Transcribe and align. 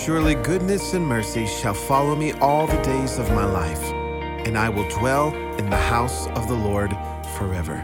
Surely 0.00 0.34
goodness 0.34 0.94
and 0.94 1.06
mercy 1.06 1.46
shall 1.46 1.74
follow 1.74 2.16
me 2.16 2.32
all 2.34 2.66
the 2.66 2.80
days 2.82 3.18
of 3.18 3.28
my 3.30 3.44
life, 3.44 3.82
and 4.46 4.58
I 4.58 4.68
will 4.68 4.88
dwell 4.88 5.32
in 5.58 5.70
the 5.70 5.76
house 5.76 6.26
of 6.28 6.48
the 6.48 6.54
Lord 6.54 6.90
forever. 7.36 7.76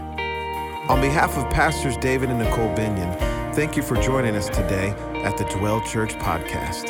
On 0.88 1.00
behalf 1.00 1.36
of 1.36 1.48
Pastors 1.50 1.96
David 1.98 2.30
and 2.30 2.40
Nicole 2.40 2.74
Binion, 2.74 3.16
thank 3.54 3.76
you 3.76 3.82
for 3.82 3.94
joining 3.96 4.34
us 4.34 4.48
today 4.48 4.88
at 5.22 5.36
the 5.36 5.44
Dwell 5.44 5.80
Church 5.82 6.14
podcast. 6.14 6.88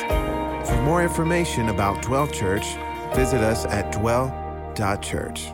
For 0.65 0.81
more 0.81 1.03
information 1.03 1.69
about 1.69 2.01
Dwell 2.01 2.25
Church, 2.27 2.65
visit 3.13 3.41
us 3.41 3.65
at 3.65 3.91
dwell.church. 3.91 5.51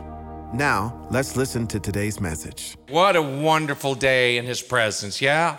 Now, 0.54 1.06
let's 1.10 1.36
listen 1.36 1.66
to 1.66 1.80
today's 1.80 2.20
message. 2.20 2.78
What 2.88 3.16
a 3.16 3.20
wonderful 3.20 3.94
day 3.94 4.38
in 4.38 4.46
His 4.46 4.62
presence, 4.62 5.20
yeah? 5.20 5.58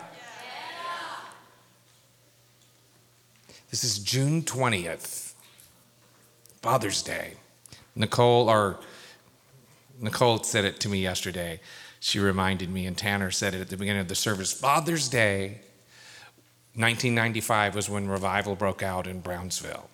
This 3.70 3.84
is 3.84 3.99
June 3.99 4.44
20th, 4.44 5.34
Father's 6.62 7.02
Day. 7.02 7.34
Nicole, 7.98 8.49
or 8.49 8.80
Nicole 9.99 10.41
said 10.44 10.63
it 10.63 10.80
to 10.80 10.89
me 10.89 11.02
yesterday. 11.02 11.59
She 11.99 12.17
reminded 12.17 12.70
me, 12.70 12.85
and 12.85 12.98
Tanner 12.98 13.30
said 13.30 13.53
it 13.53 13.59
at 13.59 13.67
the 13.67 13.75
beginning 13.75 13.99
of 13.99 14.08
the 14.08 14.16
service. 14.16 14.53
Father's 14.53 15.09
Day, 15.09 15.59
1995 16.75 17.75
was 17.75 17.89
when 17.89 18.08
revival 18.08 18.55
broke 18.55 18.84
out 18.84 19.05
in 19.05 19.20
Brownsville. 19.20 19.89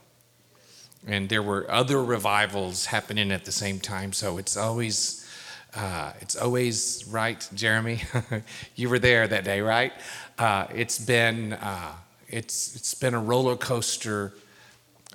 And 1.07 1.27
there 1.27 1.41
were 1.41 1.65
other 1.71 2.03
revivals 2.03 2.85
happening 2.85 3.31
at 3.31 3.43
the 3.43 3.51
same 3.51 3.79
time, 3.79 4.13
so 4.13 4.37
it's 4.37 4.55
always, 4.55 5.27
uh, 5.75 6.13
it's 6.21 6.35
always 6.35 7.05
right, 7.07 7.49
Jeremy. 7.55 8.03
you 8.75 8.87
were 8.87 8.99
there 8.99 9.27
that 9.27 9.43
day, 9.43 9.61
right? 9.61 9.93
Uh, 10.37 10.67
it's 10.75 10.99
been 10.99 11.53
uh, 11.53 11.93
it's, 12.33 12.75
it's 12.75 12.95
been 12.95 13.13
a 13.13 13.19
roller 13.19 13.55
coaster 13.55 14.33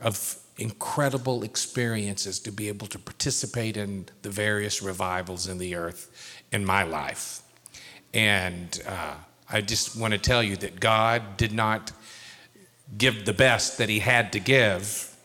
of 0.00 0.36
incredible 0.56 1.42
experiences 1.42 2.38
to 2.41 2.52
be 2.52 2.69
able 2.69 2.86
to 2.86 2.98
participate 2.98 3.77
in 3.77 4.06
the 4.22 4.30
various 4.30 4.80
revivals 4.80 5.48
in 5.48 5.58
the 5.58 5.74
earth 5.74 6.11
in 6.52 6.64
my 6.64 6.84
life. 6.84 7.42
And 8.14 8.80
uh, 8.86 9.14
I 9.50 9.61
just 9.61 9.96
want 9.96 10.12
to 10.12 10.19
tell 10.19 10.42
you 10.42 10.56
that 10.56 10.78
God 10.78 11.36
did 11.36 11.52
not 11.52 11.91
give 12.96 13.24
the 13.24 13.33
best 13.33 13.78
that 13.78 13.89
He 13.89 13.98
had 13.98 14.33
to 14.33 14.41
give 14.41 15.16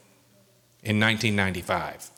in 0.81 0.99
1995. 0.99 2.09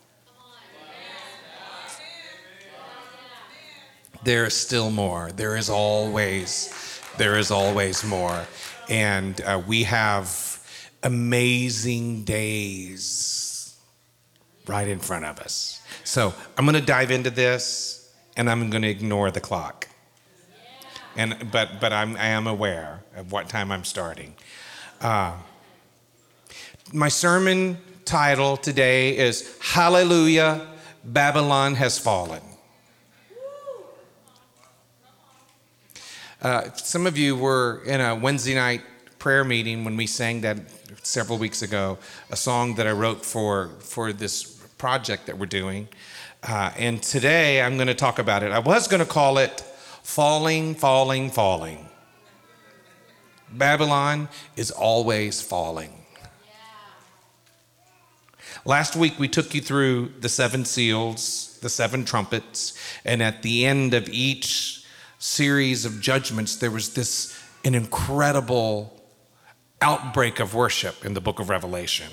There 4.24 4.46
is 4.46 4.54
still 4.56 4.90
more. 4.90 5.32
There 5.34 5.58
is 5.58 5.70
always, 5.70 7.02
there 7.18 7.38
is 7.38 7.52
always 7.52 8.04
more 8.04 8.46
and 8.90 9.40
uh, 9.42 9.62
we 9.66 9.84
have 9.84 10.62
amazing 11.04 12.24
days 12.24 13.78
right 14.68 14.88
in 14.88 15.00
front 15.00 15.26
of 15.26 15.40
us. 15.40 15.82
So 16.04 16.34
I'm 16.58 16.66
going 16.66 16.76
to 16.76 16.86
dive 16.86 17.12
into 17.12 17.30
this, 17.30 18.14
and 18.36 18.50
I'm 18.50 18.70
going 18.70 18.82
to 18.82 18.90
ignore 18.90 19.32
the 19.32 19.42
clock. 19.42 19.88
And 21.16 21.50
but 21.52 21.80
but 21.80 21.94
I'm 21.94 22.18
I 22.18 22.28
am 22.28 22.48
aware 22.48 23.04
of 23.16 23.32
what 23.32 23.48
time 23.48 23.72
I'm 23.72 23.86
starting. 23.86 24.36
Uh, 25.00 25.34
my 26.92 27.08
sermon 27.08 27.78
title 28.04 28.58
today 28.58 29.18
is 29.18 29.58
Hallelujah, 29.62 30.68
Babylon 31.04 31.76
has 31.76 31.98
fallen. 31.98 32.42
Uh, 36.46 36.72
some 36.76 37.08
of 37.08 37.18
you 37.18 37.36
were 37.36 37.82
in 37.88 38.00
a 38.00 38.14
Wednesday 38.14 38.54
night 38.54 38.84
prayer 39.18 39.44
meeting 39.44 39.84
when 39.84 39.98
we 39.98 40.06
sang 40.06 40.42
that 40.42 40.60
several 41.02 41.40
weeks 41.40 41.64
ago, 41.64 41.98
a 42.30 42.36
song 42.36 42.76
that 42.76 42.86
I 42.86 42.92
wrote 42.92 43.26
for, 43.26 43.70
for 43.80 44.14
this 44.14 44.44
project 44.78 45.26
that 45.26 45.40
we're 45.40 45.48
doing. 45.48 45.88
Uh, 46.44 46.72
and 46.78 47.02
today 47.02 47.64
I'm 47.64 47.78
going 47.78 47.88
to 47.88 47.96
talk 47.96 48.20
about 48.20 48.44
it. 48.44 48.52
I 48.52 48.60
was 48.60 48.88
going 48.88 49.00
to 49.00 49.12
call 49.12 49.40
it 49.40 49.62
Falling, 50.04 50.76
Falling, 50.76 51.32
Falling. 51.32 51.90
Babylon 53.52 54.30
is 54.56 54.70
always 54.70 55.42
falling. 55.42 56.06
Last 58.66 58.96
week 58.96 59.18
we 59.18 59.28
took 59.28 59.56
you 59.56 59.62
through 59.62 60.12
the 60.20 60.30
seven 60.30 60.64
seals, 60.64 61.58
the 61.64 61.70
seven 61.70 62.06
trumpets, 62.06 62.78
and 63.04 63.24
at 63.24 63.42
the 63.42 63.66
end 63.66 63.96
of 63.96 64.08
each 64.10 64.85
series 65.20 65.86
of 65.86 66.02
judgments, 66.02 66.56
there 66.58 66.72
was 66.72 66.94
this 66.94 67.40
an 67.64 67.76
incredible 67.76 69.02
outbreak 69.82 70.40
of 70.40 70.54
worship 70.54 71.06
in 71.06 71.14
the 71.14 71.22
book 71.22 71.40
of 71.40 71.50
Revelation. 71.50 72.12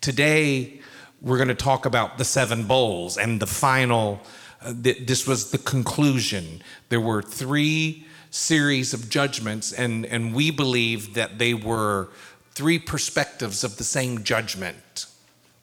Today, 0.00 0.80
we're 1.20 1.36
going 1.36 1.48
to 1.48 1.54
talk 1.54 1.84
about 1.84 2.18
the 2.18 2.24
seven 2.24 2.64
bowls 2.64 3.16
and 3.16 3.40
the 3.40 3.46
final. 3.46 4.20
Uh, 4.62 4.72
th- 4.82 5.06
this 5.06 5.26
was 5.26 5.50
the 5.50 5.58
conclusion. 5.58 6.62
There 6.88 7.00
were 7.00 7.22
three 7.22 8.06
series 8.30 8.94
of 8.94 9.08
judgments, 9.08 9.72
and, 9.72 10.06
and 10.06 10.34
we 10.34 10.50
believe 10.50 11.14
that 11.14 11.38
they 11.38 11.54
were 11.54 12.08
three 12.52 12.78
perspectives 12.78 13.64
of 13.64 13.76
the 13.76 13.84
same 13.84 14.22
judgment 14.22 15.06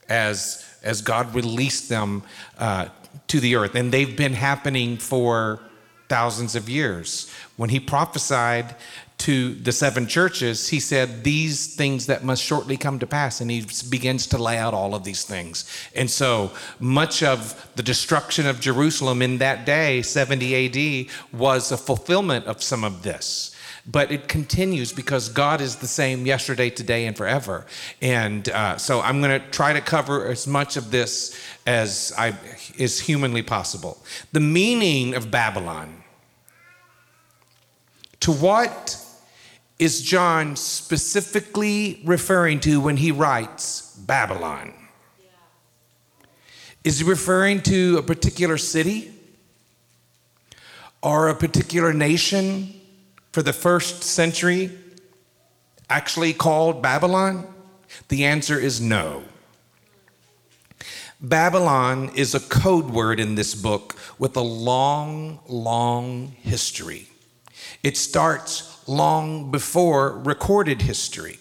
as, 0.10 0.66
as 0.84 1.02
God 1.02 1.34
released 1.34 1.90
them 1.90 2.24
uh, 2.58 2.88
to 3.28 3.40
the 3.40 3.56
earth, 3.56 3.76
and 3.76 3.92
they've 3.92 4.16
been 4.16 4.34
happening 4.34 4.98
for 4.98 5.59
thousands 6.08 6.56
of 6.56 6.70
years. 6.70 7.31
When 7.58 7.70
he 7.70 7.80
prophesied 7.80 8.76
to 9.18 9.56
the 9.56 9.72
seven 9.72 10.08
churches, 10.08 10.70
he 10.70 10.80
said, 10.80 11.24
These 11.24 11.76
things 11.76 12.06
that 12.08 12.24
must 12.24 12.44
shortly 12.44 12.78
come 12.78 13.00
to 13.00 13.08
pass. 13.08 13.42
And 13.42 13.50
he 13.50 13.66
begins 13.90 14.28
to 14.28 14.38
lay 14.38 14.58
out 14.58 14.74
all 14.74 14.94
of 14.94 15.03
these 15.03 15.24
things. 15.24 15.66
And 15.96 16.09
so 16.09 16.52
much 16.80 17.24
of 17.24 17.70
the 17.76 17.84
destruction 17.84 18.46
of 18.46 18.59
Jerusalem 18.59 19.22
in 19.22 19.38
that 19.40 19.66
day, 19.66 20.02
70 20.02 21.08
AD, 21.08 21.38
was 21.40 21.72
a 21.72 21.78
fulfillment 21.78 22.46
of 22.46 22.62
some 22.62 22.84
of 22.84 23.03
this 23.03 23.55
but 23.88 24.12
it 24.12 24.28
continues 24.28 24.91
because 24.91 25.29
God 25.29 25.62
is 25.62 25.75
the 25.78 25.88
same 25.88 26.25
yesterday, 26.25 26.69
today, 26.69 27.06
and 27.06 27.16
forever. 27.16 27.66
And 28.01 28.50
uh, 28.50 28.78
so 28.78 29.01
I'm 29.01 29.22
going 29.22 29.40
to 29.40 29.47
try 29.50 29.73
to 29.73 29.81
cover 29.81 30.28
as 30.28 30.47
much 30.47 30.75
of 30.75 30.91
this 30.91 31.40
as 31.68 32.12
I, 32.18 32.35
is 32.78 33.00
humanly 33.00 33.44
possible. 33.44 34.03
The 34.31 34.40
meaning 34.40 35.13
of 35.13 35.29
Babylon. 35.29 36.03
To 38.22 38.31
what 38.31 38.97
is 39.78 40.02
John 40.02 40.56
specifically 40.56 42.02
referring 42.06 42.59
to 42.62 42.79
when 42.79 42.97
he 42.97 43.12
writes 43.12 43.96
Babylon? 43.97 44.73
Is 46.84 47.00
he 47.00 47.06
referring 47.06 47.62
to 47.63 47.97
a 47.97 48.03
particular 48.03 48.57
city 48.57 49.12
or 51.02 51.29
a 51.29 51.35
particular 51.35 51.94
nation? 51.94 52.73
For 53.35 53.44
the 53.44 53.51
first 53.51 54.01
century 54.01 54.72
actually 55.90 56.31
called 56.31 56.81
Babylon? 56.81 57.46
The 58.07 58.23
answer 58.23 58.57
is 58.57 58.79
no. 58.79 59.25
Babylon 61.19 62.12
is 62.16 62.34
a 62.34 62.40
code 62.40 62.91
word 62.91 63.19
in 63.19 63.35
this 63.35 63.53
book 63.53 63.97
with 64.18 64.38
a 64.38 64.41
long, 64.41 65.41
long 65.50 66.28
history. 66.44 67.09
It 67.84 67.97
starts 67.97 68.81
long 68.88 69.52
before 69.52 70.17
recorded 70.19 70.84
history 70.84 71.38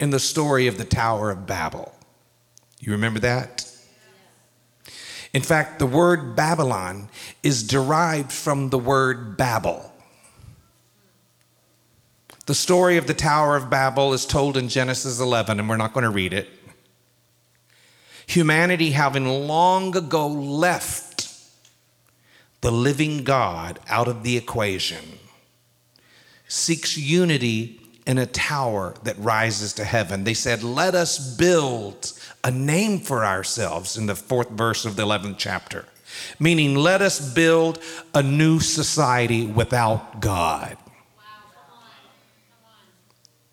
in 0.00 0.08
the 0.08 0.18
story 0.18 0.66
of 0.66 0.78
the 0.78 0.86
Tower 0.86 1.30
of 1.30 1.46
Babel. 1.46 1.94
You 2.78 2.92
remember 2.92 3.20
that? 3.20 3.70
In 5.34 5.42
fact, 5.42 5.80
the 5.80 5.86
word 5.86 6.34
Babylon 6.34 7.10
is 7.42 7.62
derived 7.62 8.32
from 8.32 8.70
the 8.70 8.78
word 8.78 9.36
Babel. 9.36 9.89
The 12.46 12.54
story 12.54 12.96
of 12.96 13.06
the 13.06 13.14
Tower 13.14 13.56
of 13.56 13.70
Babel 13.70 14.12
is 14.12 14.26
told 14.26 14.56
in 14.56 14.68
Genesis 14.68 15.20
11, 15.20 15.60
and 15.60 15.68
we're 15.68 15.76
not 15.76 15.92
going 15.92 16.04
to 16.04 16.10
read 16.10 16.32
it. 16.32 16.48
Humanity, 18.26 18.92
having 18.92 19.26
long 19.26 19.96
ago 19.96 20.26
left 20.26 21.28
the 22.60 22.70
living 22.70 23.24
God 23.24 23.78
out 23.88 24.08
of 24.08 24.22
the 24.22 24.36
equation, 24.36 25.04
seeks 26.48 26.96
unity 26.96 27.80
in 28.06 28.18
a 28.18 28.26
tower 28.26 28.94
that 29.04 29.18
rises 29.18 29.72
to 29.74 29.84
heaven. 29.84 30.24
They 30.24 30.34
said, 30.34 30.62
Let 30.62 30.94
us 30.94 31.36
build 31.36 32.12
a 32.42 32.50
name 32.50 33.00
for 33.00 33.24
ourselves 33.24 33.96
in 33.96 34.06
the 34.06 34.14
fourth 34.14 34.50
verse 34.50 34.84
of 34.84 34.96
the 34.96 35.04
11th 35.04 35.36
chapter, 35.38 35.86
meaning, 36.38 36.74
let 36.74 37.02
us 37.02 37.34
build 37.34 37.78
a 38.14 38.22
new 38.22 38.60
society 38.60 39.46
without 39.46 40.20
God. 40.20 40.76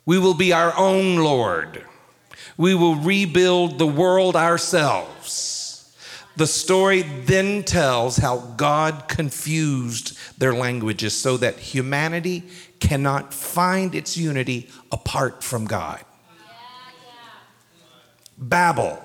We 0.07 0.17
will 0.17 0.33
be 0.33 0.53
our 0.53 0.73
own 0.77 1.17
Lord. 1.17 1.83
We 2.55 2.73
will 2.73 2.95
rebuild 2.95 3.77
the 3.77 3.85
world 3.85 4.37
ourselves. 4.37 5.93
The 6.37 6.47
story 6.47 7.01
then 7.01 7.63
tells 7.63 8.15
how 8.15 8.37
God 8.55 9.09
confused 9.09 10.17
their 10.39 10.53
languages 10.53 11.13
so 11.13 11.35
that 11.37 11.57
humanity 11.59 12.43
cannot 12.79 13.33
find 13.33 13.93
its 13.93 14.15
unity 14.15 14.69
apart 14.93 15.43
from 15.43 15.65
God. 15.65 16.05
Babel, 18.37 19.01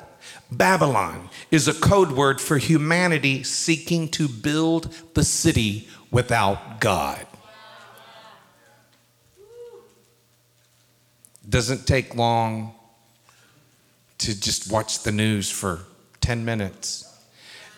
Babylon, 0.53 1.31
is 1.51 1.67
a 1.67 1.75
code 1.75 2.13
word 2.13 2.41
for 2.41 2.59
humanity 2.59 3.43
seeking 3.43 4.09
to 4.11 4.29
build 4.29 4.95
the 5.15 5.25
city 5.25 5.89
without 6.13 6.81
God. 6.81 7.27
Doesn't 11.53 11.87
take 11.87 12.15
long 12.15 12.73
to 14.17 14.41
just 14.41 14.73
watch 14.73 15.03
the 15.03 15.13
news 15.13 15.51
for 15.51 15.81
10 16.23 16.47
minutes, 16.47 17.15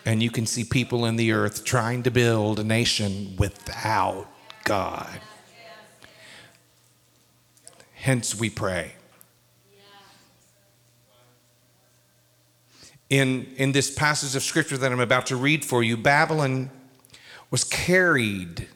and 0.05 0.23
you 0.23 0.31
can 0.31 0.45
see 0.45 0.63
people 0.63 1.03
in 1.03 1.17
the 1.17 1.33
earth 1.33 1.65
trying 1.65 2.01
to 2.03 2.09
build 2.09 2.57
a 2.57 2.63
nation 2.63 3.35
without 3.37 4.27
God. 4.63 5.19
Hence, 7.95 8.33
we 8.39 8.49
pray. 8.49 8.93
In, 13.09 13.45
in 13.57 13.73
this 13.73 13.93
passage 13.93 14.37
of 14.37 14.43
scripture 14.43 14.77
that 14.77 14.89
I'm 14.89 15.01
about 15.01 15.25
to 15.25 15.35
read 15.35 15.65
for 15.65 15.83
you, 15.83 15.97
Babylon 15.97 16.71
was 17.51 17.65
carried. 17.65 18.69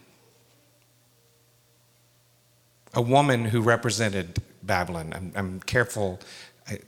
A 2.93 3.01
woman 3.01 3.45
who 3.45 3.61
represented 3.61 4.41
Babylon. 4.63 5.13
I'm, 5.15 5.31
I'm 5.35 5.59
careful. 5.61 6.19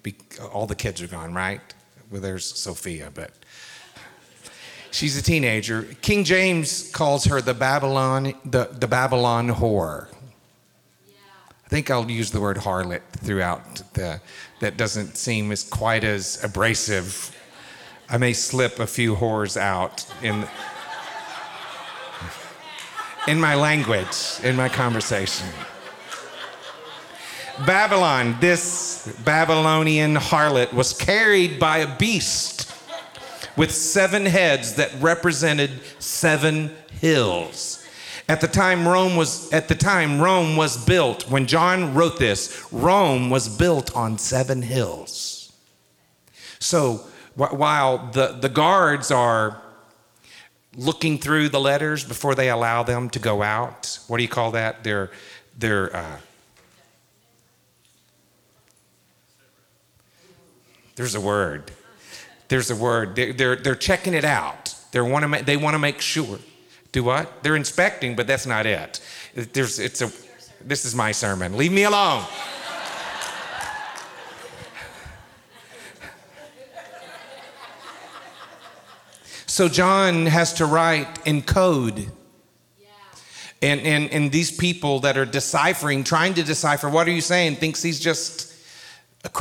Be, 0.04 0.16
all 0.52 0.68
the 0.68 0.76
kids 0.76 1.02
are 1.02 1.08
gone, 1.08 1.34
right? 1.34 1.62
Well, 2.12 2.22
there's 2.22 2.46
Sophia, 2.46 3.10
but 3.14 3.32
she's 4.92 5.18
a 5.18 5.22
teenager. 5.22 5.84
King 6.02 6.24
James 6.24 6.92
calls 6.92 7.26
her 7.26 7.42
the 7.42 7.54
Babylon, 7.54 8.34
the, 8.46 8.66
the 8.72 8.88
Babylon 8.88 9.50
whore. 9.50 10.08
I 11.66 11.70
think 11.70 11.90
I'll 11.90 12.10
use 12.12 12.32
the 12.32 12.42
word 12.42 12.58
harlot 12.58 13.02
throughout. 13.18 13.82
The, 13.94 14.22
that 14.60 14.78
doesn't 14.78 15.16
seem 15.16 15.52
as 15.52 15.64
quite 15.64 16.04
as 16.04 16.44
abrasive. 16.44 17.36
I 18.10 18.18
may 18.18 18.34
slip 18.34 18.80
a 18.80 18.88
few 18.88 19.16
whores 19.16 19.56
out 19.56 20.06
in 20.22 20.46
in 23.28 23.40
my 23.40 23.56
language, 23.56 24.40
in 24.44 24.56
my 24.56 24.68
conversation. 24.68 25.48
Babylon, 27.66 28.38
this 28.40 29.14
Babylonian 29.24 30.16
harlot, 30.16 30.74
was 30.74 30.94
carried 30.94 31.60
by 31.60 31.80
a 31.80 31.98
beast 31.98 32.72
with 33.58 33.72
seven 33.72 34.26
heads 34.26 34.76
that 34.76 34.92
represented 35.00 35.72
seven 36.00 36.72
hills. 37.00 37.86
At 38.30 38.42
the 38.42 38.48
time 38.48 38.88
Rome 38.88 39.16
was 39.16 39.52
at 39.52 39.68
the 39.68 39.76
time 39.76 40.22
Rome 40.22 40.56
was 40.56 40.84
built, 40.86 41.30
when 41.30 41.48
John 41.48 41.94
wrote 41.94 42.18
this, 42.18 42.66
Rome 42.72 43.30
was 43.30 43.50
built 43.50 43.96
on 43.96 44.18
seven 44.18 44.62
hills. 44.62 45.52
So 46.60 47.02
while 47.36 48.10
the, 48.12 48.38
the 48.40 48.50
guards 48.50 49.12
are 49.12 49.62
looking 50.76 51.18
through 51.18 51.50
the 51.50 51.60
letters 51.60 52.04
before 52.04 52.36
they 52.36 52.50
allow 52.50 52.84
them 52.84 53.10
to 53.10 53.20
go 53.20 53.42
out. 53.42 54.00
What 54.08 54.18
do 54.18 54.24
you 54.24 54.30
call 54.30 54.52
that? 54.52 54.84
They're, 54.84 55.12
they're, 55.58 55.96
uh, 55.96 56.18
there's 60.96 61.16
a 61.16 61.22
word. 61.22 61.72
There's 62.48 62.70
a 62.70 62.76
word. 62.76 63.16
They're, 63.16 63.34
they're, 63.34 63.56
they're 63.56 63.76
checking 63.76 64.14
it 64.14 64.26
out. 64.26 64.76
They 64.92 65.02
want 65.02 65.24
to 65.24 65.28
make, 65.28 65.46
they 65.46 65.58
want 65.58 65.74
to 65.74 65.80
make 65.80 66.02
sure. 66.02 66.40
Do 66.92 67.04
what? 67.04 67.44
They're 67.44 67.56
inspecting, 67.56 68.16
but 68.16 68.28
that's 68.28 68.46
not 68.46 68.66
it. 68.66 69.00
There's, 69.34 69.80
it's 69.80 70.02
a, 70.02 70.12
this 70.62 70.84
is 70.84 70.94
my 70.94 71.14
sermon. 71.14 71.56
Leave 71.56 71.72
me 71.72 71.84
alone. 71.84 72.26
So 79.46 79.68
John 79.68 80.26
has 80.28 80.54
to 80.56 80.66
write 80.66 81.26
in 81.26 81.42
code. 81.42 82.10
And, 83.62 83.82
and, 83.82 84.10
and 84.10 84.32
these 84.32 84.50
people 84.50 85.02
that 85.02 85.18
are 85.18 85.26
deciphering, 85.26 86.04
trying 86.04 86.34
to 86.36 86.44
decipher, 86.44 86.90
what 86.90 87.08
are 87.08 87.12
you 87.12 87.22
saying, 87.22 87.58
thinks 87.58 87.84
he's 87.84 88.00
just 88.00 88.51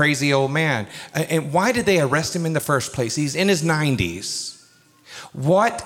crazy 0.00 0.32
old 0.32 0.50
man. 0.50 0.87
And 1.12 1.52
why 1.52 1.73
did 1.73 1.85
they 1.85 2.00
arrest 2.00 2.35
him 2.35 2.47
in 2.47 2.55
the 2.55 2.61
first 2.61 2.94
place? 2.94 3.14
He's 3.17 3.35
in 3.35 3.49
his 3.49 3.62
90s. 3.62 4.64
What 5.35 5.85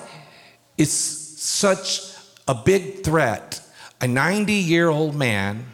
is 0.78 0.93
such 0.93 2.14
a 2.46 2.55
big 2.55 3.02
threat? 3.02 3.61
A 4.00 4.06
90 4.06 4.52
year 4.52 4.88
old 4.88 5.16
man. 5.16 5.66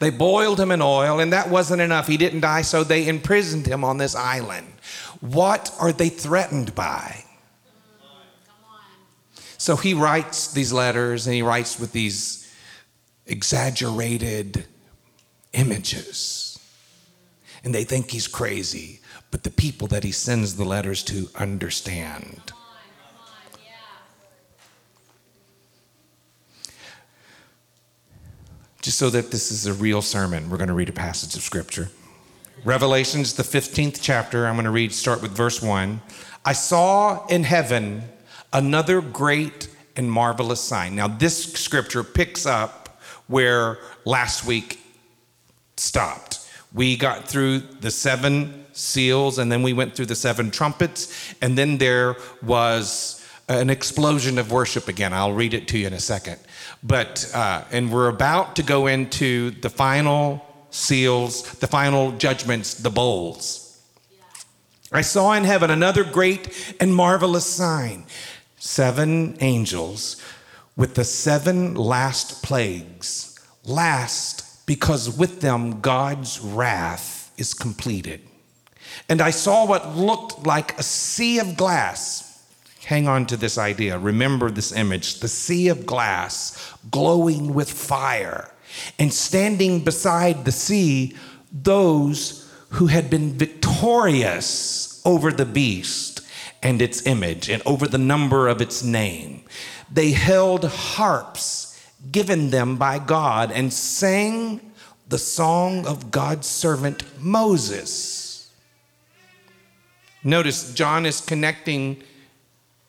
They 0.00 0.10
boiled 0.10 0.60
him 0.60 0.70
in 0.70 0.82
oil, 0.82 1.18
and 1.18 1.32
that 1.32 1.48
wasn't 1.48 1.80
enough. 1.80 2.08
He 2.08 2.18
didn't 2.18 2.40
die, 2.40 2.60
so 2.60 2.84
they 2.84 3.08
imprisoned 3.08 3.66
him 3.66 3.82
on 3.82 3.96
this 3.96 4.14
island. 4.14 4.66
What 5.20 5.74
are 5.80 5.92
they 5.92 6.10
threatened 6.10 6.74
by? 6.74 7.24
So 9.56 9.76
he 9.76 9.94
writes 9.94 10.52
these 10.52 10.74
letters 10.74 11.26
and 11.26 11.34
he 11.34 11.40
writes 11.40 11.80
with 11.80 11.92
these 11.92 12.54
exaggerated 13.24 14.66
images. 15.54 16.45
And 17.66 17.74
they 17.74 17.82
think 17.82 18.12
he's 18.12 18.28
crazy, 18.28 19.00
but 19.32 19.42
the 19.42 19.50
people 19.50 19.88
that 19.88 20.04
he 20.04 20.12
sends 20.12 20.54
the 20.54 20.64
letters 20.64 21.02
to 21.02 21.28
understand. 21.34 22.52
Just 28.82 28.98
so 28.98 29.10
that 29.10 29.32
this 29.32 29.50
is 29.50 29.66
a 29.66 29.74
real 29.74 30.00
sermon, 30.00 30.48
we're 30.48 30.58
going 30.58 30.68
to 30.68 30.74
read 30.74 30.88
a 30.88 30.92
passage 30.92 31.34
of 31.34 31.42
scripture. 31.42 31.88
Revelations, 32.64 33.34
the 33.34 33.42
15th 33.42 33.98
chapter. 34.00 34.46
I'm 34.46 34.54
going 34.54 34.64
to 34.66 34.70
read, 34.70 34.92
start 34.92 35.20
with 35.20 35.32
verse 35.32 35.60
1. 35.60 36.00
I 36.44 36.52
saw 36.52 37.26
in 37.26 37.42
heaven 37.42 38.04
another 38.52 39.00
great 39.00 39.68
and 39.96 40.08
marvelous 40.08 40.60
sign. 40.60 40.94
Now, 40.94 41.08
this 41.08 41.52
scripture 41.54 42.04
picks 42.04 42.46
up 42.46 43.00
where 43.26 43.78
last 44.04 44.46
week 44.46 44.78
stopped. 45.76 46.35
We 46.76 46.98
got 46.98 47.26
through 47.26 47.60
the 47.80 47.90
seven 47.90 48.66
seals, 48.74 49.38
and 49.38 49.50
then 49.50 49.62
we 49.62 49.72
went 49.72 49.96
through 49.96 50.06
the 50.06 50.14
seven 50.14 50.50
trumpets, 50.50 51.34
and 51.40 51.56
then 51.56 51.78
there 51.78 52.16
was 52.42 53.26
an 53.48 53.70
explosion 53.70 54.38
of 54.38 54.52
worship 54.52 54.86
again. 54.86 55.14
I'll 55.14 55.32
read 55.32 55.54
it 55.54 55.68
to 55.68 55.78
you 55.78 55.86
in 55.86 55.94
a 55.94 56.00
second. 56.00 56.38
But, 56.82 57.30
uh, 57.34 57.64
and 57.70 57.90
we're 57.90 58.08
about 58.08 58.56
to 58.56 58.62
go 58.62 58.88
into 58.88 59.52
the 59.52 59.70
final 59.70 60.44
seals, 60.68 61.44
the 61.60 61.66
final 61.66 62.12
judgments, 62.12 62.74
the 62.74 62.90
bowls. 62.90 63.80
I 64.92 65.00
saw 65.00 65.32
in 65.32 65.44
heaven 65.44 65.70
another 65.70 66.04
great 66.04 66.76
and 66.78 66.94
marvelous 66.94 67.46
sign 67.46 68.04
seven 68.58 69.38
angels 69.40 70.22
with 70.76 70.94
the 70.94 71.04
seven 71.04 71.74
last 71.74 72.42
plagues. 72.42 73.40
Last, 73.64 74.35
because 74.66 75.16
with 75.16 75.40
them 75.40 75.80
God's 75.80 76.40
wrath 76.40 77.32
is 77.38 77.54
completed. 77.54 78.20
And 79.08 79.20
I 79.20 79.30
saw 79.30 79.66
what 79.66 79.96
looked 79.96 80.46
like 80.46 80.78
a 80.78 80.82
sea 80.82 81.38
of 81.38 81.56
glass. 81.56 82.44
Hang 82.84 83.08
on 83.08 83.26
to 83.26 83.36
this 83.36 83.58
idea. 83.58 83.98
Remember 83.98 84.50
this 84.50 84.72
image 84.72 85.20
the 85.20 85.28
sea 85.28 85.68
of 85.68 85.86
glass 85.86 86.72
glowing 86.90 87.54
with 87.54 87.70
fire 87.70 88.50
and 88.98 89.12
standing 89.12 89.82
beside 89.82 90.44
the 90.44 90.52
sea, 90.52 91.16
those 91.52 92.50
who 92.70 92.86
had 92.86 93.08
been 93.08 93.32
victorious 93.32 95.00
over 95.04 95.32
the 95.32 95.46
beast 95.46 96.20
and 96.62 96.82
its 96.82 97.06
image 97.06 97.48
and 97.48 97.62
over 97.64 97.86
the 97.86 97.98
number 97.98 98.48
of 98.48 98.60
its 98.60 98.82
name. 98.82 99.42
They 99.90 100.10
held 100.12 100.64
harps 100.64 101.65
given 102.10 102.50
them 102.50 102.76
by 102.76 102.98
God 102.98 103.52
and 103.52 103.72
sang 103.72 104.60
the 105.08 105.18
song 105.18 105.86
of 105.86 106.10
God's 106.10 106.46
servant 106.46 107.02
Moses. 107.20 108.50
Notice 110.24 110.74
John 110.74 111.06
is 111.06 111.20
connecting 111.20 112.02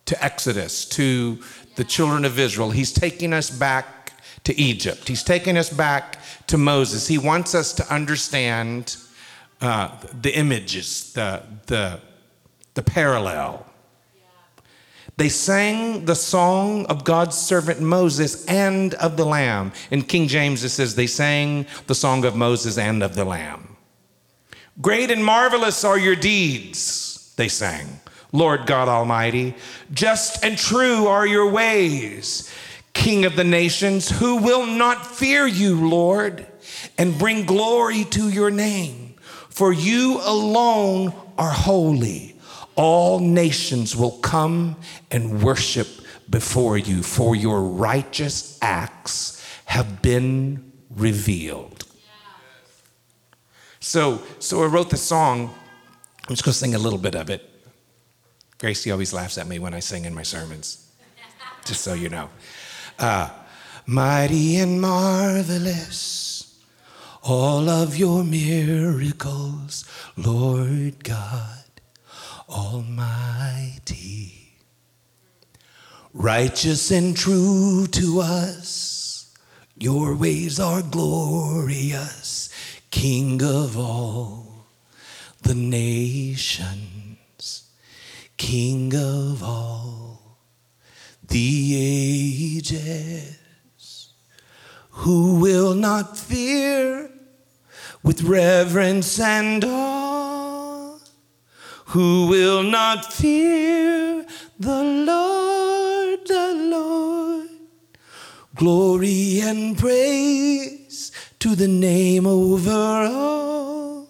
to 0.05 0.24
Exodus, 0.24 0.86
to 0.86 1.38
the 1.75 1.83
children 1.83 2.25
of 2.25 2.39
Israel. 2.39 2.71
He's 2.71 2.91
taking 2.91 3.33
us 3.33 3.51
back 3.51 4.13
to 4.45 4.59
Egypt. 4.59 5.07
He's 5.07 5.24
taking 5.24 5.57
us 5.57 5.69
back 5.69 6.17
to 6.47 6.57
Moses. 6.57 7.07
He 7.07 7.17
wants 7.17 7.53
us 7.53 7.74
to 7.74 7.93
understand 7.93 8.97
uh, 9.62 9.95
the 10.21 10.36
images, 10.36 11.13
the, 11.13 11.43
the, 11.67 12.00
the 12.74 12.81
parallel. 12.81 13.66
They 15.17 15.29
sang 15.29 16.05
the 16.05 16.15
song 16.15 16.86
of 16.86 17.03
God's 17.03 17.36
servant 17.36 17.81
Moses 17.81 18.45
and 18.45 18.93
of 18.95 19.17
the 19.17 19.25
Lamb. 19.25 19.71
In 19.89 20.03
King 20.03 20.27
James, 20.27 20.63
it 20.63 20.69
says 20.69 20.93
they 20.93 21.07
sang 21.07 21.65
the 21.88 21.95
song 21.95 22.24
of 22.24 22.36
Moses 22.36 22.77
and 22.77 23.01
of 23.01 23.15
the 23.15 23.25
Lamb. 23.25 23.75
Great 24.79 25.09
and 25.09 25.25
marvelous 25.25 25.83
are 25.83 25.97
your 25.97 26.15
deeds, 26.15 27.33
they 27.36 27.47
sang. 27.47 28.00
Lord 28.31 28.67
God 28.67 28.88
Almighty, 28.88 29.55
just 29.91 30.45
and 30.45 30.55
true 30.55 31.07
are 31.07 31.25
your 31.25 31.50
ways. 31.50 32.53
King 32.93 33.25
of 33.25 33.36
the 33.36 33.43
nations, 33.43 34.09
who 34.09 34.38
will 34.38 34.67
not 34.67 35.05
fear 35.05 35.47
you, 35.47 35.88
Lord, 35.89 36.45
and 36.97 37.17
bring 37.17 37.45
glory 37.45 38.03
to 38.05 38.29
your 38.29 38.51
name. 38.51 39.15
For 39.50 39.74
you 39.74 40.19
alone 40.24 41.13
are 41.39 41.50
holy. 41.50 42.37
All 42.77 43.19
nations 43.19 43.96
will 43.96 44.19
come 44.19 44.77
and 45.10 45.43
worship 45.43 45.88
before 46.29 46.77
you, 46.77 47.01
for 47.01 47.36
your 47.36 47.62
righteous 47.62 48.57
acts 48.62 49.43
have 49.65 50.01
been 50.01 50.72
revealed. 50.91 51.86
So, 53.79 54.22
so 54.39 54.63
I 54.63 54.67
wrote 54.67 54.89
the 54.89 54.98
song. 54.98 55.53
I'm 56.27 56.36
just 56.36 56.43
going 56.43 56.53
to 56.53 56.60
sing 56.60 56.75
a 56.75 56.79
little 56.79 57.00
bit 57.00 57.15
of 57.15 57.29
it. 57.29 57.50
Gracie 58.60 58.91
always 58.91 59.13
laughs 59.13 59.38
at 59.38 59.48
me 59.48 59.60
when 59.60 59.74
I 59.74 59.79
sing 59.79 60.05
in 60.05 60.13
my 60.13 60.24
sermons, 60.24 60.91
just 61.65 61.81
so 61.81 61.93
you 61.93 62.10
know. 62.10 62.29
Uh, 63.00 63.29
Mighty 63.89 64.57
and 64.57 64.81
marvelous, 64.81 66.62
all 67.24 67.69
of 67.69 67.96
your 67.96 68.25
miracles, 68.25 69.86
Lord 70.17 71.01
God 71.05 71.56
Almighty. 72.49 74.33
Righteous 76.13 76.89
and 76.91 77.15
true 77.15 77.87
to 77.87 78.21
us, 78.21 79.35
your 79.77 80.15
ways 80.15 80.59
are 80.59 80.81
glorious, 80.81 82.49
King 82.89 83.43
of 83.43 83.77
all 83.77 84.65
the 85.43 85.53
nations, 85.53 86.83
King 88.37 88.93
of 88.95 89.43
all 89.43 90.37
the 91.27 91.75
ages, 92.57 93.37
who 94.89 95.39
will 95.39 95.75
not 95.75 96.17
fear 96.17 97.11
with 98.03 98.23
reverence 98.23 99.19
and 99.19 99.63
awe, 99.63 99.87
who 101.97 102.27
will 102.27 102.61
not 102.61 103.11
fear 103.11 104.23
the 104.59 104.83
Lord, 104.83 106.19
the 106.27 106.53
Lord. 106.69 107.49
Glory 108.53 109.39
and 109.41 109.75
praise 109.75 111.11
to 111.39 111.55
the 111.55 111.67
name 111.67 112.27
over 112.27 112.69
all, 112.71 114.07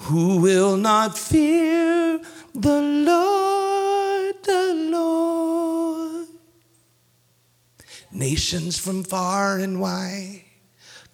who 0.00 0.36
will 0.36 0.76
not 0.76 1.16
fear 1.16 2.20
the 2.54 2.82
Lord, 2.82 4.34
the 4.42 4.90
Lord. 4.92 6.26
Nations 8.12 8.78
from 8.78 9.02
far 9.02 9.60
and 9.60 9.80
wide 9.80 10.44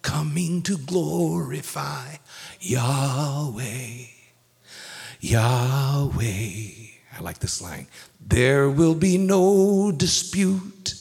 coming 0.01 0.61
to 0.63 0.77
glorify 0.77 2.15
Yahweh, 2.59 4.10
Yahweh. 5.21 6.21
I 7.15 7.21
like 7.21 7.39
this 7.39 7.61
line. 7.61 7.87
There 8.25 8.69
will 8.69 8.95
be 8.95 9.17
no 9.17 9.91
dispute. 9.91 10.95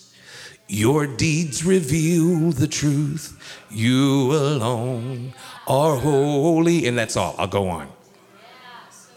Your 0.69 1.07
deeds 1.07 1.65
reveal 1.65 2.53
the 2.53 2.69
truth. 2.69 3.65
You 3.71 4.33
alone 4.33 5.33
are 5.67 5.97
holy. 5.97 6.87
And 6.87 6.97
that's 6.97 7.17
all. 7.17 7.35
I'll 7.39 7.49
go 7.49 7.69
on. 7.69 7.89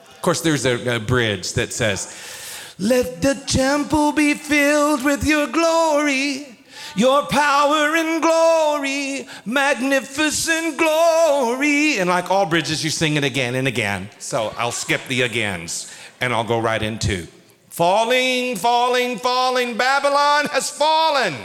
Of 0.10 0.22
course, 0.22 0.41
there's 0.41 0.65
a, 0.65 0.95
a 0.95 1.00
bridge 1.00 1.53
that 1.53 1.74
says, 1.74 2.74
Let 2.79 3.22
the 3.22 3.36
temple 3.45 4.13
be 4.13 4.33
filled 4.36 5.03
with 5.03 5.25
your 5.25 5.48
glory 5.48 6.52
your 6.95 7.23
power 7.23 7.95
and 7.95 8.21
glory, 8.21 9.27
magnificent 9.45 10.77
glory. 10.77 12.00
And 12.00 12.09
like 12.09 12.29
all 12.29 12.45
bridges, 12.45 12.83
you 12.83 12.89
sing 12.89 13.15
it 13.15 13.23
again 13.23 13.55
and 13.55 13.67
again. 13.67 14.09
So 14.19 14.53
I'll 14.57 14.71
skip 14.71 15.01
the 15.07 15.23
agains 15.23 15.93
and 16.21 16.33
I'll 16.33 16.43
go 16.43 16.59
right 16.59 16.81
into 16.81 17.27
falling, 17.69 18.55
falling, 18.55 19.17
falling. 19.17 19.77
Babylon 19.77 20.45
has 20.47 20.69
fallen. 20.69 21.35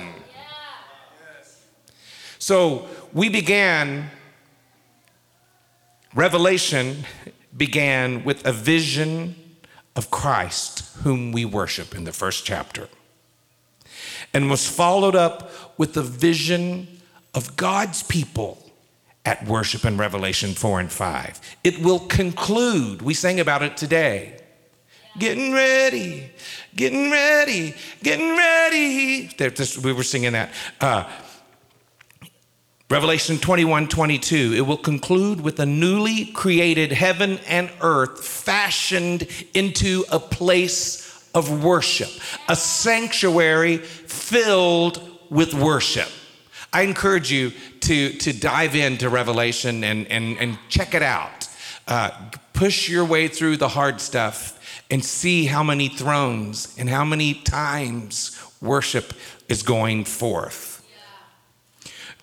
So 2.38 2.88
we 3.12 3.28
began, 3.28 4.10
Revelation 6.14 7.04
began 7.56 8.24
with 8.24 8.46
a 8.46 8.52
vision 8.52 9.34
of 9.96 10.10
Christ, 10.10 10.96
whom 11.02 11.32
we 11.32 11.44
worship 11.44 11.94
in 11.94 12.04
the 12.04 12.12
first 12.12 12.44
chapter 12.44 12.88
and 14.34 14.50
was 14.50 14.66
followed 14.66 15.16
up 15.16 15.50
with 15.78 15.94
the 15.94 16.02
vision 16.02 16.86
of 17.34 17.56
God's 17.56 18.02
people 18.02 18.62
at 19.24 19.46
worship 19.46 19.84
in 19.84 19.96
Revelation 19.96 20.54
4 20.54 20.80
and 20.80 20.92
5. 20.92 21.40
It 21.64 21.80
will 21.80 22.00
conclude, 22.00 23.02
we 23.02 23.14
sang 23.14 23.40
about 23.40 23.62
it 23.62 23.76
today. 23.76 24.40
Getting 25.18 25.52
ready, 25.52 26.30
getting 26.76 27.10
ready, 27.10 27.74
getting 28.02 28.36
ready. 28.36 29.30
we 29.82 29.92
were 29.92 30.02
singing 30.02 30.32
that. 30.32 30.50
Uh, 30.80 31.10
Revelation 32.90 33.36
21 33.36 33.88
22, 33.88 34.54
it 34.56 34.62
will 34.62 34.78
conclude 34.78 35.42
with 35.42 35.60
a 35.60 35.66
newly 35.66 36.26
created 36.26 36.90
heaven 36.90 37.38
and 37.46 37.70
earth 37.82 38.24
fashioned 38.24 39.26
into 39.52 40.04
a 40.10 40.18
place 40.18 41.07
of 41.34 41.62
worship, 41.64 42.10
a 42.48 42.56
sanctuary 42.56 43.78
filled 43.78 45.02
with 45.30 45.54
worship. 45.54 46.08
I 46.72 46.82
encourage 46.82 47.32
you 47.32 47.52
to, 47.80 48.12
to 48.12 48.32
dive 48.32 48.74
into 48.74 49.08
Revelation 49.08 49.84
and, 49.84 50.06
and, 50.08 50.36
and 50.38 50.58
check 50.68 50.94
it 50.94 51.02
out. 51.02 51.48
Uh, 51.86 52.10
push 52.52 52.88
your 52.88 53.04
way 53.04 53.28
through 53.28 53.56
the 53.56 53.68
hard 53.68 54.00
stuff 54.00 54.82
and 54.90 55.04
see 55.04 55.46
how 55.46 55.62
many 55.62 55.88
thrones 55.88 56.74
and 56.78 56.88
how 56.88 57.04
many 57.04 57.34
times 57.34 58.38
worship 58.60 59.12
is 59.48 59.62
going 59.62 60.04
forth. 60.04 60.74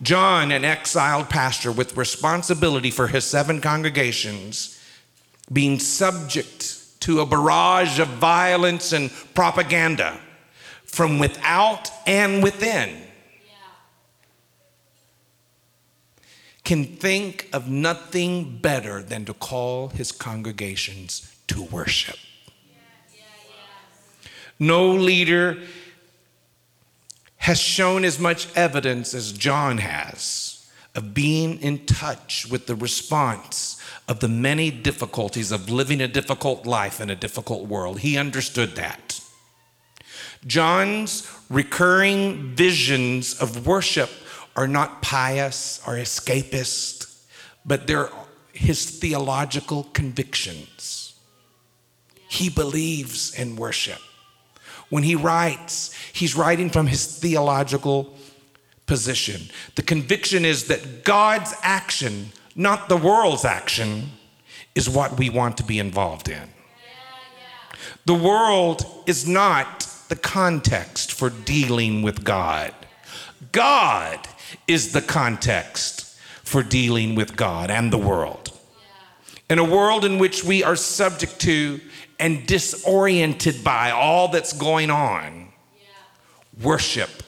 John, 0.01 0.51
an 0.51 0.65
exiled 0.65 1.29
pastor 1.29 1.71
with 1.71 1.95
responsibility 1.95 2.91
for 2.91 3.07
his 3.07 3.23
seven 3.23 3.61
congregations, 3.61 4.79
being 5.51 5.79
subject 5.79 6.74
to 7.05 7.19
a 7.19 7.25
barrage 7.25 7.99
of 7.99 8.07
violence 8.07 8.91
and 8.91 9.11
propaganda 9.35 10.19
from 10.85 11.19
without 11.19 11.91
and 12.07 12.41
within. 12.41 12.99
Can 16.63 16.83
think 16.83 17.47
of 17.53 17.69
nothing 17.69 18.57
better 18.57 19.03
than 19.03 19.23
to 19.25 19.35
call 19.35 19.89
his 19.89 20.11
congregations 20.11 21.31
to 21.45 21.61
worship. 21.61 22.17
No 24.57 24.89
leader 24.89 25.59
has 27.37 27.59
shown 27.59 28.03
as 28.03 28.17
much 28.17 28.47
evidence 28.55 29.13
as 29.13 29.31
John 29.31 29.77
has 29.77 30.67
of 30.95 31.13
being 31.13 31.61
in 31.61 31.85
touch 31.85 32.47
with 32.49 32.65
the 32.65 32.73
response 32.73 33.74
of 34.07 34.19
the 34.19 34.27
many 34.27 34.69
difficulties 34.69 35.51
of 35.51 35.69
living 35.69 36.01
a 36.01 36.07
difficult 36.07 36.65
life 36.65 37.01
in 37.01 37.09
a 37.09 37.15
difficult 37.15 37.67
world. 37.67 37.99
He 37.99 38.17
understood 38.17 38.75
that. 38.75 39.19
John's 40.45 41.29
recurring 41.49 42.55
visions 42.55 43.39
of 43.41 43.65
worship 43.65 44.09
are 44.55 44.67
not 44.67 45.01
pious 45.01 45.81
or 45.87 45.93
escapist, 45.95 47.25
but 47.65 47.87
they're 47.87 48.09
his 48.53 48.99
theological 48.99 49.83
convictions. 49.93 51.13
He 52.29 52.49
believes 52.49 53.37
in 53.37 53.55
worship. 53.55 53.99
When 54.89 55.03
he 55.03 55.15
writes, 55.15 55.93
he's 56.13 56.35
writing 56.35 56.69
from 56.69 56.87
his 56.87 57.19
theological 57.19 58.15
position. 58.85 59.49
The 59.75 59.81
conviction 59.81 60.45
is 60.45 60.67
that 60.67 61.03
God's 61.03 61.53
action 61.63 62.31
not 62.55 62.89
the 62.89 62.97
world's 62.97 63.45
action, 63.45 64.11
is 64.73 64.89
what 64.89 65.17
we 65.17 65.29
want 65.29 65.57
to 65.57 65.63
be 65.63 65.79
involved 65.79 66.29
in. 66.29 66.49
The 68.05 68.13
world 68.13 68.85
is 69.05 69.27
not 69.27 69.87
the 70.09 70.15
context 70.15 71.11
for 71.11 71.29
dealing 71.29 72.01
with 72.01 72.23
God. 72.23 72.73
God 73.51 74.27
is 74.67 74.93
the 74.93 75.01
context 75.01 76.17
for 76.43 76.61
dealing 76.61 77.15
with 77.15 77.35
God 77.35 77.71
and 77.71 77.91
the 77.91 77.97
world. 77.97 78.51
In 79.49 79.59
a 79.59 79.63
world 79.63 80.05
in 80.05 80.19
which 80.19 80.43
we 80.43 80.63
are 80.63 80.75
subject 80.75 81.39
to 81.41 81.79
and 82.19 82.45
disoriented 82.47 83.63
by 83.63 83.91
all 83.91 84.29
that's 84.29 84.53
going 84.53 84.89
on, 84.89 85.49
worship 86.61 87.23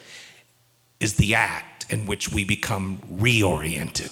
is 1.00 1.16
the 1.16 1.36
act 1.36 1.92
in 1.92 2.06
which 2.06 2.32
we 2.32 2.44
become 2.44 3.00
reoriented. 3.12 4.12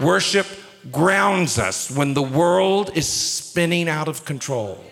Worship 0.00 0.46
grounds 0.92 1.58
us 1.58 1.90
when 1.90 2.14
the 2.14 2.22
world 2.22 2.90
is 2.94 3.08
spinning 3.08 3.88
out 3.88 4.08
of 4.08 4.24
control. 4.24 4.84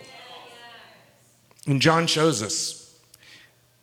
And 1.66 1.80
John 1.80 2.06
shows 2.06 2.42
us 2.42 2.80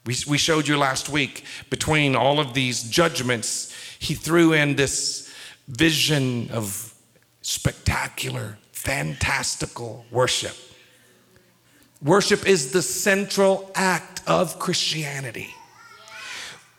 We, 0.05 0.15
we 0.27 0.37
showed 0.37 0.67
you 0.67 0.77
last 0.77 1.09
week 1.09 1.45
between 1.69 2.15
all 2.15 2.39
of 2.39 2.53
these 2.53 2.83
judgments, 2.83 3.71
he 3.99 4.15
threw 4.15 4.53
in 4.53 4.75
this 4.75 5.31
vision 5.67 6.49
of 6.51 6.93
spectacular, 7.41 8.57
fantastical 8.71 10.05
worship. 10.09 10.55
Worship 12.01 12.47
is 12.47 12.71
the 12.71 12.81
central 12.81 13.69
act 13.75 14.23
of 14.25 14.57
Christianity. 14.57 15.53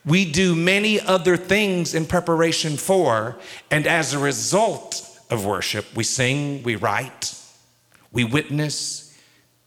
We 0.04 0.30
do 0.30 0.56
many 0.56 1.00
other 1.00 1.36
things 1.36 1.94
in 1.94 2.06
preparation 2.06 2.76
for, 2.76 3.38
and 3.70 3.86
as 3.86 4.12
a 4.12 4.18
result 4.18 5.08
of 5.30 5.46
worship, 5.46 5.86
we 5.94 6.02
sing, 6.02 6.62
we 6.64 6.74
write, 6.76 7.34
we 8.10 8.24
witness, 8.24 9.16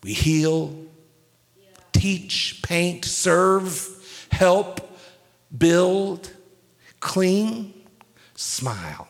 we 0.03 0.13
heal, 0.13 0.75
teach, 1.93 2.61
paint, 2.63 3.05
serve, 3.05 4.27
help, 4.29 4.81
build, 5.57 6.31
clean, 6.99 7.73
smile. 8.35 9.07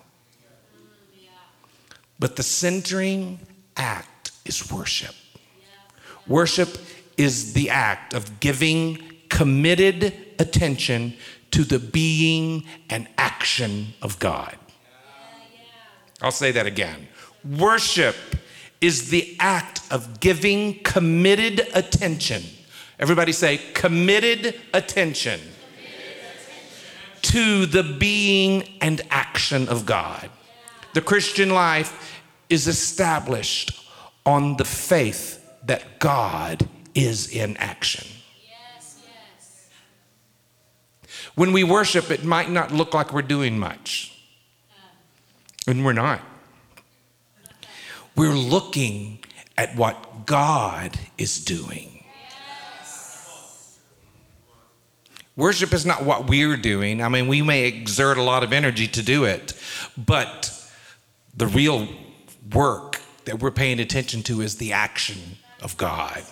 But 2.20 2.36
the 2.36 2.44
centering 2.44 3.40
act 3.76 4.32
is 4.46 4.72
worship. 4.72 5.16
Worship 6.28 6.78
is 7.18 7.54
the 7.54 7.70
act 7.70 8.14
of 8.14 8.40
giving 8.40 9.15
committed 9.36 10.14
attention 10.40 11.14
to 11.52 11.66
the 11.66 11.78
being 11.78 12.64
and 12.90 13.06
action 13.18 13.88
of 14.02 14.18
God. 14.18 14.56
I'll 16.22 16.32
say 16.32 16.54
that 16.54 16.66
again. 16.66 17.10
Worship 17.44 18.16
is 18.80 19.10
the 19.10 19.36
act 19.42 19.82
of 19.92 20.22
giving 20.22 20.80
committed 20.84 21.68
attention. 21.74 22.44
Everybody 22.98 23.34
say, 23.34 23.60
committed 23.74 24.56
attention, 24.74 25.42
to 27.24 27.66
the 27.66 27.84
being 27.84 28.64
and 28.80 29.02
action 29.10 29.68
of 29.68 29.86
God. 29.86 30.30
The 30.94 31.02
Christian 31.02 31.50
life 31.50 32.22
is 32.48 32.68
established 32.68 33.86
on 34.26 34.56
the 34.56 34.64
faith 34.64 35.46
that 35.66 36.00
God 36.00 36.70
is 36.94 37.28
in 37.28 37.58
action. 37.58 38.15
When 41.36 41.52
we 41.52 41.64
worship, 41.64 42.12
it 42.12 42.24
might 42.24 42.50
not 42.50 42.72
look 42.72 42.94
like 42.94 43.14
we're 43.14 43.22
doing 43.22 43.60
much. 43.60 44.18
And 45.68 45.84
we're 45.84 45.94
not. 45.94 46.22
We're 48.16 48.34
looking 48.34 49.20
at 49.58 49.76
what 49.76 50.26
God 50.26 50.98
is 51.18 51.44
doing. 51.44 52.04
Worship 55.36 55.74
is 55.74 55.86
not 55.86 56.06
what 56.06 56.30
we're 56.30 56.56
doing. 56.56 57.02
I 57.02 57.10
mean, 57.10 57.28
we 57.28 57.42
may 57.42 57.66
exert 57.66 58.18
a 58.18 58.24
lot 58.24 58.44
of 58.44 58.54
energy 58.54 58.88
to 58.88 59.04
do 59.04 59.26
it, 59.26 59.54
but 59.98 60.52
the 61.36 61.48
real 61.48 61.90
work 62.54 63.02
that 63.26 63.42
we're 63.42 63.52
paying 63.52 63.82
attention 63.82 64.24
to 64.24 64.40
is 64.40 64.56
the 64.56 64.72
action 64.72 65.18
of 65.62 65.76
God. 65.76 66.24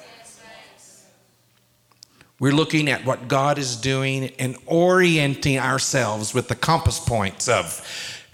We're 2.39 2.51
looking 2.51 2.89
at 2.89 3.05
what 3.05 3.27
God 3.27 3.57
is 3.57 3.75
doing 3.75 4.31
and 4.39 4.57
orienting 4.65 5.59
ourselves 5.59 6.33
with 6.33 6.47
the 6.47 6.55
compass 6.55 6.99
points 6.99 7.47
of 7.47 7.81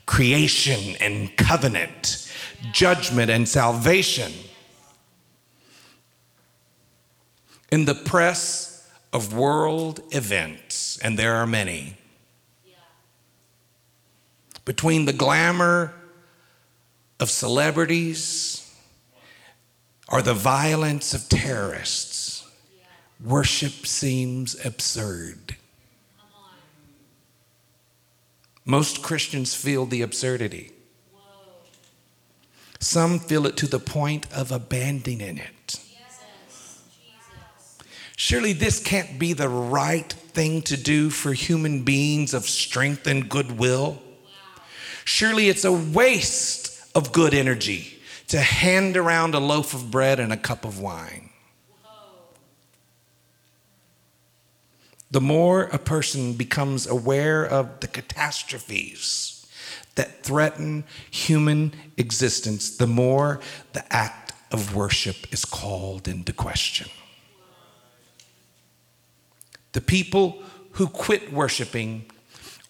creation 0.06 0.96
and 1.00 1.36
covenant, 1.38 2.32
judgment 2.72 3.30
and 3.30 3.48
salvation. 3.48 4.32
In 7.72 7.86
the 7.86 7.94
press 7.94 8.90
of 9.14 9.34
world 9.34 10.02
events, 10.12 10.98
and 11.00 11.20
there 11.20 11.36
are 11.36 11.46
many, 11.46 11.96
between 14.66 15.06
the 15.06 15.14
glamour 15.14 15.94
of 17.20 17.30
celebrities 17.30 18.72
or 20.12 20.22
the 20.22 20.34
violence 20.34 21.14
of 21.14 21.30
terrorists, 21.30 22.09
worship 23.24 23.86
seems 23.86 24.66
absurd. 24.66 25.56
Most 28.66 29.02
Christians 29.02 29.56
feel 29.56 29.86
the 29.86 30.02
absurdity. 30.02 30.72
Some 32.80 33.20
feel 33.20 33.46
it 33.46 33.58
to 33.58 33.68
the 33.68 33.80
point 33.80 34.32
of 34.32 34.52
abandoning 34.52 35.38
it. 35.38 35.80
Surely 38.16 38.54
this 38.54 38.80
can't 38.80 39.18
be 39.18 39.34
the 39.34 39.50
right 39.50 40.12
thing 40.12 40.62
to 40.64 40.78
do 40.78 41.10
for 41.10 41.34
human 41.34 41.84
beings 41.84 42.34
of 42.34 42.44
strength 42.46 43.08
and 43.08 43.30
goodwill. 43.30 44.02
Surely 45.06 45.50
it's 45.50 45.64
a 45.64 45.72
waste 45.72 46.86
of 46.96 47.12
good 47.12 47.34
energy 47.34 48.00
to 48.28 48.40
hand 48.40 48.98
around 48.98 49.34
a 49.34 49.40
loaf 49.40 49.74
of 49.74 49.90
bread 49.90 50.20
and 50.20 50.32
a 50.32 50.38
cup 50.38 50.66
of 50.66 50.80
wine. 50.80 51.29
The 55.12 55.22
more 55.22 55.64
a 55.64 55.80
person 55.80 56.34
becomes 56.34 56.86
aware 56.86 57.46
of 57.46 57.80
the 57.80 57.88
catastrophes 57.88 59.48
that 59.96 60.24
threaten 60.24 60.84
human 61.10 61.74
existence, 61.98 62.78
the 62.78 62.88
more 62.88 63.40
the 63.74 63.94
act 63.94 64.34
of 64.52 64.76
worship 64.76 65.32
is 65.32 65.46
called 65.46 66.08
into 66.08 66.32
question. 66.32 66.90
The 69.74 69.82
people 69.82 70.42
who 70.74 70.88
quit 70.88 71.34
worshiping 71.34 72.06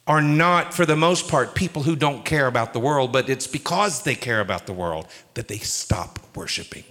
are 0.08 0.22
not, 0.22 0.74
for 0.74 0.86
the 0.86 0.96
most 0.96 1.28
part, 1.28 1.54
people 1.54 1.84
who 1.84 1.96
don't 1.96 2.26
care 2.26 2.48
about 2.48 2.74
the 2.74 2.80
world, 2.80 3.12
but 3.12 3.30
it's 3.30 3.48
because 3.48 4.04
they 4.04 4.16
care 4.16 4.40
about 4.40 4.66
the 4.66 4.74
world 4.74 5.06
that 5.36 5.48
they 5.48 5.60
stop 5.60 6.20
worshiping. 6.36 6.84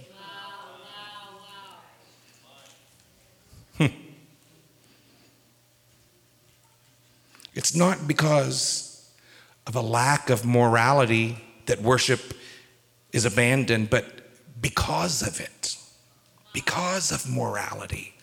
It's 7.59 7.75
not 7.75 8.07
because 8.07 9.11
of 9.67 9.75
a 9.75 9.81
lack 9.81 10.29
of 10.29 10.45
morality 10.45 11.43
that 11.65 11.81
worship 11.81 12.33
is 13.11 13.25
abandoned, 13.25 13.89
but 13.89 14.05
because 14.61 15.21
of 15.21 15.41
it, 15.41 15.75
because 16.53 17.11
of 17.11 17.29
morality. 17.29 18.13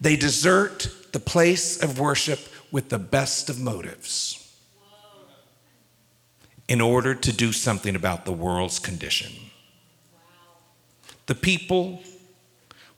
They 0.00 0.14
desert 0.14 0.88
the 1.10 1.18
place 1.18 1.82
of 1.82 1.98
worship 1.98 2.38
with 2.70 2.90
the 2.90 2.98
best 3.00 3.50
of 3.50 3.58
motives 3.58 4.56
in 6.68 6.80
order 6.80 7.16
to 7.16 7.32
do 7.32 7.50
something 7.50 7.96
about 7.96 8.24
the 8.24 8.32
world's 8.32 8.78
condition. 8.78 9.32
The 11.26 11.34
people 11.34 12.04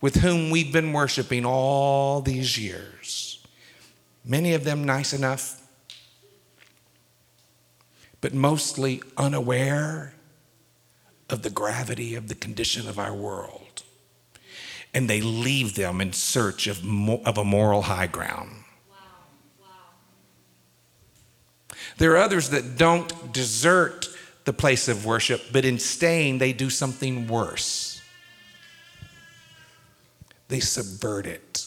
with 0.02 0.16
whom 0.16 0.50
we've 0.50 0.70
been 0.70 0.92
worshiping 0.92 1.46
all 1.46 2.20
these 2.20 2.58
years 2.58 2.93
many 4.24 4.54
of 4.54 4.64
them 4.64 4.84
nice 4.84 5.12
enough, 5.12 5.60
but 8.20 8.32
mostly 8.32 9.02
unaware 9.16 10.14
of 11.28 11.42
the 11.42 11.50
gravity 11.50 12.14
of 12.14 12.28
the 12.28 12.34
condition 12.34 12.88
of 12.88 12.98
our 12.98 13.14
world. 13.14 13.82
And 14.92 15.10
they 15.10 15.20
leave 15.20 15.74
them 15.74 16.00
in 16.00 16.12
search 16.12 16.66
of, 16.66 16.84
mo- 16.84 17.20
of 17.24 17.36
a 17.36 17.44
moral 17.44 17.82
high 17.82 18.06
ground. 18.06 18.50
Wow. 18.88 18.96
Wow. 19.60 19.66
There 21.98 22.12
are 22.12 22.18
others 22.18 22.50
that 22.50 22.78
don't 22.78 23.32
desert 23.32 24.08
the 24.44 24.52
place 24.52 24.88
of 24.88 25.04
worship, 25.04 25.42
but 25.52 25.64
in 25.64 25.78
staying, 25.78 26.38
they 26.38 26.52
do 26.52 26.70
something 26.70 27.26
worse. 27.26 28.00
They 30.48 30.60
subvert 30.60 31.26
it. 31.26 31.66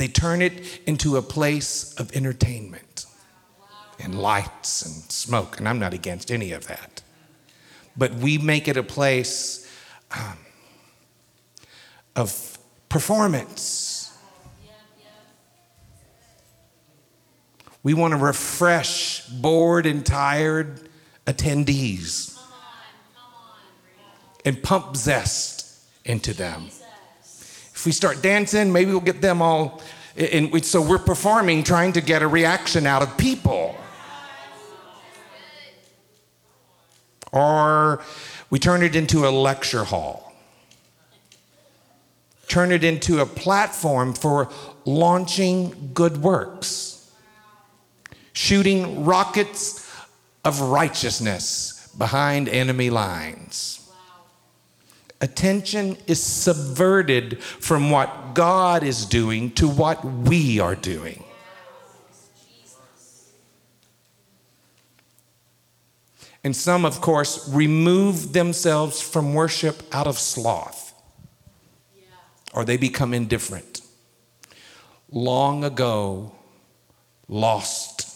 They 0.00 0.08
turn 0.08 0.40
it 0.40 0.80
into 0.86 1.18
a 1.18 1.22
place 1.22 1.92
of 1.96 2.16
entertainment 2.16 3.04
and 4.02 4.18
lights 4.18 4.80
and 4.80 4.94
smoke. 5.12 5.58
And 5.58 5.68
I'm 5.68 5.78
not 5.78 5.92
against 5.92 6.30
any 6.30 6.52
of 6.52 6.68
that. 6.68 7.02
But 7.98 8.14
we 8.14 8.38
make 8.38 8.66
it 8.66 8.78
a 8.78 8.82
place 8.82 9.70
um, 10.10 10.38
of 12.16 12.56
performance. 12.88 14.16
We 17.82 17.92
want 17.92 18.12
to 18.12 18.18
refresh 18.18 19.26
bored 19.26 19.84
and 19.84 20.06
tired 20.06 20.88
attendees 21.26 22.40
and 24.46 24.62
pump 24.62 24.96
zest 24.96 25.66
into 26.06 26.32
them. 26.32 26.70
If 27.80 27.86
we 27.86 27.92
start 27.92 28.20
dancing, 28.20 28.70
maybe 28.70 28.90
we'll 28.90 29.00
get 29.00 29.22
them 29.22 29.40
all. 29.40 29.80
And 30.14 30.62
so 30.62 30.82
we're 30.82 30.98
performing, 30.98 31.62
trying 31.64 31.94
to 31.94 32.02
get 32.02 32.20
a 32.20 32.28
reaction 32.28 32.86
out 32.86 33.00
of 33.00 33.16
people. 33.16 33.74
Or 37.32 38.02
we 38.50 38.58
turn 38.58 38.82
it 38.82 38.94
into 38.94 39.26
a 39.26 39.30
lecture 39.30 39.84
hall. 39.84 40.34
turn 42.50 42.72
it 42.72 42.84
into 42.84 43.20
a 43.20 43.26
platform 43.26 44.12
for 44.12 44.50
launching 44.84 45.92
good 45.94 46.18
works, 46.18 47.10
shooting 48.32 49.04
rockets 49.04 49.88
of 50.44 50.60
righteousness 50.60 51.88
behind 51.96 52.48
enemy 52.48 52.90
lines. 52.90 53.79
Attention 55.20 55.98
is 56.06 56.22
subverted 56.22 57.42
from 57.42 57.90
what 57.90 58.34
God 58.34 58.82
is 58.82 59.04
doing 59.04 59.50
to 59.52 59.68
what 59.68 60.02
we 60.04 60.58
are 60.58 60.74
doing. 60.74 61.24
And 66.42 66.56
some, 66.56 66.86
of 66.86 67.02
course, 67.02 67.46
remove 67.52 68.32
themselves 68.32 69.02
from 69.02 69.34
worship 69.34 69.82
out 69.92 70.06
of 70.06 70.18
sloth, 70.18 70.94
or 72.54 72.64
they 72.64 72.78
become 72.78 73.12
indifferent. 73.12 73.82
Long 75.10 75.64
ago, 75.64 76.32
lost 77.28 78.08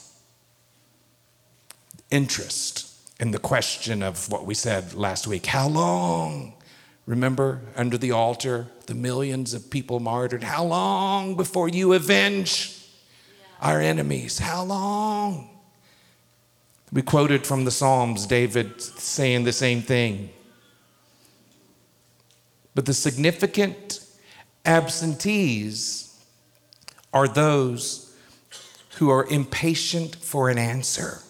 interest 2.11 2.95
in 3.21 3.31
the 3.31 3.39
question 3.39 4.03
of 4.03 4.31
what 4.31 4.47
we 4.47 4.55
said 4.55 4.95
last 4.95 5.27
week 5.27 5.47
how 5.47 5.69
long? 5.69 6.55
Remember, 7.07 7.61
under 7.77 7.99
the 7.99 8.13
altar, 8.13 8.69
the 8.87 8.95
millions 8.95 9.53
of 9.53 9.71
people 9.71 10.01
martyred. 10.01 10.43
How 10.43 10.65
long 10.65 11.37
before 11.37 11.69
you 11.69 11.93
avenge 11.93 12.83
our 13.61 13.81
enemies? 13.81 14.39
How 14.39 14.65
long? 14.65 15.51
We 16.93 17.03
quoted 17.03 17.47
from 17.47 17.65
the 17.65 17.71
Psalms 17.71 18.27
David 18.27 18.81
saying 18.81 19.45
the 19.45 19.53
same 19.53 19.83
thing. 19.83 20.31
But 22.75 22.87
the 22.87 22.95
significant 22.95 24.01
absentees 24.65 26.19
are 27.13 27.29
those 27.29 28.17
who 28.97 29.11
are 29.11 29.27
impatient 29.27 30.17
for 30.17 30.49
an 30.49 30.57
answer 30.57 31.21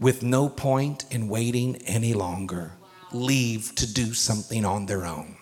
with 0.00 0.22
no 0.22 0.48
point 0.48 1.04
in 1.10 1.28
waiting 1.28 1.76
any 1.84 2.14
longer 2.14 2.72
leave 3.14 3.74
to 3.76 3.92
do 3.92 4.12
something 4.12 4.64
on 4.64 4.86
their 4.86 5.04
own 5.04 5.36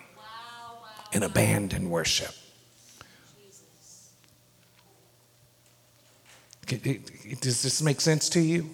and 1.13 1.25
abandon 1.25 1.91
worship. 1.91 2.35
Does 6.67 7.63
this 7.63 7.83
make 7.83 8.01
sense 8.01 8.29
to 8.31 8.41
you? 8.41 8.71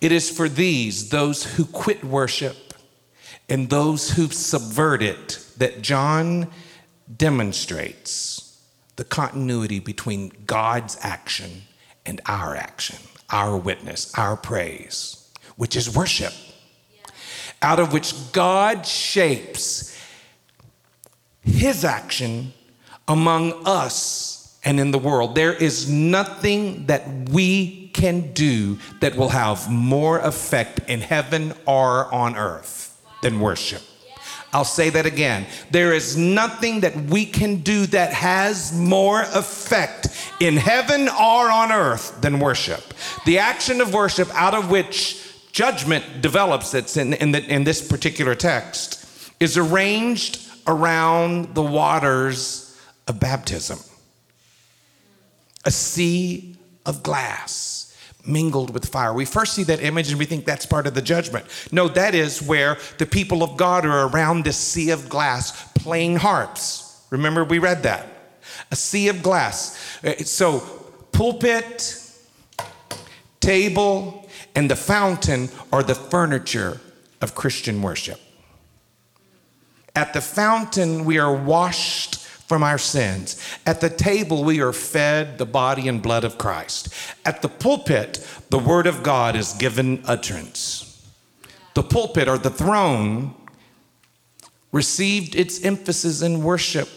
It 0.00 0.12
is 0.12 0.28
for 0.28 0.48
these, 0.48 1.08
those 1.08 1.44
who 1.44 1.64
quit 1.64 2.04
worship 2.04 2.74
and 3.48 3.70
those 3.70 4.10
who 4.10 4.28
subvert 4.28 5.02
it, 5.02 5.46
that 5.56 5.80
John 5.82 6.48
demonstrates 7.16 8.60
the 8.96 9.04
continuity 9.04 9.78
between 9.78 10.32
God's 10.46 10.98
action 11.00 11.62
and 12.04 12.20
our 12.26 12.54
action, 12.54 12.98
our 13.30 13.56
witness, 13.56 14.12
our 14.18 14.36
praise 14.36 15.23
which 15.56 15.76
is 15.76 15.94
worship, 15.94 16.32
out 17.62 17.80
of 17.80 17.92
which 17.92 18.32
God 18.32 18.86
shapes 18.86 19.96
his 21.42 21.84
action 21.84 22.52
among 23.06 23.66
us 23.66 24.58
and 24.64 24.80
in 24.80 24.90
the 24.90 24.98
world. 24.98 25.34
There 25.34 25.52
is 25.52 25.88
nothing 25.88 26.86
that 26.86 27.28
we 27.30 27.88
can 27.88 28.32
do 28.32 28.78
that 29.00 29.14
will 29.14 29.28
have 29.28 29.70
more 29.70 30.18
effect 30.20 30.80
in 30.88 31.00
heaven 31.00 31.52
or 31.66 32.12
on 32.12 32.36
earth 32.36 33.00
than 33.22 33.40
worship. 33.40 33.82
I'll 34.52 34.64
say 34.64 34.88
that 34.90 35.04
again. 35.04 35.46
There 35.72 35.92
is 35.92 36.16
nothing 36.16 36.80
that 36.80 36.94
we 36.96 37.26
can 37.26 37.56
do 37.56 37.86
that 37.86 38.12
has 38.12 38.72
more 38.72 39.22
effect 39.22 40.06
in 40.38 40.56
heaven 40.56 41.08
or 41.08 41.50
on 41.50 41.72
earth 41.72 42.20
than 42.20 42.38
worship. 42.38 42.94
The 43.26 43.38
action 43.38 43.80
of 43.80 43.92
worship 43.92 44.28
out 44.32 44.54
of 44.54 44.70
which 44.70 45.33
judgment 45.54 46.20
develops 46.20 46.72
that's 46.72 46.96
in, 46.96 47.14
in, 47.14 47.30
the, 47.30 47.42
in 47.46 47.62
this 47.62 47.86
particular 47.86 48.34
text 48.34 49.06
is 49.38 49.56
arranged 49.56 50.50
around 50.66 51.54
the 51.54 51.62
waters 51.62 52.76
of 53.06 53.20
baptism. 53.20 53.78
A 55.64 55.70
sea 55.70 56.56
of 56.84 57.04
glass 57.04 57.96
mingled 58.26 58.74
with 58.74 58.88
fire. 58.88 59.14
We 59.14 59.24
first 59.24 59.54
see 59.54 59.62
that 59.64 59.80
image 59.80 60.10
and 60.10 60.18
we 60.18 60.24
think 60.24 60.44
that's 60.44 60.66
part 60.66 60.88
of 60.88 60.94
the 60.94 61.02
judgment. 61.02 61.46
No, 61.70 61.86
that 61.86 62.16
is 62.16 62.42
where 62.42 62.76
the 62.98 63.06
people 63.06 63.44
of 63.44 63.56
God 63.56 63.86
are 63.86 64.08
around 64.08 64.44
this 64.44 64.56
sea 64.56 64.90
of 64.90 65.08
glass 65.08 65.68
playing 65.74 66.16
harps. 66.16 67.00
Remember, 67.10 67.44
we 67.44 67.60
read 67.60 67.84
that. 67.84 68.08
A 68.72 68.76
sea 68.76 69.06
of 69.06 69.22
glass. 69.22 69.78
Uh, 70.02 70.16
so, 70.16 70.60
pulpit, 71.12 72.00
table, 73.40 74.23
and 74.54 74.70
the 74.70 74.76
fountain 74.76 75.48
are 75.72 75.82
the 75.82 75.94
furniture 75.94 76.80
of 77.20 77.34
Christian 77.34 77.82
worship. 77.82 78.20
At 79.96 80.12
the 80.12 80.20
fountain, 80.20 81.04
we 81.04 81.18
are 81.18 81.34
washed 81.34 82.16
from 82.18 82.62
our 82.62 82.78
sins. 82.78 83.40
At 83.64 83.80
the 83.80 83.90
table, 83.90 84.44
we 84.44 84.60
are 84.60 84.72
fed 84.72 85.38
the 85.38 85.46
body 85.46 85.88
and 85.88 86.02
blood 86.02 86.24
of 86.24 86.36
Christ. 86.36 86.88
At 87.24 87.42
the 87.42 87.48
pulpit, 87.48 88.26
the 88.50 88.58
word 88.58 88.86
of 88.86 89.02
God 89.02 89.34
is 89.36 89.54
given 89.54 90.02
utterance. 90.06 90.90
The 91.74 91.82
pulpit 91.82 92.28
or 92.28 92.38
the 92.38 92.50
throne 92.50 93.34
received 94.72 95.34
its 95.34 95.64
emphasis 95.64 96.22
in 96.22 96.42
worship 96.42 96.88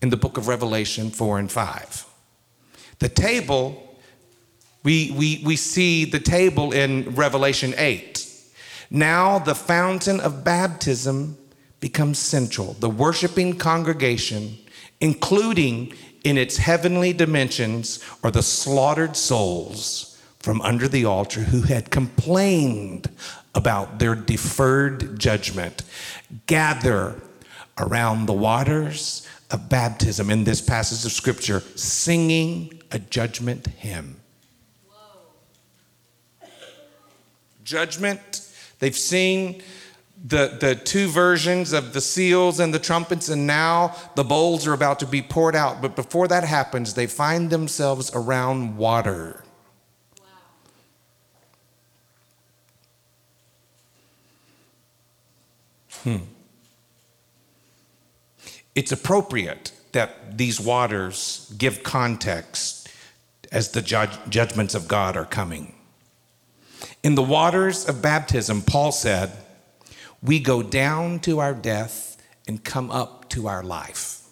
in 0.00 0.10
the 0.10 0.16
book 0.16 0.38
of 0.38 0.48
Revelation 0.48 1.10
4 1.10 1.38
and 1.38 1.50
5. 1.50 2.06
The 2.98 3.08
table 3.08 3.85
we, 4.86 5.10
we, 5.10 5.42
we 5.44 5.56
see 5.56 6.04
the 6.04 6.20
table 6.20 6.70
in 6.70 7.12
Revelation 7.16 7.74
8. 7.76 8.24
Now 8.88 9.40
the 9.40 9.56
fountain 9.56 10.20
of 10.20 10.44
baptism 10.44 11.36
becomes 11.80 12.20
central. 12.20 12.74
The 12.74 12.88
worshiping 12.88 13.58
congregation, 13.58 14.56
including 15.00 15.92
in 16.22 16.38
its 16.38 16.58
heavenly 16.58 17.12
dimensions, 17.12 17.98
are 18.22 18.30
the 18.30 18.44
slaughtered 18.44 19.16
souls 19.16 20.22
from 20.38 20.60
under 20.62 20.86
the 20.86 21.04
altar 21.04 21.40
who 21.40 21.62
had 21.62 21.90
complained 21.90 23.10
about 23.56 23.98
their 23.98 24.14
deferred 24.14 25.18
judgment, 25.18 25.82
gather 26.46 27.20
around 27.76 28.26
the 28.26 28.32
waters 28.32 29.26
of 29.50 29.68
baptism 29.68 30.30
in 30.30 30.44
this 30.44 30.60
passage 30.60 31.04
of 31.04 31.10
scripture, 31.10 31.58
singing 31.74 32.80
a 32.92 33.00
judgment 33.00 33.66
hymn. 33.66 34.20
Judgment. 37.66 38.48
They've 38.78 38.96
seen 38.96 39.62
the, 40.24 40.56
the 40.58 40.74
two 40.74 41.08
versions 41.08 41.74
of 41.74 41.92
the 41.92 42.00
seals 42.00 42.58
and 42.58 42.72
the 42.72 42.78
trumpets, 42.78 43.28
and 43.28 43.46
now 43.46 43.94
the 44.14 44.24
bowls 44.24 44.66
are 44.66 44.72
about 44.72 45.00
to 45.00 45.06
be 45.06 45.20
poured 45.20 45.54
out. 45.54 45.82
But 45.82 45.94
before 45.94 46.28
that 46.28 46.44
happens, 46.44 46.94
they 46.94 47.06
find 47.06 47.50
themselves 47.50 48.10
around 48.14 48.78
water. 48.78 49.44
Hmm. 56.02 56.18
It's 58.74 58.92
appropriate 58.92 59.72
that 59.92 60.38
these 60.38 60.60
waters 60.60 61.52
give 61.58 61.82
context 61.82 62.88
as 63.50 63.70
the 63.70 63.82
judgments 63.82 64.74
of 64.74 64.86
God 64.86 65.16
are 65.16 65.24
coming. 65.24 65.75
In 67.02 67.14
the 67.14 67.22
waters 67.22 67.88
of 67.88 68.02
baptism, 68.02 68.62
Paul 68.62 68.92
said, 68.92 69.32
We 70.22 70.40
go 70.40 70.62
down 70.62 71.20
to 71.20 71.38
our 71.38 71.54
death 71.54 72.16
and 72.48 72.62
come 72.62 72.90
up 72.90 73.28
to 73.30 73.48
our 73.48 73.62
life. 73.62 74.22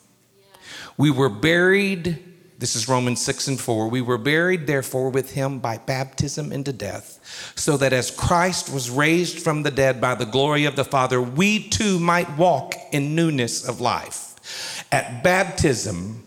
We 0.97 1.11
were 1.11 1.29
buried, 1.29 2.23
this 2.59 2.77
is 2.77 2.89
Romans 2.89 3.21
6 3.23 3.49
and 3.49 3.61
4. 3.61 3.89
We 3.89 4.01
were 4.01 4.19
buried, 4.19 4.67
therefore, 4.67 5.11
with 5.11 5.33
him 5.33 5.59
by 5.59 5.79
baptism 5.79 6.53
into 6.53 6.73
death, 6.73 7.53
so 7.57 7.77
that 7.77 7.93
as 7.93 8.11
Christ 8.11 8.73
was 8.73 8.91
raised 8.91 9.41
from 9.41 9.63
the 9.63 9.71
dead 9.71 10.01
by 10.01 10.15
the 10.15 10.25
glory 10.25 10.65
of 10.65 10.77
the 10.77 10.85
Father, 10.85 11.21
we 11.21 11.69
too 11.69 11.99
might 11.99 12.39
walk 12.39 12.75
in 12.93 13.15
newness 13.15 13.69
of 13.69 13.81
life. 13.81 14.85
At 14.93 15.25
baptism, 15.25 16.25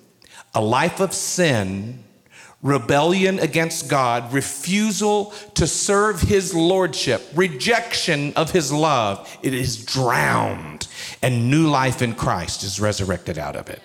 a 0.53 0.61
life 0.61 0.99
of 0.99 1.13
sin 1.13 2.03
rebellion 2.67 3.39
against 3.39 3.89
God, 3.89 4.31
refusal 4.33 5.33
to 5.55 5.65
serve 5.65 6.21
his 6.21 6.53
lordship, 6.53 7.23
rejection 7.33 8.33
of 8.35 8.51
his 8.51 8.71
love, 8.71 9.37
it 9.41 9.53
is 9.53 9.83
drowned, 9.85 10.87
and 11.21 11.49
new 11.49 11.67
life 11.67 12.01
in 12.01 12.13
Christ 12.13 12.63
is 12.63 12.79
resurrected 12.79 13.37
out 13.37 13.55
of 13.55 13.69
it. 13.69 13.81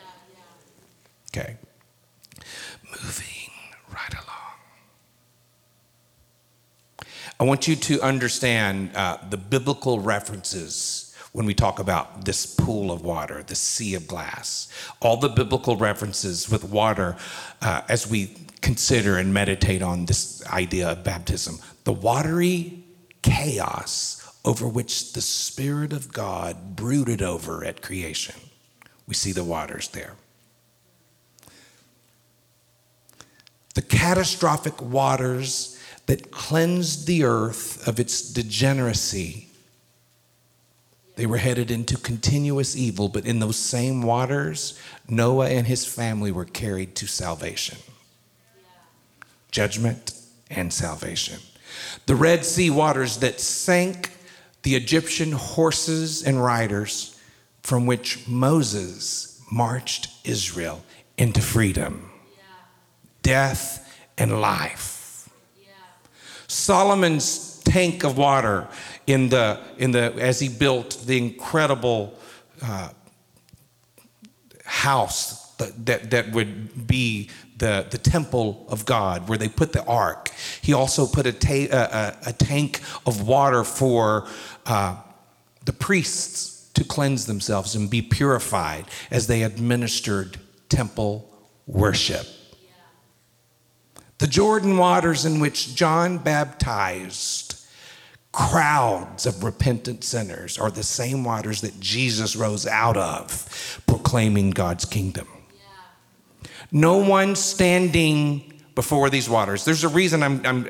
Okay. 1.31 1.57
Moving 2.91 3.51
right 3.89 4.13
along. 4.13 4.27
I 7.41 7.45
want 7.45 7.69
you 7.69 7.77
to 7.77 8.03
understand 8.03 8.91
uh, 8.95 9.19
the 9.31 9.37
biblical 9.37 10.01
references 10.01 11.02
when 11.33 11.47
we 11.47 11.55
talk 11.55 11.79
about 11.79 12.27
this 12.27 12.47
pool 12.47 12.93
of 12.93 13.03
water, 13.03 13.43
the 13.43 13.55
sea 13.55 13.95
of 13.95 14.07
glass. 14.07 14.69
All 15.01 15.17
the 15.17 15.31
biblical 15.31 15.77
references 15.77 16.51
with 16.51 16.65
water 16.65 17.17
uh, 17.63 17.83
as 17.89 18.07
we 18.07 18.37
consider 18.61 19.17
and 19.17 19.33
meditate 19.33 19.83
on 19.83 20.07
this 20.07 20.47
idea 20.47 20.91
of 20.91 21.05
baptism. 21.05 21.59
The 21.85 21.93
watery 21.93 22.85
chaos 23.23 24.19
over 24.45 24.67
which 24.67 25.13
the 25.13 25.21
Spirit 25.21 25.93
of 25.93 26.13
God 26.13 26.77
brooded 26.77 27.23
over 27.23 27.65
at 27.65 27.81
creation. 27.81 28.35
We 29.07 29.15
see 29.15 29.33
the 29.33 29.45
waters 29.45 29.89
there. 29.89 30.15
The 33.75 33.83
catastrophic 33.83 34.83
waters 34.83 35.79
that 36.07 36.31
cleansed 36.31 37.07
the 37.07 37.25
earth 37.25 37.87
of 37.89 37.99
its 37.99 38.21
degeneracy. 38.21 39.49
They 41.17 41.27
were 41.27 41.37
headed 41.37 41.71
into 41.71 41.97
continuous 41.99 42.75
evil, 42.75 43.09
but 43.09 43.27
in 43.27 43.39
those 43.39 43.57
same 43.57 44.03
waters, 44.03 44.79
Noah 45.09 45.49
and 45.51 45.67
his 45.67 45.85
family 45.85 46.33
were 46.33 46.47
carried 46.47 46.95
to 46.97 47.07
salvation. 47.07 47.79
Judgment 49.51 50.15
and 50.51 50.73
salvation. 50.73 51.39
The 52.07 52.15
Red 52.15 52.45
Sea 52.45 52.71
waters 52.71 53.19
that 53.19 53.41
sank 53.41 54.11
the 54.63 54.75
Egyptian 54.75 55.33
horses 55.33 56.23
and 56.23 56.43
riders 56.43 57.19
from 57.63 57.87
which 57.87 58.27
Moses 58.27 59.41
marched 59.51 60.09
Israel 60.25 60.83
into 61.19 61.41
freedom, 61.43 62.11
yeah. 62.37 62.43
death, 63.23 63.79
and 64.17 64.41
life. 64.41 65.29
Yeah. 65.61 65.69
Solomon's 66.49 67.61
tank 67.65 68.05
of 68.05 68.19
water 68.19 68.69
in 69.07 69.29
the, 69.29 69.61
in 69.79 69.91
the, 69.93 70.15
as 70.19 70.41
he 70.41 70.49
built 70.49 71.03
the 71.07 71.19
incredible 71.19 72.19
uh, 72.63 72.91
house 74.65 75.55
that, 75.57 75.87
that, 75.87 76.11
that 76.11 76.33
would 76.33 76.87
be 76.87 77.31
the, 77.59 77.87
the 77.91 77.99
temple 77.99 78.67
of 78.69 78.85
God 78.85 79.29
where 79.29 79.39
they 79.39 79.49
put 79.49 79.73
the 79.73 79.85
ark. 79.85 80.31
He 80.61 80.73
also 80.73 81.07
put 81.07 81.27
a, 81.27 81.33
ta- 81.33 82.17
a, 82.25 82.31
a 82.31 82.33
tank 82.33 82.81
of 83.07 83.27
water 83.27 83.65
for 83.65 84.27
uh, 84.67 84.97
the 85.65 85.73
priests 85.73 86.71
to 86.75 86.85
cleanse 86.85 87.27
themselves 87.27 87.75
and 87.75 87.91
be 87.91 88.03
purified 88.03 88.87
as 89.11 89.27
they 89.27 89.43
administered 89.43 90.39
temple 90.69 91.29
worship. 91.67 92.27
The 94.19 94.27
Jordan 94.27 94.77
waters 94.77 95.25
in 95.25 95.41
which 95.41 95.75
John 95.75 96.19
baptized 96.19 97.52
crowds 98.33 99.27
of 99.27 99.45
repentant 99.45 100.03
sinners 100.03 100.59
are 100.59 100.71
the 100.71 100.83
same 100.83 101.23
waters 101.23 101.61
that 101.61 101.79
Jesus 101.79 102.35
rose 102.35 102.67
out 102.67 102.97
of, 102.97 103.83
proclaiming 103.87 104.51
God's 104.51 104.87
kingdom. 104.87 105.29
No 106.71 106.97
one 106.97 107.37
standing 107.37 108.49
before 108.75 109.11
these 109.11 109.29
waters. 109.29 109.67
There's 109.67 109.85
a 109.85 109.89
reason 109.89 110.23
I'm, 110.23 110.45
I'm 110.47 110.63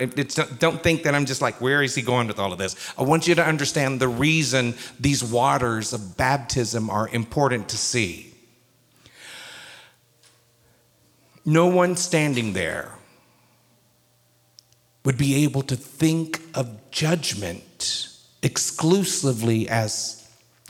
don't 0.58 0.82
think 0.82 1.04
that 1.04 1.14
I'm 1.14 1.24
just 1.24 1.40
like, 1.40 1.60
where 1.60 1.82
is 1.84 1.94
he 1.94 2.02
going 2.02 2.26
with 2.26 2.40
all 2.40 2.52
of 2.52 2.58
this? 2.58 2.74
I 2.98 3.04
want 3.04 3.28
you 3.28 3.36
to 3.36 3.44
understand 3.44 4.00
the 4.00 4.08
reason 4.08 4.74
these 4.98 5.22
waters 5.22 5.92
of 5.92 6.16
baptism 6.16 6.90
are 6.90 7.08
important 7.08 7.68
to 7.68 7.76
see. 7.76 8.34
No 11.44 11.66
one 11.66 11.94
standing 11.96 12.52
there 12.52 12.92
would 15.04 15.18
be 15.18 15.44
able 15.44 15.62
to 15.62 15.76
think 15.76 16.40
of 16.54 16.90
judgment 16.90 18.08
exclusively 18.42 19.68
as 19.68 20.28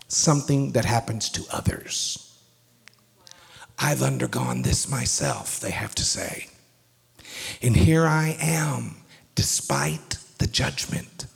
something 0.09 0.73
that 0.73 0.85
happens 0.85 1.29
to 1.31 1.45
others. 1.51 2.29
I've 3.79 4.03
undergone 4.03 4.63
this 4.63 4.89
myself, 4.89 5.59
they 5.61 5.71
have 5.71 5.95
to 5.97 6.05
say. 6.05 6.49
And 7.61 7.77
here 7.77 8.07
I 8.07 8.37
am, 8.41 8.97
despite 9.35 10.19
the 10.39 10.47
judgment, 10.47 11.27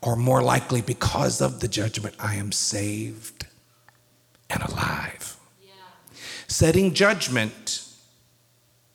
or 0.00 0.14
more 0.14 0.42
likely 0.42 0.80
because 0.80 1.40
of 1.40 1.60
the 1.60 1.68
judgment, 1.68 2.14
I 2.20 2.36
am 2.36 2.52
saved 2.52 3.46
and 4.48 4.62
alive. 4.62 5.36
Yeah. 5.60 5.72
Setting 6.46 6.94
judgment 6.94 7.84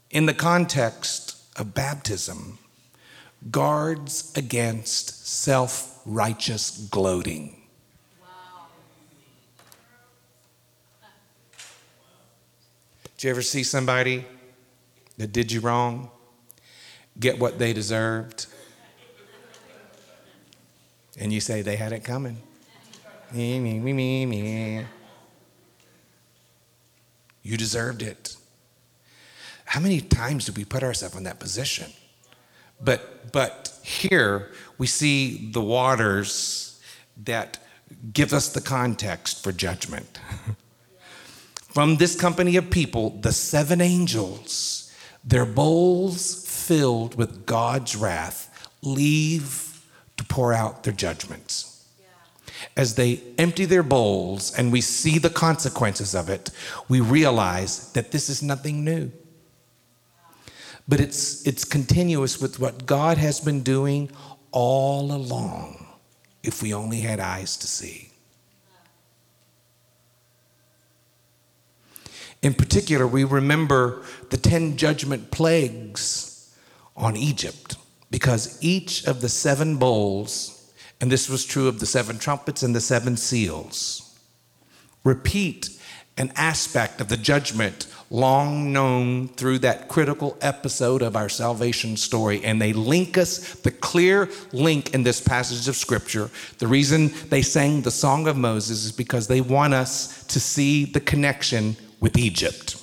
in 0.09 0.25
the 0.25 0.33
context 0.33 1.35
of 1.57 1.73
baptism 1.73 2.57
guards 3.51 4.31
against 4.35 5.27
self 5.27 5.99
righteous 6.05 6.87
gloating. 6.91 7.59
Did 13.17 13.23
you 13.23 13.29
ever 13.29 13.41
see 13.41 13.63
somebody 13.63 14.25
that 15.17 15.31
did 15.31 15.51
you 15.51 15.61
wrong 15.61 16.09
get 17.19 17.39
what 17.39 17.59
they 17.59 17.73
deserved? 17.73 18.47
And 21.17 21.31
you 21.31 21.39
say 21.39 21.61
they 21.61 21.75
had 21.75 21.93
it 21.93 22.03
coming. 22.03 22.41
Me, 23.31 23.59
me, 23.59 23.79
me, 23.79 23.93
me, 23.93 24.25
me. 24.25 24.85
You 27.43 27.57
deserved 27.57 28.01
it. 28.01 28.35
How 29.65 29.79
many 29.79 30.01
times 30.01 30.45
do 30.45 30.53
we 30.53 30.65
put 30.65 30.83
ourselves 30.83 31.15
in 31.15 31.23
that 31.23 31.39
position? 31.39 31.91
But 32.81 33.31
but 33.31 33.77
here 33.83 34.51
we 34.77 34.87
see 34.87 35.51
the 35.51 35.61
waters 35.61 36.81
that 37.23 37.57
give 38.13 38.33
us 38.33 38.49
the 38.49 38.61
context 38.61 39.43
for 39.43 39.51
judgment. 39.51 40.19
From 41.73 41.97
this 41.97 42.15
company 42.15 42.55
of 42.55 42.69
people, 42.69 43.09
the 43.21 43.31
seven 43.31 43.81
angels, 43.81 44.93
their 45.23 45.45
bowls 45.45 46.45
filled 46.47 47.15
with 47.15 47.45
God's 47.45 47.95
wrath, 47.95 48.69
leave 48.83 49.81
to 50.17 50.23
pour 50.23 50.53
out 50.53 50.83
their 50.83 50.93
judgments. 50.93 51.87
As 52.77 52.95
they 52.95 53.21
empty 53.37 53.65
their 53.65 53.83
bowls 53.83 54.53
and 54.57 54.71
we 54.71 54.81
see 54.81 55.17
the 55.17 55.29
consequences 55.29 56.13
of 56.13 56.29
it, 56.29 56.51
we 56.87 57.01
realize 57.01 57.91
that 57.93 58.11
this 58.11 58.29
is 58.29 58.43
nothing 58.43 58.83
new. 58.83 59.11
But 60.87 60.99
it's, 60.99 61.45
it's 61.47 61.63
continuous 61.63 62.41
with 62.41 62.59
what 62.59 62.85
God 62.85 63.17
has 63.17 63.39
been 63.39 63.63
doing 63.63 64.11
all 64.51 65.11
along, 65.11 65.85
if 66.43 66.61
we 66.61 66.73
only 66.73 67.01
had 67.01 67.19
eyes 67.19 67.57
to 67.57 67.67
see. 67.67 68.09
In 72.41 72.53
particular, 72.53 73.07
we 73.07 73.23
remember 73.23 74.03
the 74.29 74.37
10 74.37 74.75
judgment 74.75 75.31
plagues 75.31 76.53
on 76.95 77.15
Egypt 77.15 77.77
because 78.11 78.59
each 78.61 79.05
of 79.05 79.21
the 79.21 79.29
seven 79.29 79.77
bowls, 79.77 80.71
and 80.99 81.09
this 81.09 81.29
was 81.29 81.45
true 81.45 81.69
of 81.69 81.79
the 81.79 81.85
seven 81.85 82.19
trumpets 82.19 82.61
and 82.61 82.75
the 82.75 82.81
seven 82.81 83.15
seals, 83.15 84.19
repeat 85.05 85.69
an 86.17 86.31
aspect 86.35 87.01
of 87.01 87.07
the 87.07 87.17
judgment 87.17 87.87
long 88.13 88.71
known 88.71 89.27
through 89.27 89.57
that 89.57 89.89
critical 89.89 90.37
episode 90.39 91.01
of 91.01 91.15
our 91.15 91.27
salvation 91.27 91.97
story. 91.97 92.45
And 92.45 92.61
they 92.61 92.71
link 92.71 93.17
us, 93.17 93.55
the 93.55 93.71
clear 93.71 94.29
link 94.53 94.93
in 94.93 95.01
this 95.01 95.19
passage 95.19 95.67
of 95.67 95.75
scripture. 95.75 96.29
The 96.59 96.67
reason 96.67 97.11
they 97.29 97.41
sang 97.41 97.81
the 97.81 97.91
Song 97.91 98.27
of 98.27 98.37
Moses 98.37 98.85
is 98.85 98.91
because 98.91 99.27
they 99.27 99.41
want 99.41 99.73
us 99.73 100.23
to 100.27 100.39
see 100.39 100.85
the 100.85 100.99
connection 100.99 101.75
with 101.99 102.15
Egypt. 102.15 102.79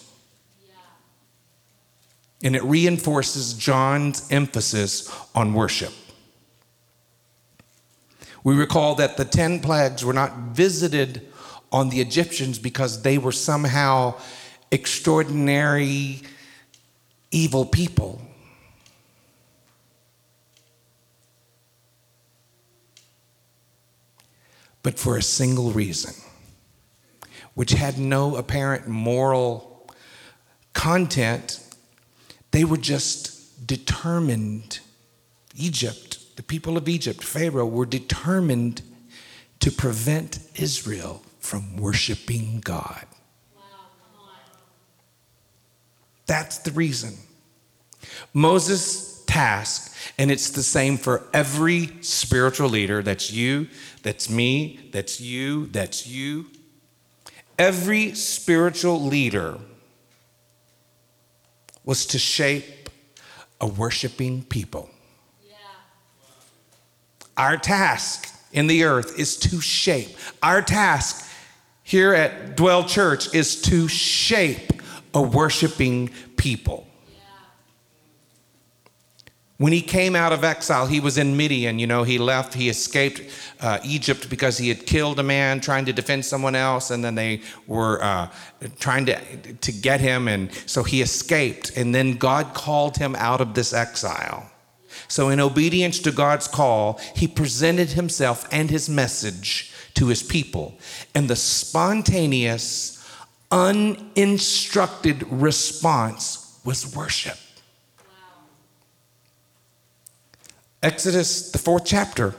And 2.43 2.57
it 2.57 2.65
reinforces 2.65 3.55
John's 3.55 4.31
emphasis 4.33 5.15
on 5.35 5.55
worship. 5.55 5.93
We 8.43 8.57
recall 8.57 8.97
that 8.97 9.17
the 9.17 9.25
10 9.25 9.61
plagues 9.61 10.05
were 10.05 10.15
not 10.15 10.33
visited 10.55 11.29
on 11.71 11.91
the 11.91 12.01
Egyptians 12.01 12.59
because 12.59 13.03
they 13.03 13.19
were 13.19 13.31
somehow 13.31 14.15
extraordinary 14.71 16.21
evil 17.31 17.65
people. 17.65 18.21
But 24.83 24.99
for 24.99 25.17
a 25.17 25.23
single 25.23 25.73
reason 25.73 26.15
which 27.55 27.73
had 27.73 27.99
no 27.99 28.37
apparent 28.37 28.89
moral 28.89 29.87
content. 30.73 31.61
They 32.53 32.65
were 32.65 32.77
just 32.77 33.67
determined. 33.67 34.81
Egypt, 35.57 36.37
the 36.37 36.43
people 36.43 36.77
of 36.77 36.89
Egypt, 36.89 37.23
Pharaoh, 37.23 37.67
were 37.67 37.87
determined 37.87 38.83
to 39.59 39.71
prevent 39.71 40.39
Israel 40.55 41.23
from 41.39 41.77
worshiping 41.77 42.61
God. 42.65 43.05
That's 46.31 46.59
the 46.59 46.71
reason. 46.71 47.15
Moses' 48.33 49.25
task 49.27 49.93
And 50.17 50.31
it's 50.31 50.51
the 50.51 50.63
same 50.63 50.97
for 50.97 51.27
every 51.35 51.91
spiritual 52.03 52.69
leader. 52.69 53.03
That's 53.03 53.33
you, 53.33 53.67
that's 54.05 54.31
me, 54.31 54.79
that's 54.93 55.21
you, 55.21 55.67
that's 55.67 56.07
you. 56.07 56.47
Every 57.59 58.15
spiritual 58.15 59.03
leader 59.03 59.59
was 61.85 62.07
to 62.07 62.19
shape 62.21 62.91
a 63.61 63.67
worshiping 63.67 64.45
people. 64.45 64.89
Yeah. 65.49 65.57
Our 67.37 67.57
task 67.57 68.33
in 68.53 68.69
the 68.69 68.85
earth 68.85 69.19
is 69.19 69.37
to 69.39 69.61
shape. 69.61 70.17
Our 70.45 70.63
task 70.63 71.29
here 71.83 72.15
at 72.15 72.57
Dwell 72.57 72.85
Church 72.85 73.35
is 73.35 73.61
to 73.63 73.89
shape 73.89 74.80
a 75.15 75.23
worshiping 75.23 76.11
people. 76.37 76.87
When 79.61 79.75
he 79.75 79.83
came 79.83 80.17
out 80.17 80.33
of 80.33 80.43
exile, 80.43 80.87
he 80.87 81.01
was 81.01 81.19
in 81.19 81.37
Midian. 81.37 81.79
You 81.79 81.87
know, 81.87 82.03
he 82.03 82.17
left, 82.17 82.55
he 82.55 82.71
escaped 82.71 83.21
uh, 83.61 83.79
Egypt 83.85 84.31
because 84.31 84.57
he 84.57 84.71
had 84.71 84.87
killed 84.87 85.19
a 85.19 85.23
man 85.23 85.61
trying 85.61 85.85
to 85.85 85.93
defend 85.93 86.25
someone 86.25 86.55
else, 86.55 86.91
and 86.91 87.05
then 87.05 87.15
they 87.15 87.43
were 87.67 88.03
uh, 88.03 88.31
trying 88.79 89.05
to, 89.05 89.21
to 89.53 89.71
get 89.71 90.01
him, 90.01 90.29
and 90.29 90.51
so 90.65 90.83
he 90.83 91.03
escaped. 91.03 91.77
And 91.77 91.95
then 91.95 92.17
God 92.17 92.55
called 92.55 92.97
him 92.97 93.15
out 93.17 93.43
of 93.43 93.53
this 93.53 93.75
exile. 93.75 94.51
So, 95.09 95.29
in 95.29 95.39
obedience 95.39 95.99
to 96.01 96.11
God's 96.11 96.49
call, 96.49 96.99
he 97.15 97.29
presented 97.29 97.91
himself 97.91 98.49
and 98.51 98.71
his 98.71 98.89
message 98.89 99.75
to 99.93 100.07
his 100.07 100.23
people. 100.23 100.79
And 101.15 101.29
the 101.29 101.37
spontaneous, 101.37 103.00
uninstructed 103.51 105.25
response 105.31 106.61
was 106.65 106.95
worship. 106.95 107.39
Exodus, 110.83 111.51
the 111.51 111.59
fourth 111.59 111.85
chapter, 111.85 112.35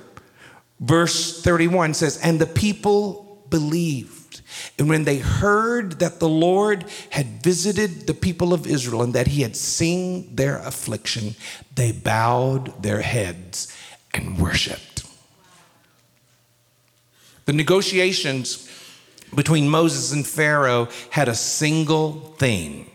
verse 0.79 1.41
31 1.41 1.93
says, 1.93 2.17
And 2.23 2.39
the 2.39 2.47
people 2.47 3.45
believed. 3.49 4.41
And 4.79 4.89
when 4.89 5.03
they 5.03 5.19
heard 5.19 5.99
that 5.99 6.19
the 6.19 6.29
Lord 6.29 6.85
had 7.11 7.43
visited 7.43 8.07
the 8.07 8.13
people 8.13 8.53
of 8.53 8.65
Israel 8.65 9.03
and 9.03 9.13
that 9.13 9.27
he 9.27 9.41
had 9.41 9.55
seen 9.55 10.35
their 10.35 10.57
affliction, 10.57 11.35
they 11.75 11.91
bowed 11.91 12.81
their 12.81 13.01
heads 13.01 13.75
and 14.13 14.39
worshiped. 14.39 15.05
The 17.45 17.53
negotiations 17.53 18.70
between 19.35 19.69
Moses 19.69 20.11
and 20.11 20.25
Pharaoh 20.25 20.87
had 21.09 21.27
a 21.27 21.35
single 21.35 22.35
theme 22.37 22.89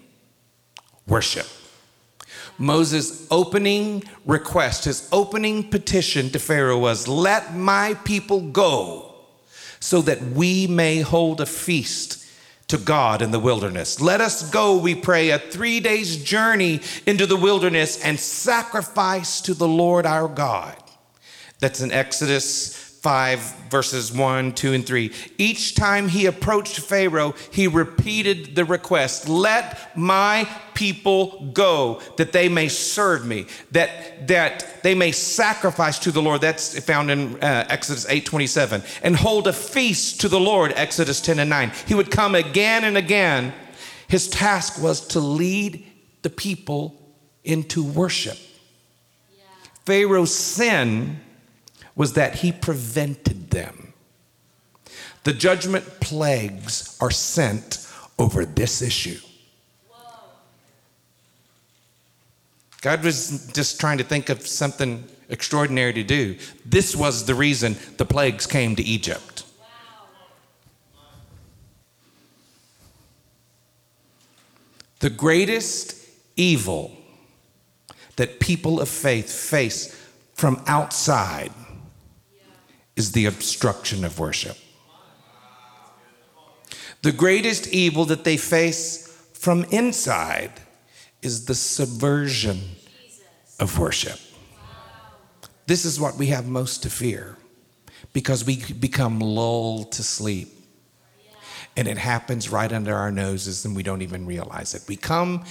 worship. 1.06 1.46
Moses' 2.58 3.26
opening 3.30 4.02
request, 4.24 4.84
his 4.84 5.08
opening 5.12 5.68
petition 5.68 6.30
to 6.30 6.38
Pharaoh 6.38 6.78
was, 6.78 7.06
Let 7.06 7.54
my 7.54 7.94
people 8.04 8.40
go 8.40 9.14
so 9.78 10.00
that 10.02 10.22
we 10.22 10.66
may 10.66 11.00
hold 11.00 11.40
a 11.40 11.46
feast 11.46 12.24
to 12.68 12.78
God 12.78 13.22
in 13.22 13.30
the 13.30 13.38
wilderness. 13.38 14.00
Let 14.00 14.20
us 14.20 14.50
go, 14.50 14.78
we 14.78 14.94
pray, 14.94 15.30
a 15.30 15.38
three 15.38 15.80
days 15.80 16.22
journey 16.24 16.80
into 17.06 17.26
the 17.26 17.36
wilderness 17.36 18.02
and 18.02 18.18
sacrifice 18.18 19.40
to 19.42 19.54
the 19.54 19.68
Lord 19.68 20.04
our 20.06 20.26
God. 20.26 20.76
That's 21.60 21.80
in 21.80 21.92
Exodus 21.92 22.85
5, 23.06 23.68
verses 23.70 24.10
1, 24.10 24.52
2, 24.54 24.72
and 24.72 24.84
3. 24.84 25.12
Each 25.38 25.76
time 25.76 26.08
he 26.08 26.26
approached 26.26 26.80
Pharaoh, 26.80 27.36
he 27.52 27.68
repeated 27.68 28.56
the 28.56 28.64
request 28.64 29.28
Let 29.28 29.96
my 29.96 30.48
people 30.74 31.52
go 31.52 32.02
that 32.16 32.32
they 32.32 32.48
may 32.48 32.66
serve 32.66 33.24
me, 33.24 33.46
that, 33.70 34.26
that 34.26 34.82
they 34.82 34.96
may 34.96 35.12
sacrifice 35.12 36.00
to 36.00 36.10
the 36.10 36.20
Lord. 36.20 36.40
That's 36.40 36.84
found 36.84 37.12
in 37.12 37.36
uh, 37.36 37.68
Exodus 37.68 38.06
8, 38.08 38.26
27. 38.26 38.82
And 39.04 39.14
hold 39.14 39.46
a 39.46 39.52
feast 39.52 40.22
to 40.22 40.28
the 40.28 40.40
Lord, 40.40 40.72
Exodus 40.74 41.20
10 41.20 41.38
and 41.38 41.48
9. 41.48 41.70
He 41.86 41.94
would 41.94 42.10
come 42.10 42.34
again 42.34 42.82
and 42.82 42.96
again. 42.96 43.54
His 44.08 44.28
task 44.28 44.82
was 44.82 45.06
to 45.08 45.20
lead 45.20 45.86
the 46.22 46.30
people 46.30 47.00
into 47.44 47.84
worship. 47.84 48.36
Yeah. 49.30 49.44
Pharaoh's 49.84 50.34
sin 50.34 51.20
was 51.96 52.12
that 52.12 52.36
he 52.36 52.52
prevented 52.52 53.50
them. 53.50 53.94
The 55.24 55.32
judgment 55.32 55.84
plagues 56.00 56.96
are 57.00 57.10
sent 57.10 57.84
over 58.18 58.44
this 58.44 58.80
issue. 58.82 59.18
God 62.82 63.02
was 63.02 63.50
just 63.52 63.80
trying 63.80 63.98
to 63.98 64.04
think 64.04 64.28
of 64.28 64.46
something 64.46 65.04
extraordinary 65.28 65.92
to 65.94 66.04
do. 66.04 66.36
This 66.64 66.94
was 66.94 67.24
the 67.24 67.34
reason 67.34 67.76
the 67.96 68.04
plagues 68.04 68.46
came 68.46 68.76
to 68.76 68.82
Egypt. 68.82 69.42
The 75.00 75.10
greatest 75.10 75.96
evil 76.36 76.96
that 78.16 78.40
people 78.40 78.80
of 78.80 78.88
faith 78.88 79.30
face 79.30 79.94
from 80.34 80.62
outside 80.66 81.52
is 82.96 83.12
the 83.12 83.26
obstruction 83.26 84.04
of 84.04 84.18
worship. 84.18 84.56
The 87.02 87.12
greatest 87.12 87.68
evil 87.68 88.06
that 88.06 88.24
they 88.24 88.36
face 88.36 89.06
from 89.34 89.64
inside 89.64 90.52
is 91.22 91.44
the 91.44 91.54
subversion 91.54 92.60
of 93.60 93.78
worship. 93.78 94.18
This 95.66 95.84
is 95.84 96.00
what 96.00 96.16
we 96.16 96.26
have 96.28 96.46
most 96.46 96.82
to 96.84 96.90
fear 96.90 97.36
because 98.12 98.44
we 98.44 98.62
become 98.74 99.20
lulled 99.20 99.92
to 99.92 100.02
sleep. 100.02 100.48
And 101.76 101.86
it 101.86 101.98
happens 101.98 102.48
right 102.48 102.72
under 102.72 102.94
our 102.94 103.12
noses 103.12 103.64
and 103.64 103.76
we 103.76 103.82
don't 103.82 104.00
even 104.00 104.24
realize 104.24 104.74
it. 104.74 104.82
We 104.88 104.96
come 104.96 105.44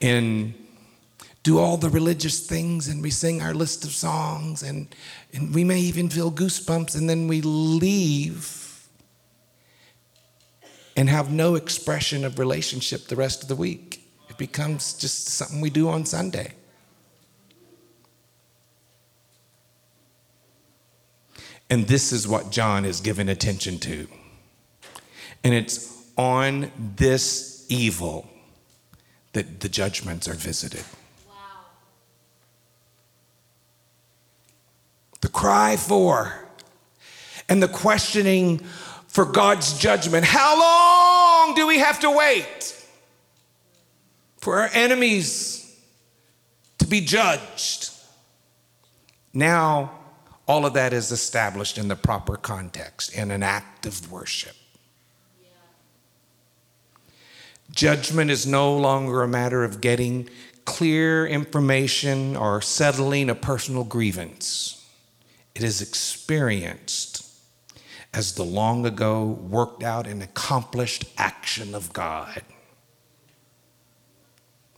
and 0.00 0.54
do 1.46 1.58
all 1.60 1.76
the 1.76 1.88
religious 1.88 2.44
things 2.44 2.88
and 2.88 3.00
we 3.00 3.08
sing 3.08 3.40
our 3.40 3.54
list 3.54 3.84
of 3.84 3.92
songs 3.92 4.64
and, 4.64 4.92
and 5.32 5.54
we 5.54 5.62
may 5.62 5.78
even 5.78 6.08
feel 6.08 6.28
goosebumps 6.28 6.96
and 6.96 7.08
then 7.08 7.28
we 7.28 7.40
leave 7.40 8.88
and 10.96 11.08
have 11.08 11.30
no 11.30 11.54
expression 11.54 12.24
of 12.24 12.40
relationship 12.40 13.06
the 13.06 13.14
rest 13.14 13.44
of 13.44 13.48
the 13.48 13.54
week. 13.54 14.04
It 14.28 14.36
becomes 14.38 14.94
just 14.94 15.28
something 15.28 15.60
we 15.60 15.70
do 15.70 15.88
on 15.88 16.04
Sunday. 16.04 16.52
And 21.70 21.86
this 21.86 22.10
is 22.10 22.26
what 22.26 22.50
John 22.50 22.84
is 22.84 23.00
giving 23.00 23.28
attention 23.28 23.78
to. 23.78 24.08
And 25.44 25.54
it's 25.54 26.10
on 26.16 26.72
this 26.96 27.64
evil 27.68 28.28
that 29.32 29.60
the 29.60 29.68
judgments 29.68 30.26
are 30.26 30.34
visited. 30.34 30.84
The 35.20 35.28
cry 35.28 35.76
for, 35.76 36.46
and 37.48 37.62
the 37.62 37.68
questioning 37.68 38.58
for 39.06 39.24
God's 39.24 39.78
judgment. 39.78 40.24
How 40.24 40.60
long 40.60 41.54
do 41.54 41.66
we 41.66 41.78
have 41.78 42.00
to 42.00 42.10
wait 42.10 42.84
for 44.36 44.60
our 44.60 44.70
enemies 44.72 45.80
to 46.78 46.86
be 46.86 47.00
judged? 47.00 47.90
Now, 49.32 49.92
all 50.46 50.64
of 50.64 50.74
that 50.74 50.92
is 50.92 51.10
established 51.12 51.78
in 51.78 51.88
the 51.88 51.96
proper 51.96 52.36
context 52.36 53.14
in 53.14 53.30
an 53.30 53.42
act 53.42 53.86
of 53.86 54.12
worship. 54.12 54.54
Judgment 57.70 58.30
is 58.30 58.46
no 58.46 58.76
longer 58.76 59.22
a 59.22 59.28
matter 59.28 59.64
of 59.64 59.80
getting 59.80 60.28
clear 60.64 61.26
information 61.26 62.36
or 62.36 62.60
settling 62.60 63.28
a 63.28 63.34
personal 63.34 63.84
grievance. 63.84 64.85
It 65.56 65.64
is 65.64 65.80
experienced 65.80 67.26
as 68.12 68.34
the 68.34 68.42
long 68.42 68.84
ago 68.84 69.24
worked 69.24 69.82
out 69.82 70.06
and 70.06 70.22
accomplished 70.22 71.06
action 71.16 71.74
of 71.74 71.94
God, 71.94 72.42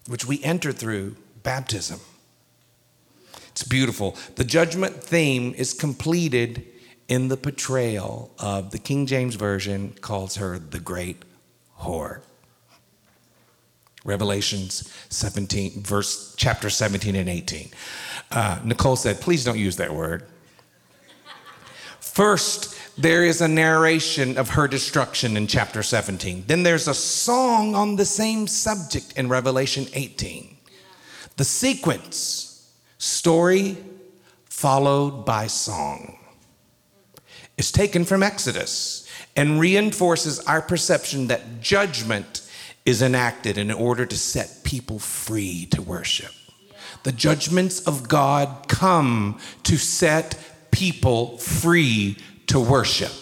which 0.07 0.25
we 0.25 0.41
enter 0.45 0.71
through 0.71 1.17
baptism. 1.43 1.99
It's 3.49 3.65
beautiful. 3.65 4.17
The 4.37 4.45
judgment 4.45 5.03
theme 5.03 5.53
is 5.55 5.73
completed 5.73 6.65
in 7.09 7.27
the 7.27 7.37
portrayal 7.37 8.31
of 8.39 8.71
the 8.71 8.79
King 8.79 9.07
James 9.07 9.35
Version 9.35 9.95
calls 10.01 10.37
her 10.37 10.61
the 10.61 10.79
great 10.79 11.25
whore. 11.81 12.21
Revelations 14.05 14.95
17, 15.09 15.83
verse 15.83 16.37
chapter 16.37 16.71
17 16.71 17.17
and 17.17 17.29
18. 17.29 17.69
Uh, 18.31 18.61
Nicole 18.63 18.95
said, 18.95 19.21
please 19.21 19.43
don't 19.43 19.59
use 19.59 19.75
that 19.79 19.93
word. 19.93 20.25
First, 22.19 22.77
there 23.01 23.25
is 23.25 23.41
a 23.41 23.47
narration 23.47 24.39
of 24.39 24.49
her 24.49 24.67
destruction 24.67 25.37
in 25.37 25.47
chapter 25.47 25.85
17. 25.85 26.47
Then 26.49 26.65
there's 26.65 26.89
a 26.89 26.93
song 26.93 27.77
on 27.77 27.95
the 27.95 28.05
same 28.05 28.49
subject 28.49 29.17
in 29.17 29.29
Revelation 29.29 29.87
18. 29.95 30.57
The 31.37 31.45
sequence 31.45 32.73
story 32.99 33.77
followed 34.47 35.25
by 35.27 35.47
song. 35.47 36.19
is 37.57 37.71
taken 37.71 38.05
from 38.05 38.25
Exodus 38.25 39.09
and 39.37 39.61
reinforces 39.61 40.41
our 40.41 40.61
perception 40.61 41.29
that 41.29 41.61
judgment 41.61 42.51
is 42.85 43.01
enacted 43.01 43.57
in 43.57 43.71
order 43.71 44.05
to 44.05 44.17
set 44.17 44.65
people 44.65 44.99
free 44.99 45.67
to 45.67 45.81
worship. 45.81 46.33
The 47.05 47.13
judgments 47.13 47.79
of 47.87 48.09
God 48.09 48.67
come 48.67 49.39
to 49.63 49.77
set 49.77 50.35
people 50.71 51.39
free 51.39 52.17
to 52.49 52.61
worship. 52.61 53.13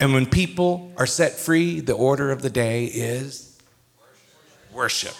And 0.00 0.12
when 0.12 0.26
people 0.26 0.92
are 0.96 1.06
set 1.06 1.32
free, 1.32 1.80
the 1.80 1.92
order 1.92 2.32
of 2.32 2.42
the 2.42 2.50
day 2.50 2.86
is 2.86 3.56
worship. 4.72 5.14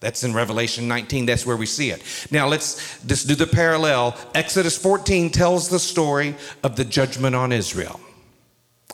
That's 0.00 0.24
in 0.24 0.32
Revelation 0.32 0.88
19. 0.88 1.26
That's 1.26 1.44
where 1.44 1.56
we 1.56 1.66
see 1.66 1.90
it. 1.90 2.02
Now 2.30 2.48
let's 2.48 2.98
just 3.04 3.28
do 3.28 3.34
the 3.34 3.46
parallel. 3.46 4.16
Exodus 4.34 4.78
14 4.78 5.28
tells 5.30 5.68
the 5.68 5.78
story 5.78 6.34
of 6.62 6.76
the 6.76 6.84
judgment 6.86 7.36
on 7.36 7.52
Israel, 7.52 8.00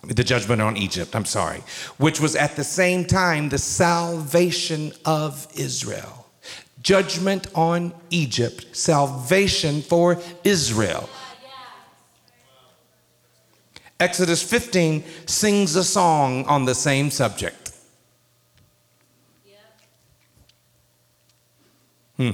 the 0.02 0.24
judgment 0.24 0.60
on 0.60 0.76
Egypt, 0.76 1.14
I'm 1.14 1.24
sorry, 1.24 1.62
which 1.98 2.20
was 2.20 2.34
at 2.34 2.56
the 2.56 2.64
same 2.64 3.04
time 3.04 3.48
the 3.48 3.58
salvation 3.58 4.92
of 5.04 5.46
Israel. 5.54 6.25
Judgment 6.86 7.48
on 7.52 7.92
Egypt, 8.10 8.64
salvation 8.70 9.82
for 9.82 10.20
Israel. 10.44 11.08
Exodus 13.98 14.40
15 14.40 15.02
sings 15.26 15.74
a 15.74 15.82
song 15.82 16.44
on 16.44 16.64
the 16.64 16.76
same 16.76 17.10
subject. 17.10 17.72
Hmm. 22.18 22.30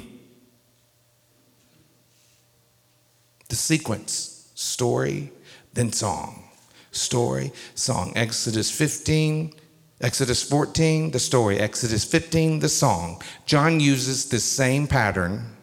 The 3.49 3.57
sequence 3.57 4.51
story, 4.55 5.33
then 5.73 5.93
song. 5.93 6.45
Story, 6.91 7.53
song. 7.75 8.13
Exodus 8.17 8.71
15, 8.71 9.55
Exodus 10.03 10.43
14, 10.43 11.13
the 11.13 11.21
story. 11.21 11.61
Exodus 11.61 12.05
15, 12.05 12.59
the 12.59 12.69
song. 12.69 13.23
John 13.47 13.79
uses 13.79 14.29
this 14.29 14.45
same 14.45 14.89
pattern, 14.89 15.57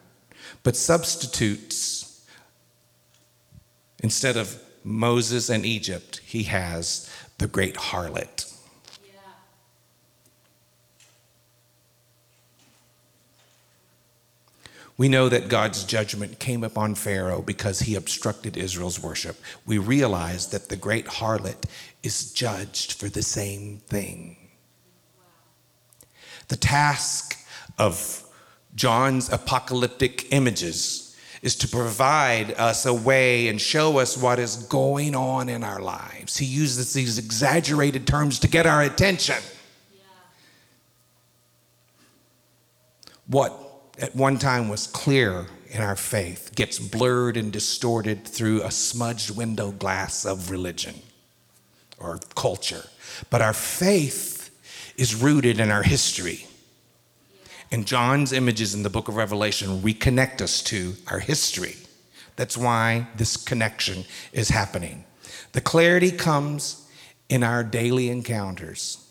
but 0.64 0.78
substitutes, 0.78 2.26
instead 4.02 4.38
of 4.38 4.62
Moses 4.86 5.50
and 5.50 5.66
Egypt, 5.66 6.22
he 6.26 6.44
has 6.44 7.10
the 7.38 7.48
great 7.48 7.76
harlot. 7.76 8.49
We 15.00 15.08
know 15.08 15.30
that 15.30 15.48
God's 15.48 15.86
judgment 15.86 16.40
came 16.40 16.62
upon 16.62 16.96
Pharaoh 16.96 17.42
because 17.42 17.80
he 17.80 17.96
obstructed 17.96 18.58
Israel's 18.58 19.02
worship. 19.02 19.38
We 19.66 19.78
realize 19.78 20.48
that 20.48 20.68
the 20.68 20.76
great 20.76 21.06
harlot 21.06 21.64
is 22.04 22.34
judged 22.34 23.00
for 23.00 23.08
the 23.08 23.24
same 23.24 23.78
thing. 23.88 24.36
The 26.50 26.58
task 26.58 27.38
of 27.78 28.26
John's 28.76 29.32
apocalyptic 29.32 30.34
images 30.34 31.16
is 31.42 31.56
to 31.56 31.70
provide 31.70 32.52
us 32.58 32.86
a 32.86 32.94
way 32.94 33.48
and 33.48 33.62
show 33.62 34.00
us 34.00 34.18
what 34.18 34.38
is 34.38 34.58
going 34.58 35.16
on 35.16 35.48
in 35.48 35.64
our 35.64 35.80
lives. 35.80 36.36
He 36.36 36.46
uses 36.46 36.92
these 36.92 37.18
exaggerated 37.18 38.06
terms 38.06 38.38
to 38.40 38.50
get 38.50 38.66
our 38.66 38.82
attention. 38.82 39.38
Yeah. 39.94 40.02
What 43.28 43.69
at 44.00 44.16
one 44.16 44.38
time 44.40 44.70
was 44.70 44.88
clear 44.88 45.48
in 45.70 45.82
our 45.82 45.96
faith 45.96 46.52
gets 46.56 46.80
blurred 46.80 47.38
and 47.38 47.52
distorted 47.52 48.28
through 48.28 48.64
a 48.64 48.72
smudged 48.72 49.36
window 49.36 49.72
glass 49.72 50.26
of 50.26 50.50
religion 50.50 50.96
or 52.00 52.20
culture. 52.36 52.86
But 53.30 53.42
our 53.42 53.54
faith 53.54 54.50
is 54.98 55.16
rooted 55.16 55.60
in 55.60 55.70
our 55.70 55.84
history. 55.84 56.48
And 57.72 57.86
John's 57.86 58.34
images 58.34 58.74
in 58.74 58.84
the 58.84 58.90
book 58.90 59.08
of 59.08 59.16
Revelation 59.16 59.82
reconnect 59.82 60.42
us 60.42 60.64
to 60.64 60.96
our 61.08 61.20
history. 61.20 61.76
That's 62.36 62.58
why 62.58 63.08
this 63.16 63.38
connection 63.38 64.06
is 64.34 64.50
happening. 64.50 65.04
The 65.52 65.62
clarity 65.62 66.12
comes 66.12 66.88
in 67.28 67.44
our 67.44 67.64
daily 67.64 68.10
encounters 68.10 69.06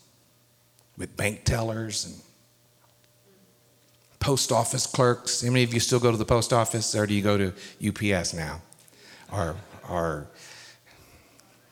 with 0.96 1.16
bank 1.16 1.44
tellers 1.44 2.04
and 2.04 2.14
post 4.20 4.52
office 4.52 4.86
clerks. 4.86 5.42
How 5.42 5.50
many 5.50 5.64
of 5.64 5.72
you 5.72 5.80
still 5.80 6.00
go 6.00 6.10
to 6.10 6.16
the 6.16 6.24
post 6.24 6.52
office 6.52 6.94
or 6.94 7.06
do 7.06 7.14
you 7.14 7.22
go 7.22 7.36
to 7.38 7.52
UPS 7.86 8.34
now? 8.34 8.60
Or, 9.32 9.56
or 9.88 10.26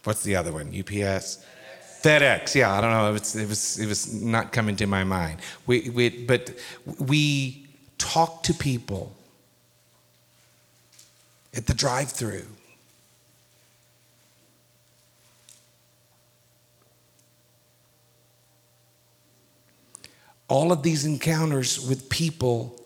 what's 0.05 0.22
the 0.22 0.36
other 0.36 0.53
one? 0.53 0.68
UPS? 0.68 1.44
FedEx, 2.03 2.55
yeah, 2.55 2.72
I 2.72 2.80
don't 2.80 2.90
know. 2.90 3.09
It 3.09 3.12
was, 3.12 3.78
it 3.78 3.86
was, 3.88 4.22
not 4.22 4.53
coming 4.53 4.76
to 4.76 4.86
my 4.86 5.03
mind. 5.03 5.40
We, 5.66 5.90
we, 5.90 6.09
but 6.11 6.55
we 7.01 7.66
talk 7.99 8.42
to 8.44 8.55
people 8.55 9.16
at 11.55 11.66
the 11.66 11.74
drive 11.74 12.11
All 20.49 20.70
of 20.70 20.82
these 20.82 21.05
encounters 21.05 21.86
with 21.86 22.09
people 22.09 22.80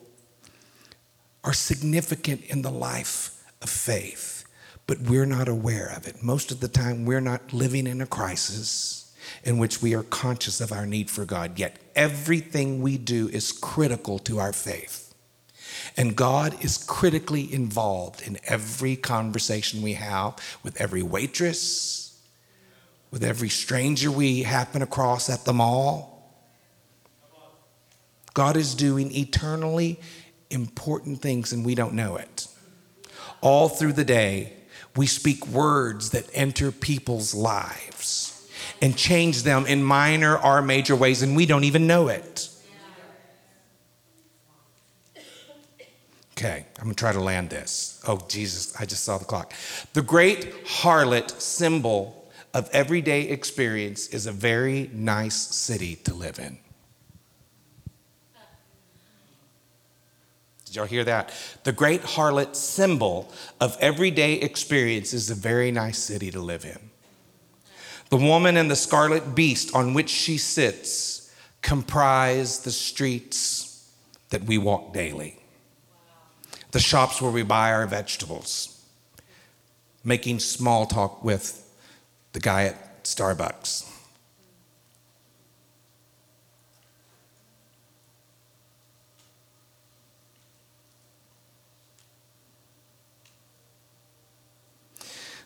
are 1.45 1.53
significant 1.53 2.45
in 2.47 2.63
the 2.63 2.71
life 2.71 3.43
of 3.61 3.69
faith, 3.69 4.45
but 4.87 5.01
we're 5.01 5.27
not 5.27 5.49
aware 5.49 5.93
of 5.95 6.07
it. 6.07 6.23
Most 6.23 6.51
of 6.51 6.61
the 6.61 6.69
time, 6.69 7.05
we're 7.05 7.21
not 7.21 7.53
living 7.53 7.87
in 7.87 8.01
a 8.01 8.07
crisis 8.07 9.15
in 9.45 9.59
which 9.59 9.83
we 9.83 9.95
are 9.95 10.03
conscious 10.03 10.61
of 10.61 10.73
our 10.73 10.87
need 10.87 11.11
for 11.11 11.25
God, 11.25 11.59
yet 11.59 11.77
everything 11.95 12.81
we 12.81 12.97
do 12.99 13.29
is 13.29 13.53
critical 13.53 14.19
to 14.21 14.39
our 14.39 14.53
faith. 14.53 15.15
And 15.97 16.17
God 16.17 16.63
is 16.65 16.79
critically 16.79 17.53
involved 17.53 18.23
in 18.23 18.39
every 18.45 18.97
conversation 18.97 19.83
we 19.83 19.95
have 19.95 20.37
with 20.63 20.81
every 20.81 21.03
waitress, 21.03 22.19
with 23.11 23.23
every 23.23 23.49
stranger 23.49 24.11
we 24.11 24.43
happen 24.43 24.83
across 24.83 25.29
at 25.29 25.45
the 25.45 25.53
mall 25.53 26.20
God 28.35 28.57
is 28.57 28.75
doing 28.75 29.15
eternally 29.15 30.01
important 30.51 31.21
things 31.21 31.53
and 31.53 31.65
we 31.65 31.75
don't 31.75 31.95
know 31.95 32.17
it. 32.17 32.49
All 33.41 33.69
through 33.69 33.95
the 33.95 34.05
day, 34.05 34.53
we 34.97 35.07
speak 35.07 35.47
words 35.47 36.11
that 36.11 36.29
enter 36.35 36.73
people's 36.73 37.35
lives 37.35 38.49
and 38.83 38.97
change 38.97 39.43
them 39.43 39.67
in 39.67 39.83
minor 39.83 40.37
or 40.39 40.63
major 40.63 40.97
ways, 40.97 41.23
and 41.23 41.37
we 41.37 41.47
don't 41.47 41.65
even 41.65 41.87
know 41.87 42.09
it. 42.09 42.49
Okay, 46.33 46.65
I'm 46.79 46.85
gonna 46.85 46.95
try 46.95 47.13
to 47.13 47.21
land 47.21 47.51
this. 47.51 48.03
Oh, 48.07 48.19
Jesus, 48.29 48.75
I 48.81 48.87
just 48.87 49.05
saw 49.05 49.19
the 49.19 49.27
clock. 49.27 49.53
The 49.93 50.03
great 50.03 50.65
harlot 50.65 51.39
symbol 51.41 52.31
of 52.55 52.71
everyday 52.73 53.23
experience 53.29 54.09
is 54.09 54.27
a 54.27 54.33
very 54.33 54.91
nice 54.93 55.37
city 55.37 55.97
to 55.97 56.15
live 56.15 56.39
in. 56.39 56.59
Did 60.71 60.77
y'all 60.77 60.87
hear 60.87 61.03
that? 61.03 61.33
The 61.65 61.73
great 61.73 62.01
harlot 62.03 62.55
symbol 62.55 63.33
of 63.61 63.77
everyday 63.81 64.35
experience 64.35 65.13
is 65.13 65.29
a 65.29 65.35
very 65.35 65.73
nice 65.73 65.99
city 65.99 66.31
to 66.31 66.39
live 66.39 66.65
in. 66.65 66.79
The 68.11 68.17
woman 68.17 68.57
and 68.57 68.71
the 68.71 68.77
scarlet 68.77 69.35
beast 69.35 69.75
on 69.75 69.95
which 69.95 70.09
she 70.09 70.39
sits 70.39 71.35
comprise 71.61 72.61
the 72.61 72.71
streets 72.71 73.91
that 74.29 74.45
we 74.45 74.59
walk 74.59 74.93
daily, 74.93 75.41
the 76.71 76.79
shops 76.79 77.21
where 77.21 77.33
we 77.33 77.43
buy 77.43 77.73
our 77.73 77.89
vegetables, 77.89 78.81
making 80.05 80.39
small 80.39 80.87
talk 80.87 81.25
with 81.25 81.69
the 82.31 82.39
guy 82.39 82.67
at 82.67 83.03
Starbucks 83.03 83.90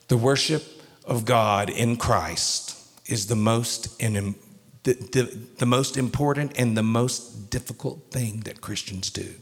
The 0.09 0.17
worship 0.17 0.63
of 1.05 1.25
God 1.25 1.71
in 1.71 1.97
Christ 1.97 2.77
is 3.07 3.27
the 3.27 3.37
most, 3.37 4.01
in, 4.01 4.35
the, 4.83 4.95
the, 4.95 5.39
the 5.59 5.67
most 5.67 5.97
important 5.97 6.59
and 6.59 6.77
the 6.77 6.83
most 6.83 7.51
difficult 7.51 8.11
thing 8.11 8.41
that 8.41 8.61
Christians 8.61 9.11
do. 9.11 9.35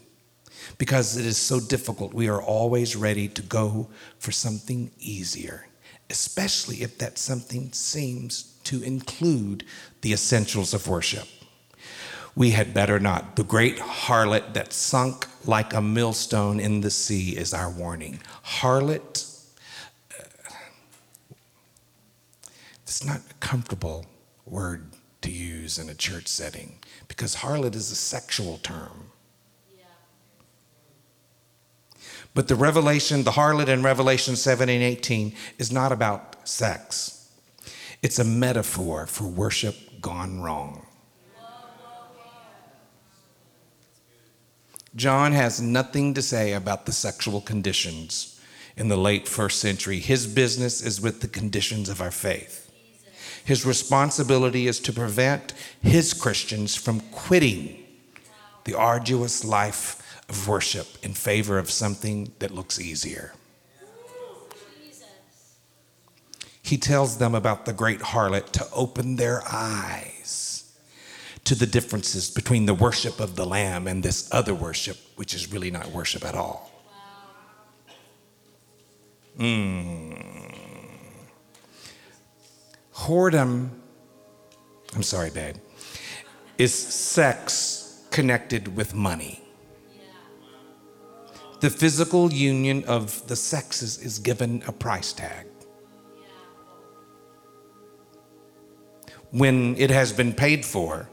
Because 0.79 1.17
it 1.17 1.27
is 1.27 1.37
so 1.37 1.59
difficult, 1.59 2.15
we 2.15 2.29
are 2.29 2.41
always 2.41 2.95
ready 2.95 3.29
to 3.29 3.43
go 3.43 3.89
for 4.19 4.31
something 4.31 4.93
easier, 4.99 5.67
especially 6.09 6.83
if 6.83 6.99
that 6.99 7.19
something 7.19 7.73
seems 7.73 8.59
to 8.65 8.83
include 8.83 9.65
the 10.03 10.13
essentials 10.13 10.73
of 10.73 10.87
worship. 10.87 11.27
we 12.35 12.51
had 12.51 12.73
better 12.73 12.99
not. 12.99 13.37
The 13.37 13.45
great 13.45 13.79
harlot 13.79 14.55
that 14.55 14.73
sunk 14.73 15.27
like 15.45 15.75
a 15.75 15.83
millstone 15.83 16.61
in 16.61 16.81
the 16.81 16.91
sea 16.91 17.37
is 17.37 17.53
our 17.53 17.71
warning. 17.71 18.21
Harlot, 18.61 19.32
it's 22.93 23.07
not 23.07 23.23
a 23.31 23.35
comfortable 23.41 24.05
word 24.45 24.93
to 25.23 25.31
use 25.31 25.79
in 25.79 25.89
a 25.89 25.95
church 25.95 26.27
setting 26.27 26.75
because 27.09 27.37
harlot 27.37 27.75
is 27.75 27.91
a 27.91 27.95
sexual 27.95 28.59
term. 28.59 29.11
But 32.35 32.49
the 32.49 32.55
revelation, 32.55 33.23
the 33.23 33.31
harlot 33.31 33.69
in 33.69 33.83
Revelation 33.83 34.37
7 34.37 34.69
and 34.69 34.83
18 34.83 35.35
is 35.57 35.73
not 35.73 35.91
about 35.91 36.47
sex. 36.47 37.33
It's 38.03 38.19
a 38.19 38.25
metaphor 38.25 39.07
for 39.07 39.25
worship 39.25 40.03
gone 40.03 40.43
wrong. 40.43 40.85
John 44.95 45.33
has 45.33 45.63
nothing 45.63 46.13
to 46.13 46.21
say 46.21 46.53
about 46.53 46.85
the 46.85 46.93
sexual 46.93 47.41
conditions 47.41 48.39
in 48.77 48.89
the 48.89 48.99
late 48.99 49.27
first 49.27 49.61
century. 49.61 49.99
His 49.99 50.27
business 50.27 50.83
is 50.83 51.01
with 51.01 51.23
the 51.23 51.29
conditions 51.29 51.89
of 51.89 52.03
our 52.03 52.11
faith. 52.11 52.62
His 53.45 53.67
responsibility 53.67 54.67
is 54.67 54.79
to 54.81 54.93
prevent 54.93 55.53
his 55.83 56.15
Christians 56.15 56.75
from 56.75 57.01
quitting 57.11 57.83
the 58.65 58.75
arduous 58.75 59.45
life 59.45 60.21
of 60.29 60.47
worship 60.49 60.87
in 61.03 61.13
favor 61.15 61.59
of 61.59 61.71
something 61.71 62.33
that 62.39 62.51
looks 62.51 62.81
easier. 62.81 63.33
He 66.63 66.79
tells 66.79 67.19
them 67.19 67.35
about 67.35 67.67
the 67.67 67.73
great 67.73 68.01
harlot 68.01 68.51
to 68.53 68.67
open 68.73 69.17
their 69.17 69.43
eyes 69.47 70.73
to 71.45 71.55
the 71.55 71.67
differences 71.67 72.31
between 72.31 72.67
the 72.67 72.75
worship 72.75 73.19
of 73.21 73.35
the 73.35 73.45
Lamb 73.45 73.89
and 73.89 74.03
this 74.03 74.29
other 74.33 74.55
worship, 74.55 74.97
which 75.17 75.35
is 75.35 75.53
really 75.53 75.71
not 75.71 75.91
worship 75.91 76.25
at 76.25 76.35
all. 76.37 76.71
Mm. 79.39 80.42
Whoredom, 82.95 83.71
I'm 84.95 85.03
sorry, 85.03 85.31
babe, 85.31 85.57
is 86.59 86.75
sex 86.75 88.07
connected 88.11 88.77
with 88.77 88.95
money 88.95 89.43
the 91.63 91.71
physical 91.71 92.33
union 92.33 92.83
of 92.89 93.25
the 93.29 93.37
sexes 93.37 93.97
is 93.99 94.19
given 94.19 94.65
a 94.67 94.73
price 94.73 95.13
tag. 95.13 95.47
When 99.31 99.77
it 99.79 99.89
has 99.89 100.13
been 100.13 100.33
paid 100.33 100.65
for, 100.65 101.09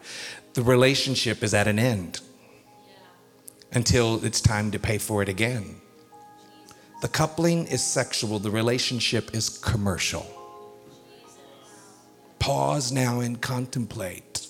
the 0.55 0.63
relationship 0.63 1.43
is 1.43 1.53
at 1.53 1.67
an 1.67 1.77
end 1.77 2.21
until 3.73 4.25
it's 4.25 4.41
time 4.41 4.71
to 4.71 4.79
pay 4.79 4.97
for 4.97 5.21
it 5.21 5.29
again. 5.29 5.79
The 7.03 7.09
coupling 7.09 7.67
is 7.67 7.83
sexual, 7.83 8.39
the 8.39 8.49
relationship 8.49 9.35
is 9.35 9.49
commercial. 9.49 10.25
Pause 12.39 12.91
now 12.93 13.19
and 13.19 13.39
contemplate 13.41 14.47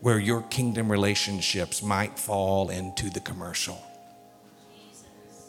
where 0.00 0.18
your 0.18 0.42
kingdom 0.42 0.90
relationships 0.90 1.82
might 1.82 2.18
fall 2.18 2.70
into 2.70 3.10
the 3.10 3.20
commercial. 3.20 3.82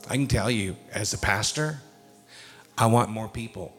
I 0.10 0.16
can 0.16 0.28
tell 0.28 0.50
you, 0.50 0.78
as 0.93 1.14
a 1.14 1.18
pastor, 1.18 1.80
I 2.78 2.86
want 2.86 3.10
more 3.10 3.28
people 3.28 3.76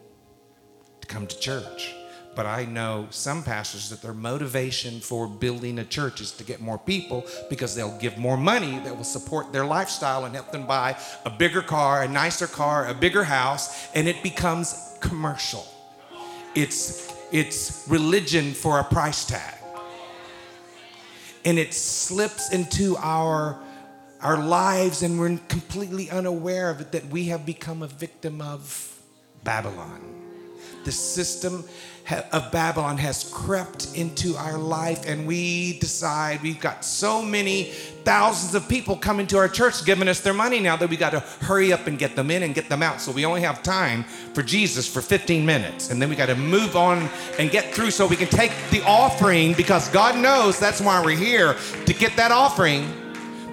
to 1.01 1.07
come 1.07 1.25
to 1.25 1.39
church. 1.39 1.95
But 2.35 2.45
I 2.45 2.65
know 2.65 3.07
some 3.09 3.43
pastors 3.43 3.89
that 3.89 4.01
their 4.01 4.13
motivation 4.13 4.99
for 4.99 5.27
building 5.27 5.79
a 5.79 5.83
church 5.83 6.21
is 6.21 6.31
to 6.33 6.43
get 6.43 6.61
more 6.61 6.77
people 6.77 7.25
because 7.49 7.75
they'll 7.75 7.97
give 7.97 8.17
more 8.17 8.37
money 8.37 8.79
that 8.83 8.95
will 8.95 9.03
support 9.03 9.51
their 9.51 9.65
lifestyle 9.65 10.25
and 10.25 10.35
help 10.35 10.51
them 10.51 10.67
buy 10.67 10.95
a 11.25 11.29
bigger 11.29 11.61
car, 11.61 12.03
a 12.03 12.07
nicer 12.07 12.47
car, 12.47 12.87
a 12.87 12.93
bigger 12.93 13.23
house, 13.23 13.89
and 13.93 14.07
it 14.07 14.21
becomes 14.21 14.95
commercial. 15.01 15.67
It's 16.55 17.11
it's 17.31 17.85
religion 17.87 18.53
for 18.53 18.79
a 18.79 18.83
price 18.83 19.25
tag. 19.25 19.55
And 21.45 21.57
it 21.57 21.73
slips 21.73 22.51
into 22.51 22.97
our 22.97 23.59
our 24.21 24.37
lives 24.37 25.01
and 25.01 25.17
we're 25.17 25.37
completely 25.47 26.09
unaware 26.09 26.69
of 26.69 26.81
it 26.81 26.91
that 26.91 27.05
we 27.05 27.25
have 27.25 27.45
become 27.45 27.81
a 27.81 27.87
victim 27.87 28.41
of 28.41 28.99
Babylon. 29.45 30.01
The 30.83 30.91
system 30.91 31.63
of 32.11 32.51
Babylon 32.51 32.97
has 32.97 33.29
crept 33.31 33.95
into 33.95 34.35
our 34.35 34.57
life, 34.57 35.07
and 35.07 35.27
we 35.27 35.79
decide 35.79 36.41
we've 36.41 36.59
got 36.59 36.83
so 36.83 37.21
many 37.21 37.65
thousands 38.03 38.55
of 38.55 38.67
people 38.67 38.95
coming 38.95 39.27
to 39.27 39.37
our 39.37 39.47
church 39.47 39.85
giving 39.85 40.07
us 40.07 40.19
their 40.19 40.33
money 40.33 40.59
now 40.59 40.75
that 40.75 40.89
we 40.89 40.97
got 40.97 41.11
to 41.11 41.19
hurry 41.45 41.71
up 41.71 41.87
and 41.87 41.99
get 41.99 42.15
them 42.15 42.31
in 42.31 42.43
and 42.43 42.55
get 42.55 42.69
them 42.69 42.81
out. 42.81 43.01
So 43.01 43.11
we 43.11 43.25
only 43.25 43.41
have 43.41 43.61
time 43.61 44.03
for 44.33 44.41
Jesus 44.41 44.91
for 44.91 45.01
15 45.01 45.45
minutes, 45.45 45.91
and 45.91 46.01
then 46.01 46.09
we 46.09 46.15
got 46.15 46.27
to 46.27 46.35
move 46.35 46.75
on 46.75 47.09
and 47.37 47.51
get 47.51 47.73
through 47.73 47.91
so 47.91 48.07
we 48.07 48.15
can 48.15 48.27
take 48.27 48.51
the 48.71 48.81
offering 48.83 49.53
because 49.53 49.89
God 49.89 50.17
knows 50.17 50.59
that's 50.59 50.81
why 50.81 51.03
we're 51.03 51.17
here 51.17 51.55
to 51.85 51.93
get 51.93 52.15
that 52.15 52.31
offering 52.31 52.91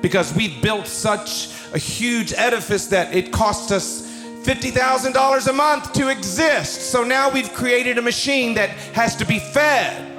because 0.01 0.35
we 0.35 0.61
built 0.61 0.87
such 0.87 1.51
a 1.73 1.79
huge 1.79 2.33
edifice 2.35 2.87
that 2.87 3.15
it 3.15 3.33
cost 3.33 3.73
us 3.73 4.07
$50,000 4.47 5.49
a 5.49 5.53
month 5.53 5.93
to 5.95 6.09
exist. 6.09 6.93
So 6.93 7.03
now 7.03 7.29
we've 7.29 7.53
created 7.53 7.99
a 7.99 8.03
machine 8.03 8.55
that 8.55 8.71
has 8.95 9.17
to 9.17 9.25
be 9.25 9.41
fed. 9.41 10.13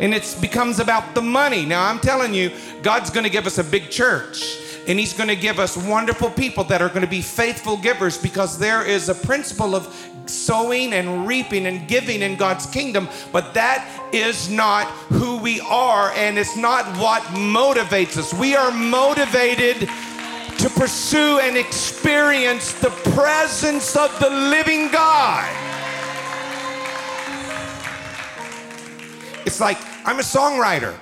And 0.00 0.14
it 0.14 0.36
becomes 0.40 0.80
about 0.80 1.14
the 1.14 1.20
money. 1.20 1.66
Now 1.66 1.84
I'm 1.84 1.98
telling 1.98 2.32
you, 2.32 2.50
God's 2.82 3.10
going 3.10 3.24
to 3.24 3.30
give 3.30 3.46
us 3.46 3.58
a 3.58 3.64
big 3.64 3.90
church. 3.90 4.58
And 4.88 4.98
he's 4.98 5.12
going 5.12 5.28
to 5.28 5.36
give 5.36 5.58
us 5.58 5.76
wonderful 5.76 6.30
people 6.30 6.64
that 6.64 6.80
are 6.80 6.88
going 6.88 7.02
to 7.02 7.06
be 7.06 7.20
faithful 7.20 7.76
givers 7.76 8.16
because 8.16 8.58
there 8.58 8.84
is 8.84 9.10
a 9.10 9.14
principle 9.14 9.76
of 9.76 9.86
sowing 10.26 10.94
and 10.94 11.26
reaping 11.26 11.66
and 11.66 11.86
giving 11.86 12.22
in 12.22 12.36
God's 12.36 12.66
kingdom, 12.66 13.08
but 13.32 13.54
that 13.54 13.86
is 14.12 14.48
not 14.48 14.86
who 15.10 15.36
we 15.36 15.60
are 15.60 16.10
and 16.12 16.38
it's 16.38 16.56
not 16.56 16.86
what 16.96 17.22
motivates 17.34 18.16
us. 18.16 18.32
We 18.32 18.54
are 18.54 18.70
motivated 18.70 19.88
to 20.62 20.70
pursue 20.70 21.40
and 21.40 21.56
experience 21.56 22.72
the 22.74 22.90
presence 23.16 23.96
of 23.96 24.16
the 24.20 24.30
living 24.30 24.92
God. 24.92 25.50
It's 29.44 29.58
like 29.58 29.76
I'm 30.06 30.20
a 30.20 30.22
songwriter. 30.22 30.94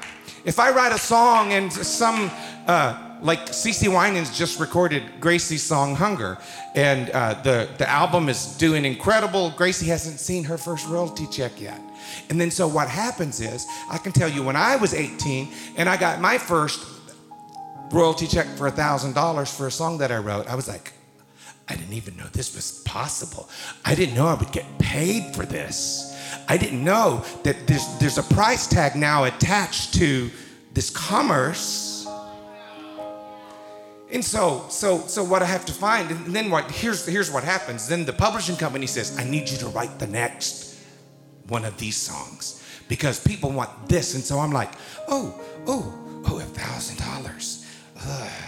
If 0.47 0.59
I 0.59 0.71
write 0.71 0.93
a 0.93 0.99
song 0.99 1.53
and 1.53 1.71
some 1.71 2.31
uh, 2.67 3.19
like 3.21 3.41
CeCe 3.51 3.93
Winans 3.93 4.35
just 4.35 4.59
recorded 4.59 5.03
Gracie's 5.21 5.63
song 5.63 5.95
Hunger, 5.95 6.39
and 6.75 7.11
uh, 7.11 7.35
the, 7.43 7.69
the 7.77 7.87
album 7.87 8.31
is 8.31 8.57
doing 8.57 8.87
incredible. 8.87 9.51
Gracie 9.51 9.87
hasn't 9.87 10.21
seen 10.21 10.43
her 10.45 10.57
first 10.57 10.89
royalty 10.89 11.27
check 11.27 11.61
yet. 11.61 11.83
And 12.31 12.41
then 12.41 12.51
so 12.51 12.67
what 12.67 12.89
happens 12.89 13.43
is, 13.43 13.67
I 13.91 13.99
can 13.99 14.13
tell 14.13 14.31
you 14.31 14.43
when 14.43 14.57
I 14.57 14.77
was 14.77 14.95
18 14.95 15.53
and 15.77 15.87
I 15.87 15.99
got 15.99 16.19
my 16.19 16.39
first 16.39 17.00
royalty 17.91 18.26
check 18.26 18.47
for 18.57 18.70
$1,000 18.70 19.57
for 19.57 19.66
a 19.66 19.70
song 19.70 19.99
that 19.99 20.12
I 20.12 20.18
wrote, 20.18 20.47
I 20.47 20.55
was 20.55 20.68
like, 20.68 20.93
I 21.68 21.76
didn't 21.76 21.95
even 21.95 22.16
know 22.16 22.26
this 22.32 22.55
was 22.55 22.82
possible. 22.84 23.49
I 23.84 23.95
didn't 23.95 24.14
know 24.14 24.26
I 24.26 24.34
would 24.34 24.53
get 24.53 24.66
paid 24.78 25.34
for 25.34 25.47
this. 25.47 26.07
I 26.49 26.57
didn't 26.57 26.82
know 26.82 27.24
that 27.45 27.66
there's, 27.66 27.86
there's 27.99 28.18
a 28.18 28.22
price 28.22 28.66
tag 28.66 28.97
now 28.97 29.24
attached 29.24 29.95
to 29.95 30.30
this 30.74 30.91
commerce 30.91 31.91
and 34.12 34.24
so, 34.24 34.66
so, 34.68 34.99
so 35.07 35.22
what 35.22 35.43
I 35.43 35.47
have 35.47 35.64
to 35.66 35.72
find, 35.72 36.11
and 36.11 36.34
then 36.34 36.51
what? 36.51 36.70
Here's 36.70 37.07
here's 37.07 37.30
what 37.30 37.45
happens. 37.45 37.86
Then 37.86 38.05
the 38.05 38.12
publishing 38.12 38.57
company 38.57 38.86
says, 38.86 39.16
"I 39.16 39.24
need 39.24 39.49
you 39.49 39.57
to 39.59 39.68
write 39.68 39.99
the 40.01 40.07
next 40.09 40.76
one 41.47 41.64
of 41.64 41.76
these 41.76 41.97
songs 41.97 42.62
because 42.88 43.20
people 43.20 43.53
want 43.53 43.88
this." 43.88 44.14
And 44.14 44.24
so 44.24 44.41
I'm 44.41 44.51
like, 44.51 44.72
"Oh, 45.07 45.41
oh, 45.66 45.95
oh, 46.26 46.38
a 46.41 46.43
thousand 46.43 46.99
dollars. 46.99 47.60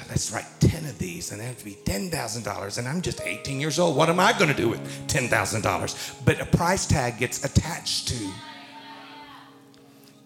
Let's 0.08 0.32
write 0.32 0.46
ten 0.60 0.84
of 0.86 0.98
these, 0.98 1.32
and 1.32 1.58
to 1.58 1.64
be 1.64 1.76
ten 1.84 2.10
thousand 2.10 2.44
dollars. 2.44 2.78
And 2.78 2.88
I'm 2.88 3.02
just 3.02 3.20
18 3.20 3.60
years 3.60 3.78
old. 3.78 3.96
What 3.96 4.08
am 4.08 4.20
I 4.20 4.32
going 4.32 4.50
to 4.50 4.56
do 4.56 4.68
with 4.68 5.06
ten 5.08 5.28
thousand 5.28 5.62
dollars? 5.62 6.14
But 6.24 6.40
a 6.40 6.46
price 6.46 6.86
tag 6.86 7.18
gets 7.18 7.44
attached 7.44 8.08
to. 8.08 8.32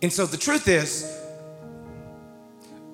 And 0.03 0.13
so 0.13 0.27
the 0.27 0.37
truth 0.37 0.69
is, 0.69 1.11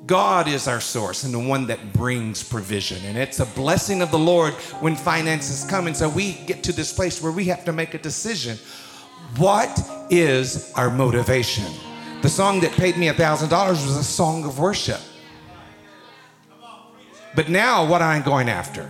God 0.06 0.48
is 0.48 0.66
our 0.66 0.80
source 0.80 1.24
and 1.24 1.34
the 1.34 1.38
one 1.38 1.66
that 1.66 1.92
brings 1.92 2.42
provision. 2.42 3.04
And 3.04 3.16
it's 3.16 3.40
a 3.40 3.46
blessing 3.46 4.02
of 4.02 4.10
the 4.10 4.18
Lord 4.18 4.54
when 4.80 4.96
finances 4.96 5.64
come. 5.68 5.86
And 5.86 5.96
so 5.96 6.08
we 6.08 6.34
get 6.46 6.62
to 6.64 6.72
this 6.72 6.92
place 6.92 7.22
where 7.22 7.32
we 7.32 7.44
have 7.44 7.64
to 7.66 7.72
make 7.72 7.94
a 7.94 7.98
decision. 7.98 8.58
What 9.36 9.80
is 10.10 10.72
our 10.74 10.90
motivation? 10.90 11.72
The 12.22 12.28
song 12.28 12.60
that 12.60 12.72
paid 12.72 12.96
me 12.96 13.08
a 13.08 13.14
$1,000 13.14 13.70
was 13.70 13.96
a 13.96 14.04
song 14.04 14.44
of 14.44 14.58
worship. 14.58 15.00
But 17.34 17.48
now, 17.48 17.86
what 17.86 18.02
I'm 18.02 18.22
going 18.22 18.48
after? 18.48 18.84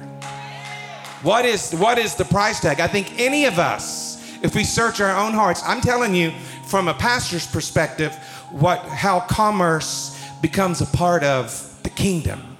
What 1.23 1.45
is, 1.45 1.73
what 1.73 1.99
is 1.99 2.17
the 2.17 2.25
price 2.25 2.59
tag? 2.59 2.81
I 2.81 2.89
think 2.89 3.19
any 3.21 3.45
of 3.45 3.61
us, 3.61 4.21
if 4.43 4.57
we 4.57 4.65
search 4.65 5.01
our 5.01 5.17
own 5.17 5.33
hearts, 5.33 5.63
I'm 5.65 5.81
telling 5.81 6.15
you 6.15 6.33
from 6.67 6.89
a 6.89 6.95
pastor's 6.95 7.47
perspective, 7.47 8.13
what, 8.51 8.81
how 8.81 9.21
commerce 9.21 10.19
becomes 10.41 10.81
a 10.81 10.87
part 10.87 11.23
of 11.23 11.81
the 11.85 11.91
kingdom. 11.91 12.57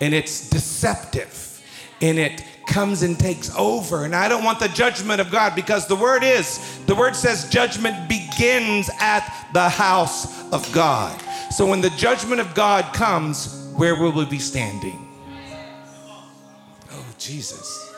And 0.00 0.14
it's 0.14 0.50
deceptive. 0.50 1.62
And 2.02 2.18
it 2.18 2.44
comes 2.66 3.02
and 3.02 3.18
takes 3.18 3.50
over. 3.56 4.04
And 4.04 4.14
I 4.14 4.28
don't 4.28 4.44
want 4.44 4.60
the 4.60 4.68
judgment 4.68 5.20
of 5.20 5.30
God 5.30 5.56
because 5.56 5.86
the 5.88 5.96
word 5.96 6.22
is, 6.22 6.78
the 6.84 6.94
word 6.94 7.16
says 7.16 7.48
judgment 7.48 8.08
begins 8.08 8.90
at 9.00 9.48
the 9.54 9.68
house 9.68 10.52
of 10.52 10.70
God. 10.72 11.18
So 11.50 11.66
when 11.66 11.80
the 11.80 11.90
judgment 11.90 12.40
of 12.40 12.54
God 12.54 12.94
comes, 12.94 13.57
where 13.78 13.94
will 13.94 14.10
we 14.10 14.24
be 14.24 14.40
standing? 14.40 15.06
Oh, 16.90 17.06
Jesus. 17.16 17.94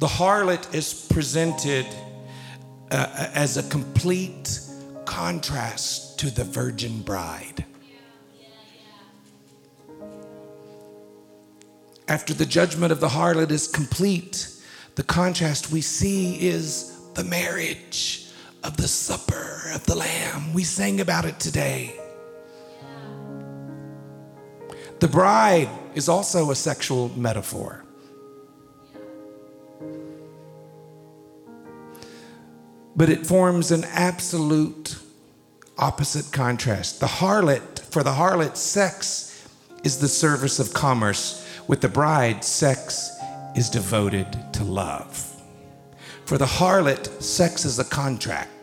The 0.00 0.08
harlot 0.08 0.74
is 0.74 1.06
presented 1.08 1.86
uh, 2.90 3.30
as 3.32 3.58
a 3.58 3.62
complete 3.70 4.58
contrast 5.04 6.18
to 6.18 6.30
the 6.30 6.42
virgin 6.42 7.02
bride. 7.02 7.64
After 12.08 12.34
the 12.34 12.44
judgment 12.44 12.90
of 12.90 12.98
the 12.98 13.08
harlot 13.08 13.52
is 13.52 13.68
complete, 13.68 14.48
the 14.96 15.04
contrast 15.04 15.70
we 15.70 15.80
see 15.80 16.44
is 16.44 16.98
the 17.14 17.22
marriage 17.22 18.23
of 18.64 18.78
the 18.78 18.88
supper 18.88 19.70
of 19.74 19.84
the 19.84 19.94
Lamb. 19.94 20.52
We 20.54 20.64
sang 20.64 21.00
about 21.00 21.26
it 21.26 21.38
today. 21.38 21.94
The 25.00 25.08
bride 25.08 25.68
is 25.94 26.08
also 26.08 26.50
a 26.50 26.54
sexual 26.54 27.10
metaphor. 27.10 27.84
But 32.96 33.10
it 33.10 33.26
forms 33.26 33.70
an 33.70 33.84
absolute 33.84 34.96
opposite 35.76 36.32
contrast. 36.32 37.00
The 37.00 37.06
harlot, 37.06 37.80
for 37.80 38.02
the 38.02 38.12
harlot, 38.12 38.56
sex 38.56 39.46
is 39.82 39.98
the 39.98 40.08
service 40.08 40.58
of 40.58 40.72
commerce. 40.72 41.46
With 41.66 41.80
the 41.80 41.88
bride, 41.88 42.44
sex 42.44 43.10
is 43.56 43.68
devoted 43.68 44.54
to 44.54 44.64
love. 44.64 45.30
For 46.24 46.38
the 46.38 46.46
harlot, 46.46 47.20
sex 47.20 47.64
is 47.66 47.78
a 47.78 47.84
contract. 47.84 48.53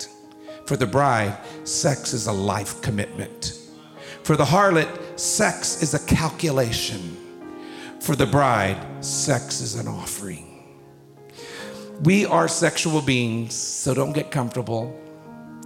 For 0.71 0.77
the 0.77 0.87
bride, 0.87 1.37
sex 1.65 2.13
is 2.13 2.27
a 2.27 2.31
life 2.31 2.81
commitment. 2.81 3.59
For 4.23 4.37
the 4.37 4.45
harlot, 4.45 5.19
sex 5.19 5.83
is 5.83 5.93
a 5.93 5.99
calculation. 5.99 7.17
For 7.99 8.15
the 8.15 8.25
bride, 8.25 9.03
sex 9.03 9.59
is 9.59 9.75
an 9.75 9.89
offering. 9.89 10.79
We 12.03 12.25
are 12.25 12.47
sexual 12.47 13.01
beings, 13.01 13.53
so 13.53 13.93
don't 13.93 14.13
get 14.13 14.31
comfortable. 14.31 14.97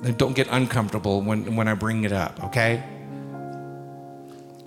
And 0.03 0.17
don't 0.17 0.33
get 0.35 0.47
uncomfortable 0.49 1.21
when, 1.21 1.55
when 1.55 1.67
I 1.67 1.75
bring 1.75 2.03
it 2.03 2.11
up, 2.11 2.43
okay? 2.45 2.83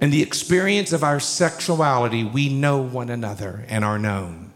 In 0.00 0.10
the 0.10 0.22
experience 0.22 0.92
of 0.92 1.02
our 1.02 1.18
sexuality, 1.18 2.22
we 2.22 2.48
know 2.48 2.78
one 2.78 3.10
another 3.10 3.64
and 3.68 3.84
are 3.84 3.98
known. 3.98 4.47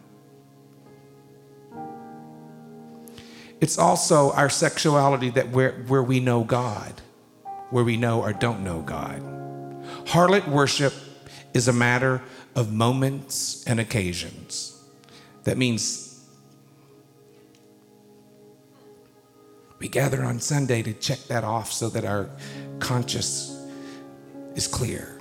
It's 3.62 3.78
also 3.78 4.32
our 4.32 4.50
sexuality 4.50 5.30
that 5.30 5.50
where, 5.50 5.70
where 5.86 6.02
we 6.02 6.18
know 6.18 6.42
God, 6.42 7.00
where 7.70 7.84
we 7.84 7.96
know 7.96 8.20
or 8.20 8.32
don't 8.32 8.64
know 8.64 8.82
God. 8.82 9.22
Harlot 10.06 10.48
worship 10.48 10.92
is 11.54 11.68
a 11.68 11.72
matter 11.72 12.20
of 12.56 12.72
moments 12.72 13.62
and 13.64 13.78
occasions. 13.78 14.82
That 15.44 15.58
means 15.58 16.28
we 19.78 19.86
gather 19.86 20.24
on 20.24 20.40
Sunday 20.40 20.82
to 20.82 20.92
check 20.92 21.20
that 21.28 21.44
off 21.44 21.70
so 21.70 21.88
that 21.90 22.04
our 22.04 22.28
conscience 22.80 23.56
is 24.56 24.66
clear. 24.66 25.20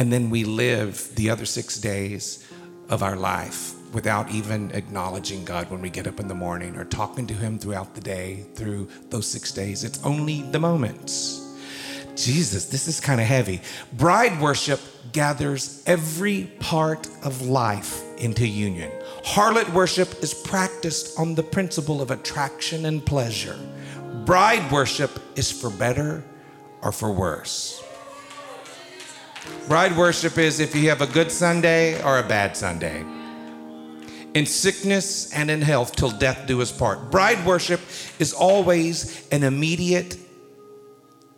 And 0.00 0.12
then 0.12 0.30
we 0.30 0.42
live 0.42 1.14
the 1.14 1.30
other 1.30 1.46
six 1.46 1.78
days 1.78 2.44
of 2.88 3.04
our 3.04 3.14
life 3.14 3.76
without 3.92 4.30
even 4.30 4.70
acknowledging 4.72 5.44
God 5.44 5.70
when 5.70 5.80
we 5.80 5.90
get 5.90 6.06
up 6.06 6.18
in 6.18 6.28
the 6.28 6.34
morning 6.34 6.76
or 6.76 6.84
talking 6.84 7.26
to 7.26 7.34
Him 7.34 7.58
throughout 7.58 7.94
the 7.94 8.00
day 8.00 8.44
through 8.54 8.88
those 9.10 9.26
six 9.26 9.52
days. 9.52 9.84
It's 9.84 10.02
only 10.04 10.42
the 10.42 10.58
moments. 10.58 11.38
Jesus, 12.16 12.66
this 12.66 12.88
is 12.88 13.00
kind 13.00 13.20
of 13.20 13.26
heavy. 13.26 13.60
Bride 13.94 14.40
worship 14.40 14.80
gathers 15.12 15.82
every 15.86 16.44
part 16.60 17.08
of 17.22 17.42
life 17.42 18.02
into 18.18 18.46
union. 18.46 18.90
Harlot 19.24 19.72
worship 19.72 20.22
is 20.22 20.34
practiced 20.34 21.18
on 21.18 21.34
the 21.34 21.42
principle 21.42 22.02
of 22.02 22.10
attraction 22.10 22.86
and 22.86 23.04
pleasure. 23.04 23.58
Bride 24.24 24.70
worship 24.70 25.10
is 25.36 25.50
for 25.50 25.70
better 25.70 26.22
or 26.82 26.92
for 26.92 27.12
worse. 27.12 27.82
Bride 29.68 29.96
worship 29.96 30.38
is 30.38 30.60
if 30.60 30.74
you 30.74 30.88
have 30.88 31.00
a 31.00 31.06
good 31.06 31.30
Sunday 31.30 32.02
or 32.02 32.18
a 32.18 32.22
bad 32.22 32.56
Sunday. 32.56 33.04
In 34.34 34.46
sickness 34.46 35.32
and 35.32 35.50
in 35.50 35.60
health, 35.60 35.94
till 35.94 36.10
death 36.10 36.46
do 36.46 36.62
us 36.62 36.72
part. 36.72 37.10
Bride 37.10 37.44
worship 37.44 37.80
is 38.18 38.32
always 38.32 39.28
an 39.30 39.42
immediate 39.42 40.16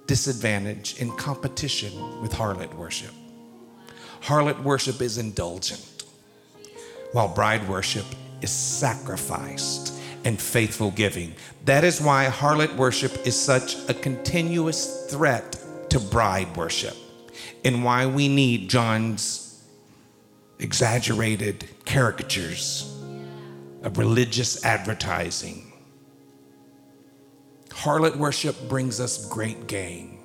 disadvantage 0.06 1.00
in 1.00 1.10
competition 1.16 2.22
with 2.22 2.32
harlot 2.32 2.72
worship. 2.74 3.10
Harlot 4.20 4.62
worship 4.62 5.02
is 5.02 5.18
indulgent, 5.18 6.04
while 7.12 7.28
bride 7.28 7.68
worship 7.68 8.06
is 8.42 8.50
sacrificed 8.50 9.92
and 10.24 10.40
faithful 10.40 10.90
giving. 10.92 11.34
That 11.64 11.84
is 11.84 12.00
why 12.00 12.26
harlot 12.26 12.76
worship 12.76 13.26
is 13.26 13.38
such 13.38 13.76
a 13.88 13.94
continuous 13.94 15.10
threat 15.10 15.58
to 15.90 15.98
bride 15.98 16.56
worship 16.56 16.96
and 17.64 17.84
why 17.84 18.06
we 18.06 18.28
need 18.28 18.70
John's 18.70 19.43
exaggerated 20.64 21.68
caricatures 21.84 22.90
of 23.82 23.98
religious 23.98 24.64
advertising. 24.64 25.70
Harlot 27.68 28.16
worship 28.16 28.56
brings 28.68 28.98
us 28.98 29.28
great 29.28 29.66
gain. 29.66 30.18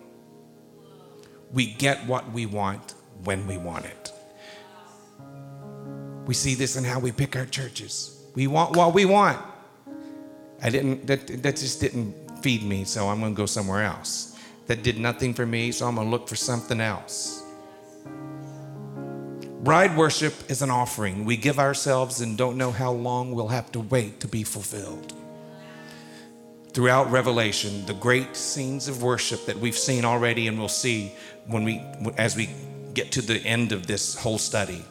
We 1.52 1.74
get 1.74 2.08
what 2.08 2.32
we 2.32 2.46
want 2.46 2.94
when 3.26 3.46
we 3.48 3.58
want 3.58 3.86
it. 3.86 4.14
We 6.26 6.34
see 6.34 6.56
this 6.56 6.78
in 6.78 6.86
how 6.86 7.00
we 7.00 7.12
pick 7.12 7.36
our 7.36 7.46
churches. 7.46 8.24
We 8.34 8.48
want 8.48 8.78
what 8.78 8.94
we 8.94 9.04
want. 9.06 9.40
I 10.62 10.70
didn't, 10.70 11.06
that, 11.08 11.28
that 11.44 11.58
just 11.58 11.82
didn't 11.82 12.14
feed 12.42 12.64
me, 12.64 12.86
so 12.86 13.10
I'm 13.10 13.20
gonna 13.20 13.34
go 13.34 13.46
somewhere 13.46 13.84
else 13.84 14.38
that 14.68 14.84
did 14.84 15.00
nothing 15.00 15.34
for 15.34 15.46
me, 15.46 15.74
so 15.74 15.86
I'm 15.88 15.96
gonna 15.96 16.10
look 16.10 16.30
for 16.30 16.38
something 16.38 16.80
else. 16.80 17.44
Bride 19.62 19.98
worship 19.98 20.50
is 20.50 20.62
an 20.62 20.70
offering. 20.70 21.26
We 21.26 21.36
give 21.36 21.60
ourselves 21.60 22.22
and 22.22 22.38
don't 22.38 22.56
know 22.56 22.72
how 22.72 22.94
long 22.94 23.34
we'll 23.34 23.50
have 23.50 23.70
to 23.74 23.82
wait 23.82 24.22
to 24.22 24.28
be 24.28 24.44
fulfilled. 24.44 25.14
Throughout 26.72 27.12
Revelation, 27.12 27.86
the 27.86 27.94
great 27.94 28.38
scenes 28.38 28.88
of 28.88 29.04
worship 29.04 29.48
that 29.48 29.58
we've 29.58 29.78
seen 29.78 30.06
already 30.06 30.48
and 30.48 30.58
we'll 30.58 30.70
see 30.70 31.12
when 31.48 31.66
we 31.66 31.82
as 32.18 32.38
we 32.38 32.50
get 32.94 33.12
to 33.14 33.22
the 33.22 33.38
end 33.46 33.74
of 33.74 33.86
this 33.86 34.16
whole 34.18 34.38
study. 34.38 34.86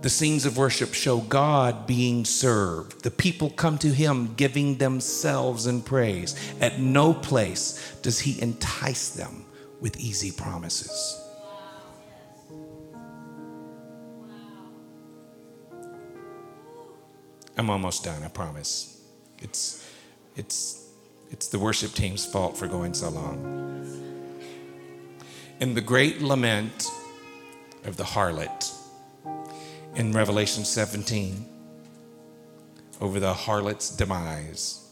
The 0.00 0.10
scenes 0.10 0.46
of 0.46 0.56
worship 0.56 0.94
show 0.94 1.18
God 1.18 1.86
being 1.86 2.24
served. 2.24 3.02
The 3.02 3.10
people 3.10 3.50
come 3.50 3.76
to 3.78 3.88
Him 3.88 4.34
giving 4.34 4.78
themselves 4.78 5.66
in 5.66 5.82
praise. 5.82 6.34
At 6.60 6.80
no 6.80 7.12
place 7.12 7.94
does 8.00 8.20
He 8.20 8.40
entice 8.40 9.10
them 9.10 9.44
with 9.80 9.98
easy 9.98 10.30
promises. 10.32 11.20
I'm 17.56 17.70
almost 17.70 18.04
done, 18.04 18.22
I 18.22 18.28
promise. 18.28 19.00
It's, 19.38 19.88
it's, 20.36 20.88
it's 21.30 21.48
the 21.48 21.58
worship 21.58 21.92
team's 21.92 22.26
fault 22.26 22.56
for 22.56 22.66
going 22.66 22.94
so 22.94 23.10
long. 23.10 23.62
In 25.60 25.74
the 25.74 25.80
great 25.80 26.20
lament 26.20 26.90
of 27.84 27.96
the 27.96 28.04
harlot, 28.04 28.72
in 29.94 30.12
Revelation 30.12 30.64
17 30.64 31.46
over 33.00 33.20
the 33.20 33.32
harlot's 33.32 33.90
demise. 33.90 34.83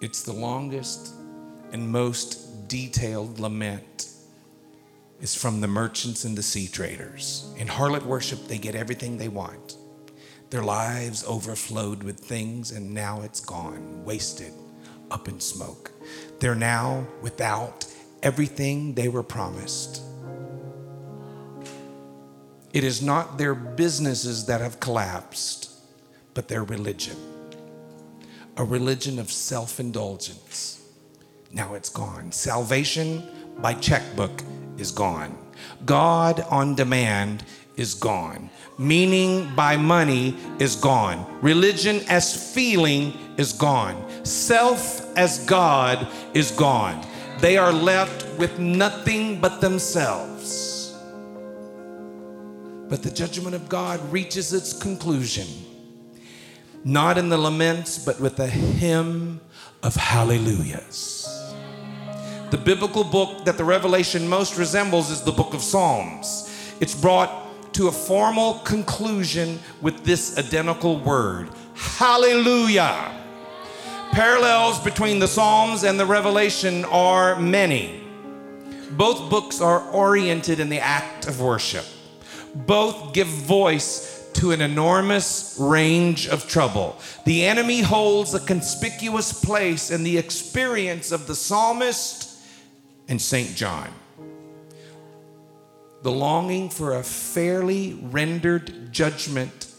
It's 0.00 0.22
the 0.22 0.32
longest 0.32 1.14
and 1.72 1.90
most 1.90 2.68
detailed 2.68 3.40
lament 3.40 4.10
is 5.20 5.34
from 5.34 5.62
the 5.62 5.68
merchants 5.68 6.24
and 6.24 6.36
the 6.36 6.42
sea 6.42 6.68
traders. 6.68 7.50
In 7.56 7.66
harlot 7.66 8.04
worship, 8.04 8.46
they 8.46 8.58
get 8.58 8.74
everything 8.74 9.16
they 9.16 9.28
want. 9.28 9.76
Their 10.50 10.62
lives 10.62 11.24
overflowed 11.24 12.02
with 12.02 12.20
things, 12.20 12.72
and 12.72 12.92
now 12.92 13.22
it's 13.22 13.40
gone, 13.40 14.04
wasted, 14.04 14.52
up 15.10 15.28
in 15.28 15.40
smoke. 15.40 15.90
They're 16.40 16.54
now 16.54 17.06
without 17.22 17.86
everything 18.22 18.94
they 18.94 19.08
were 19.08 19.22
promised. 19.22 20.02
It 22.74 22.84
is 22.84 23.00
not 23.00 23.38
their 23.38 23.54
businesses 23.54 24.44
that 24.46 24.60
have 24.60 24.78
collapsed, 24.78 25.70
but 26.34 26.48
their 26.48 26.64
religion. 26.64 27.16
A 28.58 28.64
religion 28.64 29.18
of 29.18 29.30
self 29.30 29.80
indulgence. 29.80 30.82
Now 31.52 31.74
it's 31.74 31.90
gone. 31.90 32.32
Salvation 32.32 33.22
by 33.58 33.74
checkbook 33.74 34.42
is 34.78 34.90
gone. 34.90 35.36
God 35.84 36.40
on 36.50 36.74
demand 36.74 37.44
is 37.76 37.94
gone. 37.94 38.50
Meaning 38.78 39.54
by 39.54 39.76
money 39.76 40.36
is 40.58 40.76
gone. 40.76 41.26
Religion 41.42 42.00
as 42.08 42.54
feeling 42.54 43.12
is 43.36 43.52
gone. 43.52 44.24
Self 44.24 45.16
as 45.16 45.44
God 45.46 46.08
is 46.34 46.50
gone. 46.50 47.06
They 47.40 47.58
are 47.58 47.72
left 47.72 48.26
with 48.38 48.58
nothing 48.58 49.40
but 49.40 49.60
themselves. 49.60 50.94
But 52.88 53.02
the 53.02 53.10
judgment 53.10 53.54
of 53.54 53.68
God 53.68 54.00
reaches 54.12 54.52
its 54.52 54.72
conclusion, 54.72 55.46
not 56.86 57.18
in 57.18 57.28
the 57.28 57.36
laments, 57.36 57.98
but 57.98 58.20
with 58.20 58.38
a 58.38 58.46
hymn 58.46 59.40
of 59.82 59.96
hallelujahs. 59.96 61.52
The 62.50 62.56
biblical 62.56 63.02
book 63.02 63.44
that 63.44 63.58
the 63.58 63.64
Revelation 63.64 64.28
most 64.28 64.56
resembles 64.56 65.10
is 65.10 65.20
the 65.20 65.32
book 65.32 65.52
of 65.52 65.62
Psalms. 65.62 66.48
It's 66.78 66.94
brought 66.94 67.72
to 67.74 67.88
a 67.88 67.92
formal 67.92 68.60
conclusion 68.60 69.58
with 69.82 70.04
this 70.04 70.38
identical 70.38 71.00
word 71.00 71.48
Hallelujah. 71.74 73.12
Parallels 74.12 74.78
between 74.78 75.18
the 75.18 75.28
Psalms 75.28 75.82
and 75.82 75.98
the 75.98 76.06
Revelation 76.06 76.84
are 76.86 77.38
many. 77.38 78.04
Both 78.92 79.28
books 79.28 79.60
are 79.60 79.80
oriented 79.90 80.60
in 80.60 80.68
the 80.68 80.78
act 80.78 81.26
of 81.26 81.40
worship. 81.40 81.84
Both 82.54 83.12
give 83.12 83.26
voice 83.26 84.15
to 84.36 84.52
an 84.52 84.60
enormous 84.60 85.56
range 85.58 86.28
of 86.28 86.46
trouble. 86.46 86.98
The 87.24 87.44
enemy 87.44 87.80
holds 87.80 88.34
a 88.34 88.40
conspicuous 88.40 89.32
place 89.32 89.90
in 89.90 90.02
the 90.02 90.18
experience 90.18 91.10
of 91.10 91.26
the 91.26 91.34
psalmist 91.34 92.38
and 93.08 93.20
St. 93.20 93.54
John. 93.56 93.88
The 96.02 96.12
longing 96.12 96.68
for 96.68 96.96
a 96.96 97.02
fairly 97.02 97.98
rendered 98.02 98.92
judgment 98.92 99.72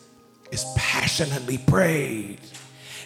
is 0.51 0.66
passionately 0.76 1.58
prayed, 1.60 2.39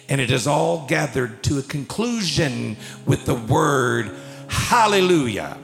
and 0.08 0.20
it 0.20 0.30
is 0.30 0.46
all 0.46 0.86
gathered 0.86 1.42
to 1.44 1.58
a 1.58 1.62
conclusion 1.62 2.76
with 3.06 3.26
the 3.26 3.34
word 3.34 4.16
hallelujah. 4.48 5.58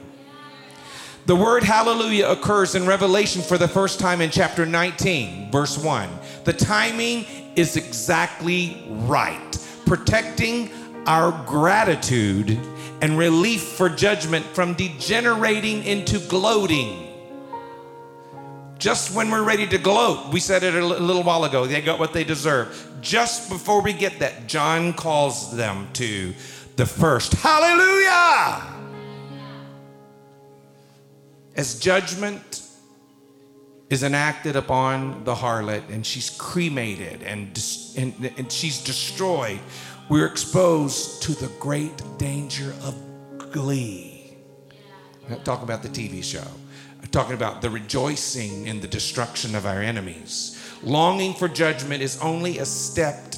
The 1.29 1.35
word 1.35 1.61
hallelujah 1.61 2.27
occurs 2.27 2.73
in 2.73 2.87
Revelation 2.87 3.43
for 3.43 3.59
the 3.59 3.67
first 3.67 3.99
time 3.99 4.19
in 4.19 4.31
chapter 4.31 4.65
19, 4.65 5.51
verse 5.51 5.77
1. 5.77 6.09
The 6.43 6.53
timing 6.53 7.23
is 7.55 7.77
exactly 7.77 8.83
right, 8.87 9.55
protecting 9.85 10.71
our 11.05 11.31
gratitude 11.45 12.57
and 13.03 13.15
relief 13.15 13.61
for 13.61 13.89
judgment 13.89 14.43
from 14.43 14.73
degenerating 14.73 15.83
into 15.83 16.17
gloating. 16.17 17.07
Just 18.79 19.13
when 19.13 19.29
we're 19.29 19.43
ready 19.43 19.67
to 19.67 19.77
gloat, 19.77 20.33
we 20.33 20.39
said 20.39 20.63
it 20.63 20.73
a 20.73 20.83
little 20.83 21.21
while 21.21 21.43
ago, 21.43 21.67
they 21.67 21.79
got 21.79 21.99
what 21.99 22.11
they 22.11 22.23
deserve. 22.23 22.91
Just 23.01 23.51
before 23.51 23.83
we 23.83 23.93
get 23.93 24.17
that, 24.17 24.47
John 24.47 24.93
calls 24.93 25.55
them 25.55 25.89
to 25.93 26.33
the 26.75 26.87
first. 26.87 27.33
Hallelujah! 27.33 28.78
As 31.55 31.79
judgment 31.79 32.63
is 33.89 34.03
enacted 34.03 34.55
upon 34.55 35.23
the 35.23 35.33
harlot 35.33 35.89
and 35.89 36.05
she's 36.05 36.29
cremated 36.29 37.23
and, 37.23 37.47
and, 37.97 38.31
and 38.37 38.51
she's 38.51 38.83
destroyed, 38.83 39.59
we're 40.09 40.27
exposed 40.27 41.23
to 41.23 41.33
the 41.33 41.47
great 41.59 42.01
danger 42.17 42.73
of 42.83 42.95
glee. 43.51 44.37
I'm 45.25 45.31
not 45.31 45.45
talking 45.45 45.63
about 45.63 45.83
the 45.83 45.89
TV 45.89 46.23
show. 46.23 46.47
I'm 47.01 47.07
talking 47.09 47.33
about 47.33 47.61
the 47.61 47.69
rejoicing 47.69 48.67
in 48.67 48.79
the 48.79 48.87
destruction 48.87 49.55
of 49.55 49.65
our 49.65 49.81
enemies. 49.81 50.59
Longing 50.83 51.33
for 51.33 51.47
judgment 51.47 52.01
is 52.01 52.19
only 52.21 52.59
a 52.59 52.65
step, 52.65 53.35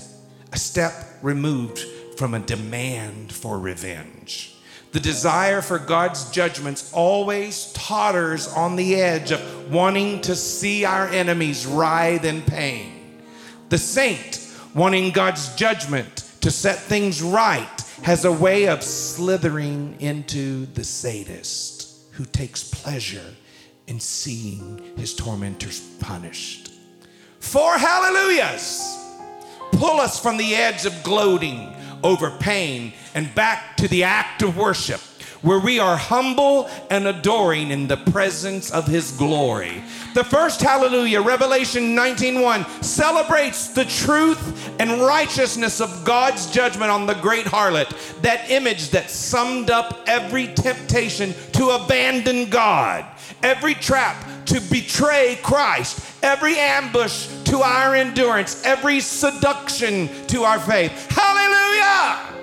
a 0.51 0.57
step 0.57 0.93
removed 1.21 1.79
from 2.17 2.33
a 2.33 2.39
demand 2.39 3.31
for 3.31 3.59
revenge. 3.59 4.50
The 4.91 4.99
desire 4.99 5.61
for 5.61 5.79
God's 5.79 6.29
judgments 6.31 6.91
always 6.93 7.71
totters 7.73 8.47
on 8.49 8.75
the 8.75 8.95
edge 8.95 9.31
of 9.31 9.71
wanting 9.71 10.19
to 10.21 10.35
see 10.35 10.83
our 10.83 11.07
enemies 11.07 11.65
writhe 11.65 12.25
in 12.25 12.41
pain. 12.41 13.21
The 13.69 13.77
saint 13.77 14.45
wanting 14.75 15.11
God's 15.11 15.55
judgment 15.55 16.29
to 16.41 16.51
set 16.51 16.77
things 16.77 17.21
right 17.21 17.81
has 18.03 18.25
a 18.25 18.31
way 18.31 18.67
of 18.67 18.83
slithering 18.83 19.95
into 20.01 20.65
the 20.67 20.83
sadist 20.83 21.99
who 22.11 22.25
takes 22.25 22.63
pleasure 22.63 23.35
in 23.87 23.99
seeing 23.99 24.81
his 24.97 25.13
tormentors 25.13 25.79
punished. 25.99 26.71
Four 27.39 27.77
hallelujahs 27.77 28.97
pull 29.71 30.01
us 30.01 30.19
from 30.19 30.37
the 30.37 30.53
edge 30.55 30.85
of 30.85 31.03
gloating 31.03 31.73
over 32.03 32.31
pain 32.39 32.93
and 33.13 33.33
back 33.35 33.77
to 33.77 33.87
the 33.87 34.03
act 34.03 34.41
of 34.41 34.57
worship 34.57 35.01
where 35.41 35.59
we 35.59 35.79
are 35.79 35.97
humble 35.97 36.69
and 36.89 37.07
adoring 37.07 37.71
in 37.71 37.87
the 37.87 37.97
presence 37.97 38.71
of 38.71 38.87
his 38.87 39.11
glory. 39.11 39.83
The 40.13 40.23
first 40.23 40.61
hallelujah, 40.61 41.21
Revelation 41.21 41.95
19:1, 41.95 42.65
celebrates 42.83 43.69
the 43.69 43.85
truth 43.85 44.69
and 44.79 45.01
righteousness 45.01 45.81
of 45.81 46.03
God's 46.03 46.47
judgment 46.47 46.91
on 46.91 47.07
the 47.07 47.15
great 47.15 47.45
harlot, 47.45 47.91
that 48.21 48.49
image 48.51 48.89
that 48.91 49.09
summed 49.09 49.71
up 49.71 50.01
every 50.07 50.47
temptation 50.47 51.33
to 51.53 51.69
abandon 51.71 52.49
God, 52.49 53.05
every 53.41 53.73
trap 53.73 54.15
to 54.45 54.59
betray 54.59 55.39
Christ, 55.41 55.99
every 56.21 56.57
ambush 56.57 57.27
to 57.45 57.61
our 57.61 57.95
endurance, 57.95 58.61
every 58.65 58.99
seduction 58.99 60.09
to 60.27 60.43
our 60.43 60.59
faith. 60.59 61.09
Hallelujah! 61.09 62.40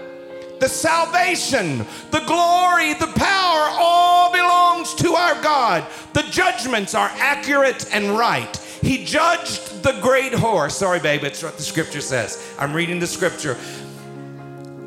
The 0.60 0.68
salvation, 0.68 1.78
the 2.10 2.20
glory, 2.26 2.94
the 2.94 3.12
power 3.14 3.68
all 3.72 4.32
belongs 4.32 4.94
to 4.94 5.14
our 5.14 5.40
God. 5.42 5.86
The 6.14 6.22
judgments 6.30 6.94
are 6.94 7.10
accurate 7.14 7.92
and 7.94 8.18
right. 8.18 8.56
He 8.80 9.04
judged 9.04 9.82
the 9.82 9.98
great 10.00 10.32
whore. 10.32 10.70
Sorry, 10.70 11.00
babe, 11.00 11.24
it's 11.24 11.42
what 11.42 11.56
the 11.56 11.62
scripture 11.62 12.00
says. 12.00 12.54
I'm 12.58 12.72
reading 12.72 12.98
the 12.98 13.06
scripture. 13.06 13.56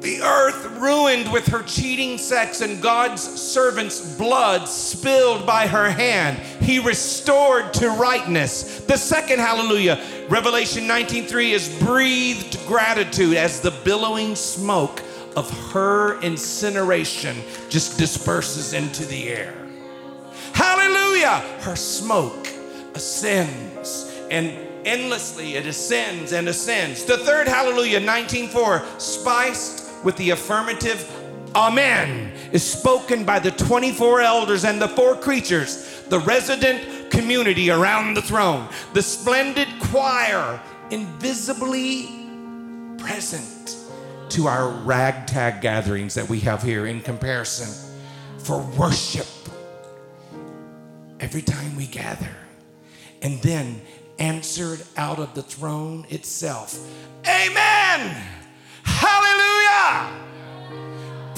The 0.01 0.21
earth 0.23 0.65
ruined 0.79 1.31
with 1.31 1.45
her 1.47 1.61
cheating 1.61 2.17
sex 2.17 2.61
and 2.61 2.81
God's 2.81 3.21
servant's 3.21 4.15
blood 4.15 4.67
spilled 4.67 5.45
by 5.45 5.67
her 5.67 5.91
hand. 5.91 6.39
He 6.59 6.79
restored 6.79 7.71
to 7.75 7.89
rightness. 7.89 8.79
The 8.79 8.97
second 8.97 9.39
hallelujah, 9.39 10.01
Revelation 10.27 10.87
19:3 10.87 11.51
is 11.51 11.69
breathed 11.79 12.65
gratitude 12.65 13.37
as 13.37 13.59
the 13.59 13.69
billowing 13.69 14.35
smoke 14.35 15.03
of 15.35 15.49
her 15.71 16.19
incineration 16.21 17.37
just 17.69 17.97
disperses 17.97 18.73
into 18.73 19.05
the 19.05 19.29
air. 19.29 19.53
Hallelujah! 20.53 21.39
Her 21.61 21.75
smoke 21.75 22.47
ascends 22.93 24.11
and 24.29 24.51
endlessly 24.85 25.55
it 25.55 25.65
ascends 25.65 26.33
and 26.33 26.47
ascends. 26.47 27.03
The 27.03 27.17
third 27.17 27.47
hallelujah, 27.47 27.99
19:4, 27.99 28.83
spiced 28.99 29.89
with 30.03 30.15
the 30.17 30.31
affirmative 30.31 31.09
Amen, 31.53 32.31
is 32.53 32.63
spoken 32.63 33.25
by 33.25 33.37
the 33.37 33.51
24 33.51 34.21
elders 34.21 34.63
and 34.63 34.81
the 34.81 34.87
four 34.87 35.17
creatures, 35.17 36.01
the 36.07 36.19
resident 36.19 37.11
community 37.11 37.69
around 37.69 38.13
the 38.13 38.21
throne, 38.21 38.69
the 38.93 39.01
splendid 39.01 39.67
choir 39.81 40.61
invisibly 40.91 42.09
present 42.97 43.75
to 44.31 44.47
our 44.47 44.69
ragtag 44.69 45.61
gatherings 45.61 46.13
that 46.13 46.29
we 46.29 46.39
have 46.39 46.63
here 46.63 46.85
in 46.85 47.01
comparison 47.01 47.91
for 48.37 48.61
worship 48.77 49.27
every 51.19 51.41
time 51.41 51.75
we 51.75 51.85
gather. 51.85 52.29
And 53.21 53.41
then 53.41 53.81
answered 54.19 54.81
out 54.95 55.19
of 55.19 55.33
the 55.33 55.43
throne 55.43 56.05
itself 56.09 56.79
Amen! 57.27 58.23
Hallelujah! 58.83 60.20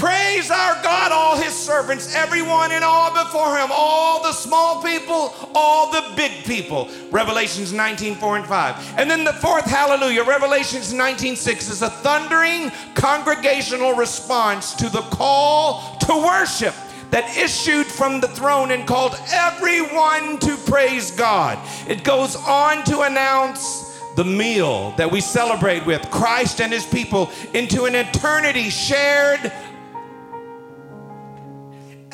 Praise 0.04 0.52
our 0.52 0.84
God, 0.84 1.14
all 1.14 1.38
his 1.38 1.54
servants, 1.54 2.14
everyone 2.14 2.74
and 2.74 2.84
all 2.84 3.14
before 3.14 3.58
him, 3.58 3.70
all 3.72 4.22
the 4.22 4.34
small 4.34 4.84
people, 4.84 5.34
all 5.56 5.94
the 5.94 6.04
big 6.18 6.44
people. 6.44 6.90
Revelations 7.10 7.72
19, 7.72 8.16
4 8.16 8.36
and 8.36 8.46
5. 8.46 9.00
And 9.00 9.10
then 9.10 9.24
the 9.24 9.32
fourth 9.32 9.64
hallelujah, 9.64 10.26
Revelations 10.26 10.92
19, 10.92 11.38
6 11.38 11.70
is 11.70 11.82
a 11.84 11.90
thundering 11.90 12.70
congregational 12.96 13.94
response 13.94 14.74
to 14.74 14.90
the 14.90 15.04
call 15.04 15.98
to 16.00 16.18
worship 16.18 16.76
that 17.12 17.38
issued 17.38 17.86
from 17.86 18.20
the 18.20 18.28
throne 18.28 18.72
and 18.72 18.86
called 18.86 19.16
everyone 19.32 20.38
to 20.40 20.58
praise 20.70 21.12
God. 21.12 21.58
It 21.88 22.04
goes 22.04 22.36
on 22.36 22.84
to 22.88 23.04
announce 23.04 23.98
the 24.18 24.26
meal 24.26 24.92
that 24.98 25.10
we 25.10 25.22
celebrate 25.22 25.86
with 25.86 26.02
Christ 26.12 26.60
and 26.60 26.74
his 26.74 26.86
people 26.86 27.32
into 27.54 27.86
an 27.86 27.96
eternity 27.96 28.70
shared 28.70 29.52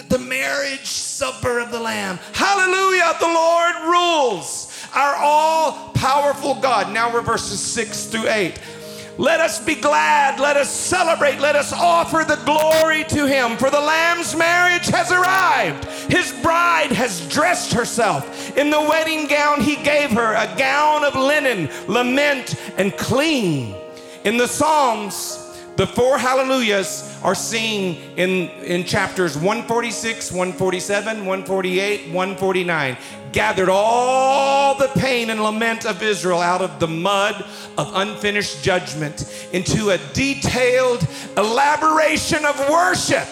the 0.10 0.20
marriage 0.20 0.86
supper 0.86 1.60
of 1.60 1.72
the 1.72 1.80
Lamb. 1.80 2.20
Hallelujah, 2.34 3.16
the 3.20 3.28
Lord 3.28 3.76
rules. 3.86 4.66
Our 4.94 5.16
all 5.16 5.92
powerful 5.94 6.56
God. 6.56 6.92
Now 6.92 7.14
we're 7.14 7.22
verses 7.22 7.60
6 7.60 8.06
through 8.06 8.28
8. 8.28 8.60
Let 9.20 9.42
us 9.42 9.60
be 9.64 9.76
glad. 9.76 10.40
Let 10.40 10.56
us 10.56 10.72
celebrate. 10.72 11.40
Let 11.40 11.58
us 11.58 11.74
offer 11.74 12.24
the 12.26 12.42
glory 12.46 13.04
to 13.10 13.28
him. 13.28 13.58
For 13.58 13.70
the 13.70 13.80
Lamb's 13.80 14.34
marriage 14.34 14.88
has 14.88 15.12
arrived. 15.12 15.84
His 16.10 16.32
bride 16.42 16.92
has 16.94 17.28
dressed 17.28 17.74
herself 17.74 18.58
in 18.58 18.70
the 18.70 18.80
wedding 18.80 19.28
gown 19.28 19.60
he 19.60 19.76
gave 19.76 20.12
her, 20.12 20.36
a 20.36 20.56
gown 20.58 21.04
of 21.04 21.16
linen, 21.16 21.70
lament, 21.88 22.56
and 22.78 22.96
clean. 22.96 23.76
In 24.24 24.38
the 24.38 24.48
Psalms, 24.48 25.49
the 25.80 25.88
four 25.88 26.18
hallelujahs 26.18 27.18
are 27.24 27.34
seen 27.34 27.96
in, 28.18 28.50
in 28.66 28.84
chapters 28.84 29.38
146, 29.38 30.30
147, 30.30 31.20
148, 31.20 32.08
149. 32.08 32.98
Gathered 33.32 33.70
all 33.70 34.78
the 34.78 34.90
pain 35.00 35.30
and 35.30 35.42
lament 35.42 35.86
of 35.86 36.04
Israel 36.04 36.42
out 36.42 36.62
of 36.62 36.82
the 36.82 36.88
mud 36.88 37.46
of 37.78 37.96
unfinished 37.96 38.62
judgment 38.62 39.48
into 39.54 39.92
a 39.92 39.98
detailed 40.12 41.08
elaboration 41.38 42.44
of 42.44 42.60
worship 42.70 43.30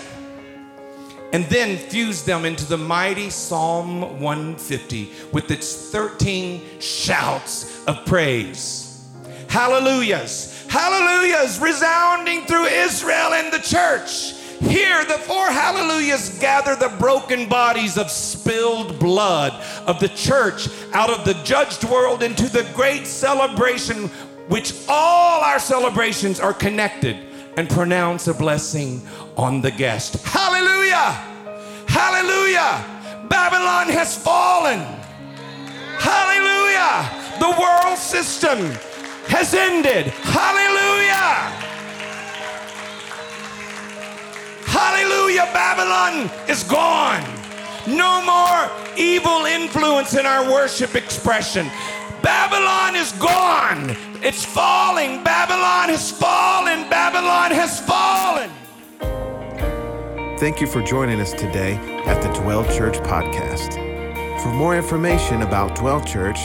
and 1.33 1.43
then 1.47 1.75
fused 1.77 2.25
them 2.25 2.45
into 2.45 2.63
the 2.63 2.77
mighty 2.77 3.29
Psalm 3.29 4.21
150 4.21 5.11
with 5.33 5.51
its 5.51 5.91
13 5.91 6.61
shouts 6.79 7.85
of 7.87 8.05
praise. 8.05 9.05
Hallelujahs 9.49 10.56
hallelujahs 10.69 11.59
resounding 11.59 12.45
through 12.45 12.65
Israel 12.65 13.33
and 13.33 13.51
the 13.51 13.59
church. 13.59 14.33
Here, 14.59 15.05
the 15.05 15.19
four 15.19 15.47
hallelujahs 15.47 16.39
gather 16.39 16.75
the 16.75 16.89
broken 16.97 17.47
bodies 17.47 17.97
of 17.97 18.09
spilled 18.09 18.99
blood 18.99 19.53
of 19.85 19.99
the 19.99 20.09
church 20.09 20.67
out 20.93 21.11
of 21.11 21.25
the 21.25 21.35
judged 21.43 21.83
world 21.83 22.23
into 22.23 22.49
the 22.49 22.67
great 22.73 23.05
celebration, 23.05 24.07
which 24.47 24.73
all 24.89 25.41
our 25.41 25.59
celebrations 25.59 26.39
are 26.39 26.53
connected, 26.53 27.17
and 27.55 27.69
pronounce 27.69 28.27
a 28.27 28.33
blessing 28.33 29.01
on 29.35 29.61
the 29.61 29.71
guest. 29.71 30.23
Hallelujah! 30.25 31.11
Hallelujah! 31.87 32.83
Babylon 33.29 33.89
has 33.89 34.17
fallen. 34.17 34.79
Hallelujah! 35.99 37.09
The 37.39 37.61
world 37.61 37.97
system 37.97 38.71
has 39.27 39.53
ended. 39.53 40.07
Hallelujah. 40.07 41.53
Hallelujah. 44.65 45.49
Babylon 45.53 46.29
is 46.49 46.63
gone. 46.63 47.23
No 47.87 48.21
more 48.25 48.69
evil 48.97 49.45
influence 49.45 50.15
in 50.15 50.25
our 50.25 50.43
worship 50.51 50.95
expression. 50.95 51.69
Babylon 52.21 52.95
is 52.95 53.11
gone. 53.13 53.95
It's 54.21 54.43
falling. 54.43 55.23
Babylon 55.23 55.89
has 55.89 56.11
fallen. 56.11 56.89
Babylon 56.89 57.51
has 57.51 57.79
fallen. 57.79 58.49
Thank 60.39 60.61
you 60.61 60.67
for 60.67 60.81
joining 60.81 61.19
us 61.19 61.31
today 61.31 61.75
at 62.05 62.21
the 62.21 62.29
Dwell 62.41 62.63
Church 62.65 62.97
podcast. 62.97 63.73
For 64.41 64.49
more 64.49 64.75
information 64.75 65.41
about 65.41 65.75
Dwell 65.75 66.03
Church, 66.03 66.37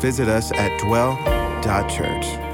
visit 0.00 0.28
us 0.28 0.50
at 0.52 0.78
dwell.church. 0.80 2.49